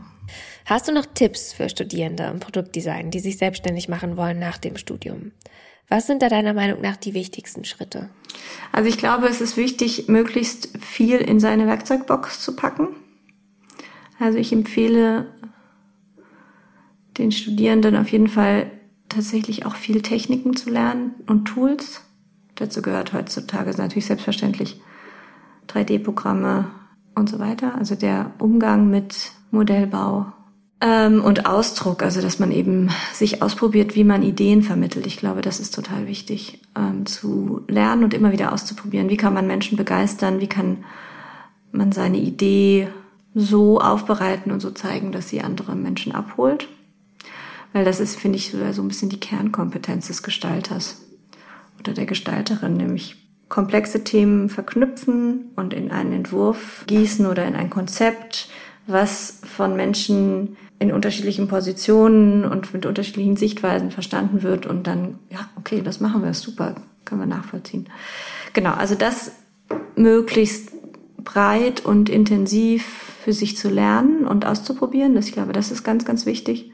Hast 0.65 0.87
du 0.87 0.93
noch 0.93 1.05
Tipps 1.05 1.53
für 1.53 1.67
Studierende 1.67 2.23
im 2.23 2.39
Produktdesign, 2.39 3.11
die 3.11 3.19
sich 3.19 3.37
selbstständig 3.37 3.89
machen 3.89 4.15
wollen 4.17 4.39
nach 4.39 4.57
dem 4.57 4.77
Studium? 4.77 5.31
Was 5.89 6.07
sind 6.07 6.21
da 6.21 6.29
deiner 6.29 6.53
Meinung 6.53 6.81
nach 6.81 6.95
die 6.95 7.13
wichtigsten 7.13 7.65
Schritte? 7.65 8.09
Also 8.71 8.89
ich 8.89 8.97
glaube, 8.97 9.27
es 9.27 9.41
ist 9.41 9.57
wichtig, 9.57 10.07
möglichst 10.07 10.77
viel 10.79 11.17
in 11.17 11.39
seine 11.39 11.67
Werkzeugbox 11.67 12.39
zu 12.39 12.55
packen. 12.55 12.87
Also 14.19 14.37
ich 14.37 14.53
empfehle 14.53 15.27
den 17.17 17.31
Studierenden 17.31 17.95
auf 17.95 18.09
jeden 18.11 18.29
Fall 18.29 18.71
tatsächlich 19.09 19.65
auch 19.65 19.75
viel 19.75 20.01
Techniken 20.01 20.55
zu 20.55 20.69
lernen 20.69 21.15
und 21.27 21.45
Tools. 21.45 22.01
Dazu 22.55 22.81
gehört 22.81 23.13
heutzutage 23.13 23.71
natürlich 23.71 24.05
selbstverständlich 24.05 24.81
3D-Programme 25.67 26.71
und 27.15 27.29
so 27.29 27.39
weiter. 27.39 27.75
Also 27.75 27.95
der 27.95 28.31
Umgang 28.39 28.89
mit 28.89 29.31
Modellbau, 29.51 30.33
ähm, 30.83 31.23
und 31.23 31.45
Ausdruck, 31.45 32.03
also 32.03 32.21
dass 32.21 32.39
man 32.39 32.51
eben 32.51 32.89
sich 33.13 33.41
ausprobiert, 33.41 33.95
wie 33.95 34.03
man 34.03 34.21
Ideen 34.21 34.61
vermittelt. 34.61 35.07
Ich 35.07 35.15
glaube, 35.15 35.41
das 35.41 35.61
ist 35.61 35.73
total 35.73 36.07
wichtig, 36.07 36.59
ähm, 36.75 37.05
zu 37.05 37.61
lernen 37.69 38.03
und 38.03 38.13
immer 38.13 38.33
wieder 38.33 38.51
auszuprobieren. 38.51 39.09
Wie 39.09 39.17
kann 39.17 39.33
man 39.33 39.47
Menschen 39.47 39.77
begeistern? 39.77 40.41
Wie 40.41 40.47
kann 40.47 40.83
man 41.71 41.93
seine 41.93 42.17
Idee 42.17 42.89
so 43.33 43.79
aufbereiten 43.79 44.51
und 44.51 44.59
so 44.59 44.71
zeigen, 44.71 45.13
dass 45.13 45.29
sie 45.29 45.41
andere 45.41 45.73
Menschen 45.75 46.11
abholt? 46.11 46.67
Weil 47.71 47.85
das 47.85 48.01
ist, 48.01 48.19
finde 48.19 48.37
ich, 48.37 48.51
so 48.51 48.81
ein 48.81 48.87
bisschen 48.89 49.09
die 49.09 49.21
Kernkompetenz 49.21 50.07
des 50.07 50.21
Gestalters 50.21 51.01
oder 51.79 51.93
der 51.93 52.05
Gestalterin, 52.05 52.73
nämlich 52.73 53.15
komplexe 53.47 54.03
Themen 54.03 54.49
verknüpfen 54.49 55.51
und 55.55 55.73
in 55.73 55.91
einen 55.91 56.11
Entwurf 56.11 56.83
gießen 56.87 57.25
oder 57.25 57.45
in 57.45 57.55
ein 57.55 57.69
Konzept, 57.69 58.49
was 58.85 59.39
von 59.45 59.75
Menschen 59.75 60.57
in 60.83 60.91
unterschiedlichen 60.91 61.47
Positionen 61.47 62.43
und 62.43 62.73
mit 62.73 62.85
unterschiedlichen 62.85 63.37
Sichtweisen 63.37 63.89
verstanden 63.89 64.43
wird 64.43 64.65
und 64.65 64.85
dann, 64.85 65.19
ja, 65.29 65.39
okay, 65.55 65.81
das 65.81 66.01
machen 66.01 66.23
wir, 66.23 66.33
super, 66.33 66.75
können 67.05 67.21
wir 67.21 67.27
nachvollziehen. 67.27 67.87
Genau, 68.51 68.73
also 68.73 68.95
das 68.95 69.31
möglichst 69.95 70.71
breit 71.17 71.85
und 71.85 72.09
intensiv 72.09 72.85
für 73.23 73.31
sich 73.31 73.55
zu 73.55 73.69
lernen 73.69 74.27
und 74.27 74.45
auszuprobieren, 74.45 75.15
das, 75.15 75.27
ich 75.27 75.33
glaube, 75.33 75.53
das 75.53 75.71
ist 75.71 75.83
ganz, 75.83 76.03
ganz 76.03 76.25
wichtig. 76.25 76.71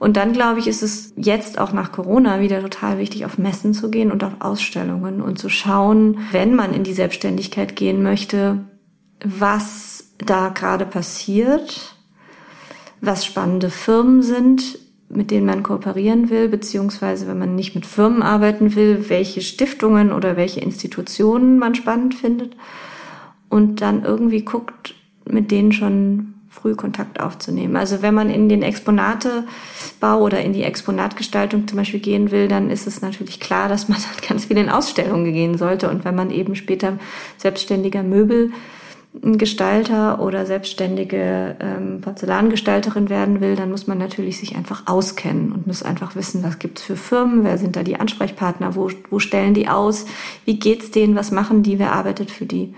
Und 0.00 0.16
dann, 0.16 0.32
glaube 0.32 0.58
ich, 0.58 0.66
ist 0.66 0.82
es 0.82 1.12
jetzt 1.16 1.58
auch 1.58 1.72
nach 1.72 1.92
Corona 1.92 2.40
wieder 2.40 2.60
total 2.62 2.98
wichtig, 2.98 3.26
auf 3.26 3.38
Messen 3.38 3.74
zu 3.74 3.90
gehen 3.90 4.10
und 4.10 4.24
auf 4.24 4.32
Ausstellungen 4.40 5.20
und 5.20 5.38
zu 5.38 5.48
schauen, 5.48 6.18
wenn 6.32 6.56
man 6.56 6.74
in 6.74 6.82
die 6.82 6.94
Selbstständigkeit 6.94 7.76
gehen 7.76 8.02
möchte, 8.02 8.64
was 9.22 10.14
da 10.18 10.48
gerade 10.48 10.86
passiert 10.86 11.94
was 13.00 13.24
spannende 13.24 13.70
Firmen 13.70 14.22
sind, 14.22 14.78
mit 15.08 15.30
denen 15.30 15.46
man 15.46 15.62
kooperieren 15.62 16.30
will, 16.30 16.48
beziehungsweise 16.48 17.26
wenn 17.26 17.38
man 17.38 17.54
nicht 17.54 17.74
mit 17.74 17.86
Firmen 17.86 18.22
arbeiten 18.22 18.76
will, 18.76 19.08
welche 19.08 19.40
Stiftungen 19.40 20.12
oder 20.12 20.36
welche 20.36 20.60
Institutionen 20.60 21.58
man 21.58 21.74
spannend 21.74 22.14
findet 22.14 22.56
und 23.48 23.80
dann 23.80 24.04
irgendwie 24.04 24.42
guckt, 24.42 24.94
mit 25.28 25.50
denen 25.50 25.72
schon 25.72 26.34
früh 26.48 26.74
Kontakt 26.74 27.20
aufzunehmen. 27.20 27.76
Also 27.76 28.02
wenn 28.02 28.14
man 28.14 28.28
in 28.28 28.48
den 28.48 28.62
Exponatebau 28.62 30.20
oder 30.20 30.40
in 30.42 30.52
die 30.52 30.64
Exponatgestaltung 30.64 31.68
zum 31.68 31.78
Beispiel 31.78 32.00
gehen 32.00 32.30
will, 32.32 32.48
dann 32.48 32.70
ist 32.70 32.86
es 32.86 33.02
natürlich 33.02 33.38
klar, 33.40 33.68
dass 33.68 33.88
man 33.88 33.98
dann 33.98 34.28
ganz 34.28 34.46
viel 34.46 34.58
in 34.58 34.68
Ausstellungen 34.68 35.32
gehen 35.32 35.56
sollte. 35.56 35.88
Und 35.88 36.04
wenn 36.04 36.16
man 36.16 36.30
eben 36.30 36.56
später 36.56 36.98
selbstständiger 37.36 38.02
Möbel 38.02 38.52
Gestalter 39.12 40.20
oder 40.20 40.46
selbstständige 40.46 41.56
ähm, 41.58 42.00
Porzellangestalterin 42.00 43.10
werden 43.10 43.40
will, 43.40 43.56
dann 43.56 43.70
muss 43.70 43.88
man 43.88 43.98
natürlich 43.98 44.38
sich 44.38 44.54
einfach 44.54 44.84
auskennen 44.86 45.50
und 45.50 45.66
muss 45.66 45.82
einfach 45.82 46.14
wissen, 46.14 46.44
was 46.44 46.60
gibt's 46.60 46.82
für 46.82 46.96
Firmen, 46.96 47.42
wer 47.42 47.58
sind 47.58 47.74
da 47.74 47.82
die 47.82 47.96
Ansprechpartner, 47.96 48.76
wo, 48.76 48.88
wo 49.10 49.18
stellen 49.18 49.52
die 49.52 49.68
aus, 49.68 50.06
wie 50.44 50.60
geht's 50.60 50.92
denen, 50.92 51.16
was 51.16 51.32
machen 51.32 51.64
die, 51.64 51.80
wer 51.80 51.92
arbeitet 51.92 52.30
für 52.30 52.46
die. 52.46 52.74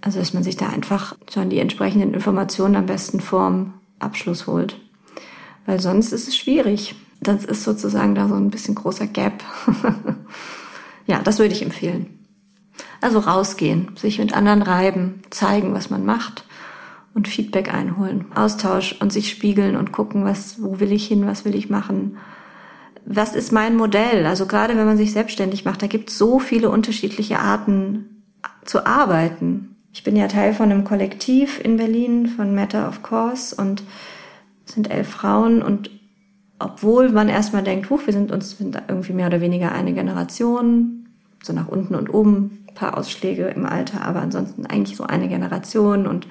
Also 0.00 0.20
dass 0.20 0.34
man 0.34 0.44
sich 0.44 0.56
da 0.56 0.68
einfach 0.68 1.16
schon 1.32 1.50
die 1.50 1.58
entsprechenden 1.58 2.14
Informationen 2.14 2.76
am 2.76 2.86
besten 2.86 3.20
vorm 3.20 3.74
Abschluss 3.98 4.46
holt. 4.46 4.78
Weil 5.66 5.80
sonst 5.80 6.12
ist 6.12 6.28
es 6.28 6.36
schwierig. 6.36 6.94
Das 7.20 7.44
ist 7.44 7.64
sozusagen 7.64 8.14
da 8.14 8.28
so 8.28 8.34
ein 8.34 8.50
bisschen 8.50 8.76
großer 8.76 9.08
Gap. 9.08 9.42
ja, 11.06 11.20
das 11.22 11.40
würde 11.40 11.54
ich 11.54 11.62
empfehlen. 11.62 12.15
Also 13.00 13.18
rausgehen, 13.18 13.92
sich 13.96 14.18
mit 14.18 14.34
anderen 14.34 14.62
reiben, 14.62 15.22
zeigen, 15.30 15.74
was 15.74 15.90
man 15.90 16.04
macht 16.04 16.44
und 17.14 17.28
Feedback 17.28 17.72
einholen, 17.72 18.26
Austausch 18.34 18.96
und 19.00 19.12
sich 19.12 19.30
spiegeln 19.30 19.76
und 19.76 19.90
gucken, 19.90 20.24
was, 20.24 20.62
wo 20.62 20.80
will 20.80 20.92
ich 20.92 21.06
hin, 21.06 21.26
was 21.26 21.44
will 21.44 21.54
ich 21.54 21.70
machen. 21.70 22.18
Was 23.06 23.34
ist 23.34 23.52
mein 23.52 23.76
Modell? 23.76 24.26
Also 24.26 24.46
gerade 24.46 24.76
wenn 24.76 24.86
man 24.86 24.96
sich 24.96 25.12
selbstständig 25.12 25.64
macht, 25.64 25.82
da 25.82 25.86
gibt 25.86 26.10
es 26.10 26.18
so 26.18 26.38
viele 26.38 26.68
unterschiedliche 26.70 27.38
Arten 27.38 28.22
zu 28.64 28.84
arbeiten. 28.84 29.76
Ich 29.92 30.02
bin 30.04 30.14
ja 30.14 30.28
Teil 30.28 30.52
von 30.52 30.70
einem 30.70 30.84
Kollektiv 30.84 31.58
in 31.58 31.78
Berlin 31.78 32.26
von 32.26 32.54
Matter 32.54 32.86
of 32.86 33.02
Course 33.02 33.56
und 33.56 33.82
sind 34.66 34.90
elf 34.90 35.08
Frauen 35.08 35.62
und 35.62 35.90
obwohl 36.58 37.10
man 37.10 37.28
erstmal 37.28 37.62
denkt, 37.62 37.88
huch, 37.88 38.06
wir 38.06 38.12
sind 38.12 38.30
uns 38.32 38.56
irgendwie 38.60 39.12
mehr 39.12 39.28
oder 39.28 39.40
weniger 39.40 39.72
eine 39.72 39.92
Generation, 39.92 40.95
so 41.46 41.52
nach 41.52 41.68
unten 41.68 41.94
und 41.94 42.12
oben 42.12 42.66
paar 42.76 42.96
Ausschläge 42.96 43.48
im 43.48 43.66
Alter, 43.66 44.02
aber 44.02 44.20
ansonsten 44.20 44.66
eigentlich 44.66 44.96
so 44.96 45.04
eine 45.04 45.28
Generation 45.28 46.06
und 46.06 46.28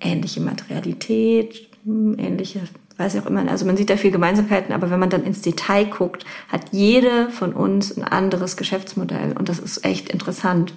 ähnliche 0.00 0.40
Materialität, 0.40 1.68
hm, 1.84 2.18
ähnliche, 2.18 2.60
weiß 2.98 3.14
ich 3.14 3.22
auch 3.22 3.26
immer. 3.26 3.48
Also 3.48 3.64
man 3.64 3.78
sieht 3.78 3.88
da 3.88 3.96
viel 3.96 4.10
Gemeinsamkeiten, 4.10 4.74
aber 4.74 4.90
wenn 4.90 4.98
man 4.98 5.08
dann 5.08 5.24
ins 5.24 5.40
Detail 5.40 5.86
guckt, 5.86 6.26
hat 6.48 6.66
jede 6.72 7.30
von 7.30 7.54
uns 7.54 7.96
ein 7.96 8.04
anderes 8.04 8.56
Geschäftsmodell 8.58 9.32
und 9.38 9.48
das 9.48 9.58
ist 9.58 9.84
echt 9.86 10.10
interessant. 10.10 10.74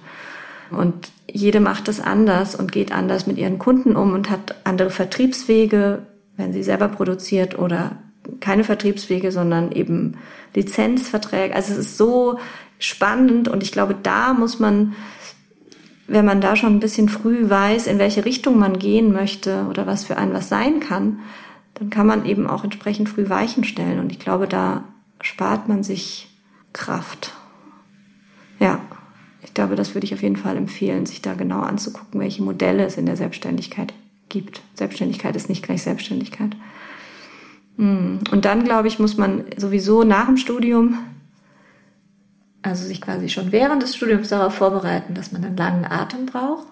Und 0.70 1.10
jede 1.30 1.60
macht 1.60 1.88
es 1.88 2.00
anders 2.00 2.54
und 2.56 2.72
geht 2.72 2.92
anders 2.92 3.26
mit 3.26 3.38
ihren 3.38 3.58
Kunden 3.58 3.94
um 3.94 4.12
und 4.12 4.30
hat 4.30 4.56
andere 4.64 4.90
Vertriebswege, 4.90 6.06
wenn 6.36 6.52
sie 6.52 6.62
selber 6.62 6.88
produziert 6.88 7.58
oder 7.58 7.98
keine 8.40 8.64
Vertriebswege, 8.64 9.30
sondern 9.30 9.70
eben 9.70 10.16
Lizenzverträge. 10.54 11.54
Also 11.54 11.72
es 11.72 11.78
ist 11.78 11.96
so 11.96 12.38
spannend 12.78 13.48
und 13.48 13.62
ich 13.62 13.72
glaube, 13.72 13.94
da 14.02 14.34
muss 14.34 14.58
man, 14.58 14.94
wenn 16.06 16.24
man 16.24 16.40
da 16.40 16.56
schon 16.56 16.74
ein 16.74 16.80
bisschen 16.80 17.08
früh 17.08 17.48
weiß, 17.48 17.86
in 17.86 17.98
welche 17.98 18.24
Richtung 18.24 18.58
man 18.58 18.78
gehen 18.78 19.12
möchte 19.12 19.66
oder 19.68 19.86
was 19.86 20.04
für 20.04 20.16
einen 20.16 20.34
was 20.34 20.48
sein 20.48 20.80
kann, 20.80 21.20
dann 21.74 21.90
kann 21.90 22.06
man 22.06 22.24
eben 22.24 22.46
auch 22.46 22.64
entsprechend 22.64 23.08
früh 23.08 23.28
Weichen 23.28 23.64
stellen 23.64 23.98
und 23.98 24.12
ich 24.12 24.18
glaube, 24.18 24.46
da 24.46 24.84
spart 25.20 25.68
man 25.68 25.82
sich 25.82 26.28
Kraft. 26.72 27.32
Ja, 28.58 28.80
ich 29.42 29.54
glaube, 29.54 29.76
das 29.76 29.94
würde 29.94 30.06
ich 30.06 30.14
auf 30.14 30.22
jeden 30.22 30.36
Fall 30.36 30.56
empfehlen, 30.56 31.06
sich 31.06 31.22
da 31.22 31.34
genau 31.34 31.60
anzugucken, 31.60 32.20
welche 32.20 32.42
Modelle 32.42 32.84
es 32.84 32.96
in 32.96 33.06
der 33.06 33.16
Selbstständigkeit 33.16 33.92
gibt. 34.28 34.62
Selbstständigkeit 34.74 35.36
ist 35.36 35.48
nicht 35.48 35.62
gleich 35.62 35.82
Selbstständigkeit. 35.82 36.56
Hm. 37.76 38.20
Und 38.30 38.44
dann, 38.44 38.64
glaube 38.64 38.88
ich, 38.88 38.98
muss 38.98 39.16
man 39.16 39.44
sowieso 39.56 40.04
nach 40.04 40.26
dem 40.26 40.36
Studium 40.36 40.98
also 42.66 42.84
sich 42.84 43.00
quasi 43.00 43.28
schon 43.28 43.52
während 43.52 43.82
des 43.82 43.96
Studiums 43.96 44.28
darauf 44.28 44.54
vorbereiten, 44.54 45.14
dass 45.14 45.32
man 45.32 45.44
einen 45.44 45.56
langen 45.56 45.84
Atem 45.84 46.26
braucht, 46.26 46.66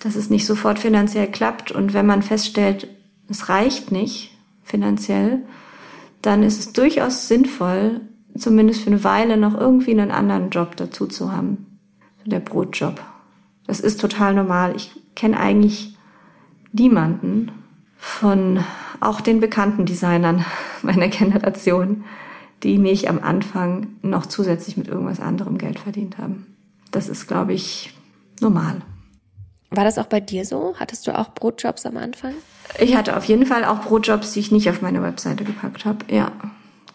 dass 0.00 0.14
es 0.14 0.30
nicht 0.30 0.46
sofort 0.46 0.78
finanziell 0.78 1.30
klappt 1.30 1.72
und 1.72 1.92
wenn 1.92 2.06
man 2.06 2.22
feststellt, 2.22 2.88
es 3.28 3.48
reicht 3.48 3.92
nicht 3.92 4.36
finanziell, 4.62 5.40
dann 6.22 6.42
ist 6.42 6.58
es 6.58 6.72
durchaus 6.72 7.28
sinnvoll, 7.28 8.00
zumindest 8.36 8.82
für 8.82 8.90
eine 8.90 9.04
Weile 9.04 9.36
noch 9.36 9.58
irgendwie 9.58 9.90
einen 9.90 10.10
anderen 10.10 10.50
Job 10.50 10.76
dazu 10.76 11.06
zu 11.06 11.32
haben. 11.32 11.64
der 12.24 12.40
Brotjob. 12.40 13.00
Das 13.66 13.80
ist 13.80 14.00
total 14.00 14.34
normal. 14.34 14.76
Ich 14.76 14.90
kenne 15.14 15.40
eigentlich 15.40 15.96
niemanden 16.72 17.50
von 17.96 18.62
auch 19.00 19.20
den 19.22 19.40
bekannten 19.40 19.86
Designern 19.86 20.44
meiner 20.82 21.08
Generation, 21.08 22.04
die 22.62 22.78
nicht 22.78 23.08
am 23.08 23.20
Anfang 23.22 23.88
noch 24.02 24.26
zusätzlich 24.26 24.76
mit 24.76 24.88
irgendwas 24.88 25.20
anderem 25.20 25.58
Geld 25.58 25.78
verdient 25.78 26.18
haben. 26.18 26.46
Das 26.90 27.08
ist, 27.08 27.26
glaube 27.26 27.52
ich, 27.52 27.94
normal. 28.40 28.82
War 29.70 29.84
das 29.84 29.98
auch 29.98 30.06
bei 30.06 30.20
dir 30.20 30.44
so? 30.44 30.74
Hattest 30.78 31.06
du 31.06 31.16
auch 31.16 31.34
Brotjobs 31.34 31.84
am 31.84 31.96
Anfang? 31.98 32.32
Ich 32.78 32.96
hatte 32.96 33.16
auf 33.16 33.24
jeden 33.24 33.46
Fall 33.46 33.64
auch 33.64 33.82
Brotjobs, 33.82 34.32
die 34.32 34.40
ich 34.40 34.50
nicht 34.50 34.68
auf 34.70 34.82
meine 34.82 35.02
Webseite 35.02 35.44
gepackt 35.44 35.84
habe. 35.84 35.98
Ja, 36.10 36.32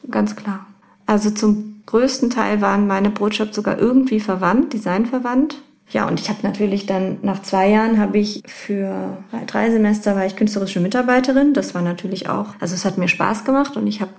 ganz 0.10 0.36
klar. 0.36 0.66
Also 1.06 1.30
zum 1.30 1.82
größten 1.86 2.30
Teil 2.30 2.62
waren 2.62 2.88
meine 2.88 3.10
Brotjobs 3.10 3.56
sogar 3.56 3.78
irgendwie 3.78 4.20
verwandt, 4.20 4.74
designverwandt. 4.74 5.62
Ja, 5.90 6.08
und 6.08 6.20
ich 6.20 6.30
habe 6.30 6.40
natürlich 6.44 6.86
dann 6.86 7.20
nach 7.22 7.44
zwei 7.44 7.70
Jahren 7.70 8.00
habe 8.00 8.18
ich 8.18 8.42
für 8.48 9.18
drei 9.46 9.70
Semester 9.70 10.16
war 10.16 10.26
ich 10.26 10.36
künstlerische 10.36 10.80
Mitarbeiterin. 10.80 11.54
Das 11.54 11.76
war 11.76 11.84
natürlich 11.84 12.30
auch, 12.30 12.56
also 12.60 12.74
es 12.74 12.86
hat 12.86 12.98
mir 12.98 13.08
Spaß 13.08 13.44
gemacht 13.44 13.78
und 13.78 13.86
ich 13.86 14.02
habe, 14.02 14.12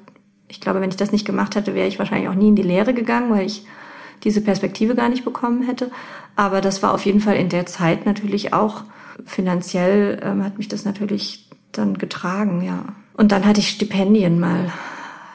ich 0.55 0.61
glaube, 0.61 0.81
wenn 0.81 0.91
ich 0.91 0.97
das 0.97 1.11
nicht 1.11 1.27
gemacht 1.27 1.57
hätte, 1.57 1.75
wäre 1.75 1.89
ich 1.89 1.99
wahrscheinlich 1.99 2.29
auch 2.29 2.35
nie 2.35 2.47
in 2.47 2.55
die 2.55 2.63
Lehre 2.63 2.95
gegangen, 2.95 3.29
weil 3.29 3.45
ich 3.45 3.67
diese 4.23 4.41
Perspektive 4.41 4.95
gar 4.95 5.09
nicht 5.09 5.25
bekommen 5.25 5.65
hätte. 5.65 5.91
Aber 6.37 6.61
das 6.61 6.81
war 6.81 6.95
auf 6.95 7.05
jeden 7.05 7.21
Fall 7.21 7.35
in 7.35 7.49
der 7.49 7.67
Zeit 7.67 8.07
natürlich 8.07 8.53
auch 8.53 8.85
finanziell 9.27 10.21
ähm, 10.23 10.45
hat 10.45 10.59
mich 10.59 10.69
das 10.69 10.85
natürlich 10.85 11.49
dann 11.73 11.99
getragen, 11.99 12.63
ja. 12.63 12.85
Und 13.15 13.33
dann 13.33 13.45
hatte 13.45 13.59
ich 13.59 13.69
Stipendien 13.69 14.39
mal. 14.39 14.73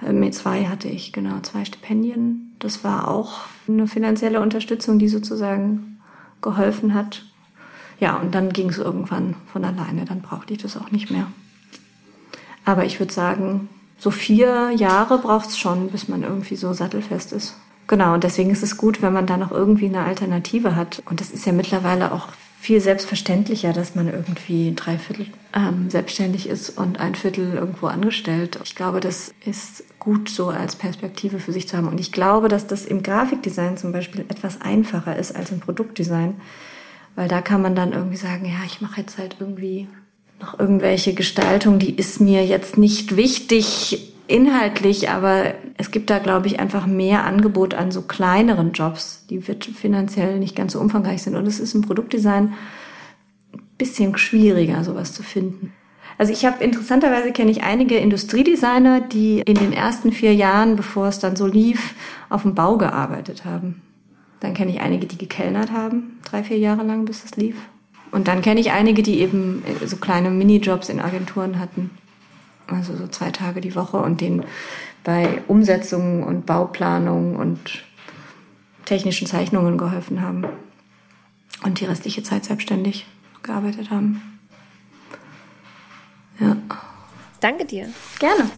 Mit 0.10 0.34
zwei 0.34 0.64
hatte 0.68 0.88
ich, 0.88 1.12
genau, 1.12 1.42
zwei 1.42 1.66
Stipendien. 1.66 2.56
Das 2.60 2.86
war 2.86 3.10
auch 3.10 3.42
eine 3.68 3.86
finanzielle 3.86 4.40
Unterstützung, 4.40 5.00
die 5.00 5.10
sozusagen 5.10 6.00
geholfen 6.42 6.94
hat. 6.94 7.26
Ja, 8.00 8.16
und 8.16 8.34
dann 8.34 8.54
ging 8.54 8.70
es 8.70 8.78
irgendwann 8.78 9.36
von 9.52 9.66
alleine, 9.66 10.06
dann 10.06 10.22
brauchte 10.22 10.54
ich 10.54 10.62
das 10.62 10.78
auch 10.78 10.92
nicht 10.92 11.12
mehr. 11.12 11.28
Aber 12.64 12.86
ich 12.86 12.98
würde 13.02 13.12
sagen, 13.12 13.68
so 14.00 14.12
vier 14.12 14.72
Jahre 14.72 15.18
braucht 15.20 15.50
es 15.50 15.58
schon, 15.58 15.90
bis 15.90 16.08
man 16.08 16.24
irgendwie 16.24 16.56
so 16.56 16.74
sattelfest 16.74 17.34
ist. 17.34 17.56
Genau, 17.88 18.14
und 18.14 18.24
deswegen 18.24 18.52
ist 18.52 18.64
es 18.64 18.78
gut, 18.78 19.02
wenn 19.02 19.14
man 19.14 19.26
da 19.26 19.36
noch 19.36 19.52
irgendwie 19.52 19.88
eine 19.88 20.04
Alternative 20.04 20.76
hat. 20.76 21.02
Und 21.06 21.22
das 21.22 21.32
ist 21.32 21.46
ja 21.46 21.52
mittlerweile 21.52 22.12
auch 22.12 22.30
viel 22.60 22.82
selbstverständlicher, 22.82 23.74
dass 23.74 23.96
man 23.96 24.08
irgendwie 24.08 24.74
drei 24.76 24.98
Viertel 24.98 25.28
ähm, 25.56 25.90
selbstständig 25.90 26.48
ist 26.48 26.78
und 26.78 27.00
ein 27.00 27.16
Viertel 27.16 27.56
irgendwo 27.56 27.88
angestellt. 27.88 28.60
Ich 28.64 28.76
glaube, 28.76 29.00
das 29.00 29.34
ist 29.46 29.84
gut 29.98 30.30
so 30.30 30.50
als 30.50 30.76
Perspektive 30.76 31.40
für 31.40 31.52
sich 31.52 31.68
zu 31.68 31.78
haben. 31.78 31.88
Und 31.88 32.00
ich 32.00 32.12
glaube, 32.12 32.48
dass 32.48 32.68
das 32.68 32.86
im 32.86 33.02
Grafikdesign 33.02 33.78
zum 33.78 33.92
Beispiel 33.92 34.22
etwas 34.22 34.62
einfacher 34.62 35.16
ist 35.16 35.36
als 35.36 35.52
im 35.52 35.62
Produktdesign, 35.62 36.36
weil 37.16 37.28
da 37.28 37.42
kann 37.42 37.62
man 37.62 37.76
dann 37.76 37.94
irgendwie 37.94 38.18
sagen, 38.18 38.46
ja, 38.46 38.60
ich 38.66 38.82
mache 38.82 39.02
jetzt 39.02 39.18
halt 39.18 39.38
irgendwie 39.40 39.88
noch 40.40 40.60
irgendwelche 40.60 41.14
Gestaltung, 41.14 41.80
die 41.80 41.96
ist 41.96 42.22
mir 42.22 42.46
jetzt 42.46 42.78
nicht 42.78 43.16
wichtig 43.16 44.14
inhaltlich, 44.28 45.10
aber 45.10 45.56
es 45.78 45.92
gibt 45.92 46.10
da, 46.10 46.20
glaube 46.20 46.48
ich, 46.48 46.60
einfach 46.60 46.86
mehr 46.86 47.26
Angebot 47.26 47.74
an 47.74 47.92
so 47.92 48.04
kleineren 48.04 48.74
Jobs, 48.74 49.26
die 49.30 49.42
finanziell 49.42 50.40
nicht 50.40 50.56
ganz 50.56 50.74
so 50.74 50.80
umfangreich 50.80 51.24
sind. 51.24 51.36
Und 51.36 51.48
es 51.48 51.60
ist 51.60 51.74
im 51.74 51.82
Produktdesign 51.82 52.54
ein 53.54 53.62
bisschen 53.78 54.18
schwieriger, 54.18 54.84
sowas 54.84 55.14
zu 55.14 55.24
finden. 55.24 55.74
Also 56.18 56.34
ich 56.34 56.46
habe 56.46 56.64
interessanterweise 56.64 57.32
kenne 57.32 57.50
ich 57.50 57.64
einige 57.64 57.96
Industriedesigner, 57.96 59.02
die 59.02 59.40
in 59.40 59.56
den 59.56 59.74
ersten 59.74 60.12
vier 60.12 60.36
Jahren, 60.36 60.76
bevor 60.76 61.08
es 61.08 61.20
dann 61.20 61.36
so 61.36 61.48
lief, 61.48 61.96
auf 62.30 62.44
dem 62.44 62.56
Bau 62.56 62.78
gearbeitet 62.78 63.46
haben. 63.46 63.82
Dann 64.42 64.54
kenne 64.54 64.72
ich 64.72 64.82
einige, 64.82 65.08
die 65.08 65.18
gekellnert 65.18 65.72
haben, 65.72 66.20
drei, 66.24 66.44
vier 66.44 66.60
Jahre 66.60 66.84
lang, 66.84 67.06
bis 67.06 67.24
es 67.24 67.36
lief. 67.36 67.56
Und 68.12 68.28
dann 68.28 68.42
kenne 68.42 68.60
ich 68.60 68.72
einige, 68.72 69.04
die 69.04 69.20
eben 69.20 69.64
so 69.86 69.98
kleine 69.98 70.30
Minijobs 70.30 70.90
in 70.90 71.00
Agenturen 71.00 71.60
hatten. 71.60 71.92
Also 72.68 72.96
so 72.96 73.08
zwei 73.08 73.32
Tage 73.32 73.62
die 73.62 73.76
Woche 73.76 73.98
und 73.98 74.22
denen 74.22 74.44
bei 75.04 75.42
Umsetzungen 75.48 76.24
und 76.24 76.46
Bauplanung 76.46 77.36
und 77.36 77.84
technischen 78.86 79.28
Zeichnungen 79.28 79.78
geholfen 79.78 80.22
haben. 80.22 80.46
Und 81.64 81.80
die 81.80 81.86
restliche 81.86 82.24
Zeit 82.24 82.46
selbstständig 82.46 83.06
gearbeitet 83.44 83.90
haben. 83.90 84.40
Ja. 86.40 86.56
Danke 87.42 87.66
dir. 87.66 87.90
Gerne. 88.20 88.50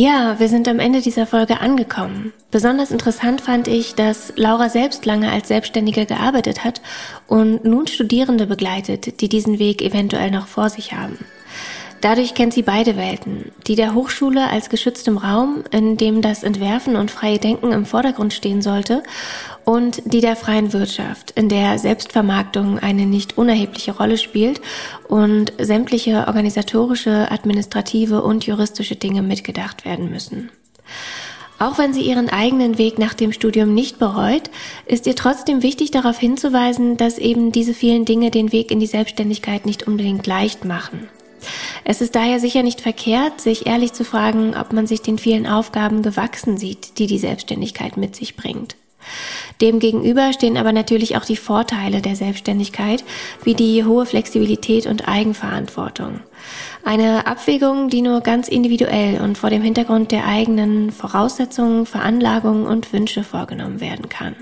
Ja, 0.00 0.40
wir 0.40 0.48
sind 0.48 0.66
am 0.66 0.78
Ende 0.78 1.02
dieser 1.02 1.26
Folge 1.26 1.60
angekommen. 1.60 2.32
Besonders 2.50 2.90
interessant 2.90 3.42
fand 3.42 3.68
ich, 3.68 3.96
dass 3.96 4.32
Laura 4.34 4.70
selbst 4.70 5.04
lange 5.04 5.30
als 5.30 5.48
Selbstständige 5.48 6.06
gearbeitet 6.06 6.64
hat 6.64 6.80
und 7.26 7.66
nun 7.66 7.86
Studierende 7.86 8.46
begleitet, 8.46 9.20
die 9.20 9.28
diesen 9.28 9.58
Weg 9.58 9.82
eventuell 9.82 10.30
noch 10.30 10.46
vor 10.46 10.70
sich 10.70 10.94
haben. 10.94 11.18
Dadurch 12.00 12.32
kennt 12.32 12.54
sie 12.54 12.62
beide 12.62 12.96
Welten, 12.96 13.52
die 13.66 13.74
der 13.74 13.92
Hochschule 13.92 14.48
als 14.48 14.70
geschütztem 14.70 15.18
Raum, 15.18 15.64
in 15.70 15.98
dem 15.98 16.22
das 16.22 16.44
Entwerfen 16.44 16.96
und 16.96 17.10
freie 17.10 17.38
Denken 17.38 17.70
im 17.72 17.84
Vordergrund 17.84 18.32
stehen 18.32 18.62
sollte, 18.62 19.02
und 19.70 20.02
die 20.04 20.20
der 20.20 20.34
freien 20.34 20.72
Wirtschaft, 20.72 21.30
in 21.36 21.48
der 21.48 21.78
Selbstvermarktung 21.78 22.80
eine 22.80 23.06
nicht 23.06 23.38
unerhebliche 23.38 23.92
Rolle 23.92 24.18
spielt 24.18 24.60
und 25.06 25.52
sämtliche 25.60 26.26
organisatorische, 26.26 27.30
administrative 27.30 28.20
und 28.24 28.44
juristische 28.44 28.96
Dinge 28.96 29.22
mitgedacht 29.22 29.84
werden 29.84 30.10
müssen. 30.10 30.50
Auch 31.60 31.78
wenn 31.78 31.94
sie 31.94 32.00
ihren 32.00 32.30
eigenen 32.30 32.78
Weg 32.78 32.98
nach 32.98 33.14
dem 33.14 33.32
Studium 33.32 33.72
nicht 33.72 34.00
bereut, 34.00 34.50
ist 34.86 35.06
ihr 35.06 35.14
trotzdem 35.14 35.62
wichtig 35.62 35.92
darauf 35.92 36.18
hinzuweisen, 36.18 36.96
dass 36.96 37.18
eben 37.18 37.52
diese 37.52 37.72
vielen 37.72 38.04
Dinge 38.04 38.32
den 38.32 38.50
Weg 38.50 38.72
in 38.72 38.80
die 38.80 38.88
Selbstständigkeit 38.88 39.66
nicht 39.66 39.86
unbedingt 39.86 40.26
leicht 40.26 40.64
machen. 40.64 41.08
Es 41.84 42.00
ist 42.00 42.16
daher 42.16 42.40
sicher 42.40 42.64
nicht 42.64 42.80
verkehrt, 42.80 43.40
sich 43.40 43.68
ehrlich 43.68 43.92
zu 43.92 44.04
fragen, 44.04 44.56
ob 44.56 44.72
man 44.72 44.88
sich 44.88 45.00
den 45.00 45.16
vielen 45.16 45.46
Aufgaben 45.46 46.02
gewachsen 46.02 46.58
sieht, 46.58 46.98
die 46.98 47.06
die 47.06 47.18
Selbstständigkeit 47.18 47.96
mit 47.96 48.16
sich 48.16 48.34
bringt. 48.34 48.74
Demgegenüber 49.60 50.32
stehen 50.32 50.56
aber 50.56 50.72
natürlich 50.72 51.16
auch 51.16 51.24
die 51.24 51.36
Vorteile 51.36 52.00
der 52.00 52.16
Selbstständigkeit, 52.16 53.04
wie 53.44 53.54
die 53.54 53.84
hohe 53.84 54.06
Flexibilität 54.06 54.86
und 54.86 55.08
Eigenverantwortung. 55.08 56.20
Eine 56.84 57.26
Abwägung, 57.26 57.88
die 57.90 58.02
nur 58.02 58.20
ganz 58.22 58.48
individuell 58.48 59.20
und 59.20 59.36
vor 59.36 59.50
dem 59.50 59.62
Hintergrund 59.62 60.12
der 60.12 60.26
eigenen 60.26 60.90
Voraussetzungen, 60.90 61.84
Veranlagungen 61.86 62.66
und 62.66 62.92
Wünsche 62.92 63.22
vorgenommen 63.22 63.80
werden 63.80 64.08
kann. 64.08 64.34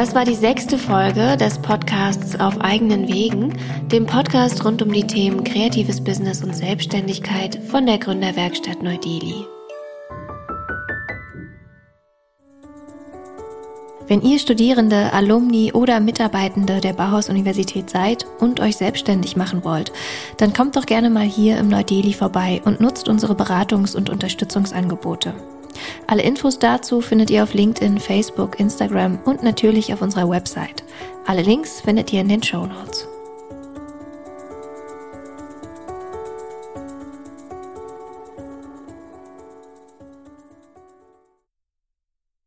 Das 0.00 0.14
war 0.14 0.24
die 0.24 0.34
sechste 0.34 0.78
Folge 0.78 1.36
des 1.36 1.58
Podcasts 1.58 2.40
Auf 2.40 2.58
eigenen 2.62 3.06
Wegen, 3.06 3.52
dem 3.88 4.06
Podcast 4.06 4.64
rund 4.64 4.80
um 4.80 4.90
die 4.90 5.06
Themen 5.06 5.44
kreatives 5.44 6.02
Business 6.02 6.42
und 6.42 6.56
Selbstständigkeit 6.56 7.56
von 7.68 7.84
der 7.84 7.98
Gründerwerkstatt 7.98 8.82
Neu-Delhi. 8.82 9.44
Wenn 14.08 14.22
ihr 14.22 14.38
Studierende, 14.38 15.12
Alumni 15.12 15.74
oder 15.74 16.00
Mitarbeitende 16.00 16.80
der 16.80 16.94
Bauhaus-Universität 16.94 17.90
seid 17.90 18.24
und 18.38 18.60
euch 18.60 18.78
selbstständig 18.78 19.36
machen 19.36 19.64
wollt, 19.64 19.92
dann 20.38 20.54
kommt 20.54 20.76
doch 20.76 20.86
gerne 20.86 21.10
mal 21.10 21.26
hier 21.26 21.58
im 21.58 21.68
Neu-Delhi 21.68 22.14
vorbei 22.14 22.62
und 22.64 22.80
nutzt 22.80 23.06
unsere 23.06 23.34
Beratungs- 23.34 23.94
und 23.94 24.08
Unterstützungsangebote. 24.08 25.34
Alle 26.06 26.22
Infos 26.22 26.58
dazu 26.58 27.00
findet 27.00 27.30
ihr 27.30 27.42
auf 27.42 27.54
LinkedIn, 27.54 27.98
Facebook, 27.98 28.58
Instagram 28.60 29.18
und 29.24 29.42
natürlich 29.42 29.92
auf 29.92 30.02
unserer 30.02 30.28
Website. 30.28 30.84
Alle 31.26 31.42
Links 31.42 31.80
findet 31.80 32.12
ihr 32.12 32.20
in 32.20 32.28
den 32.28 32.42
Show 32.42 32.66
Notes. 32.66 33.09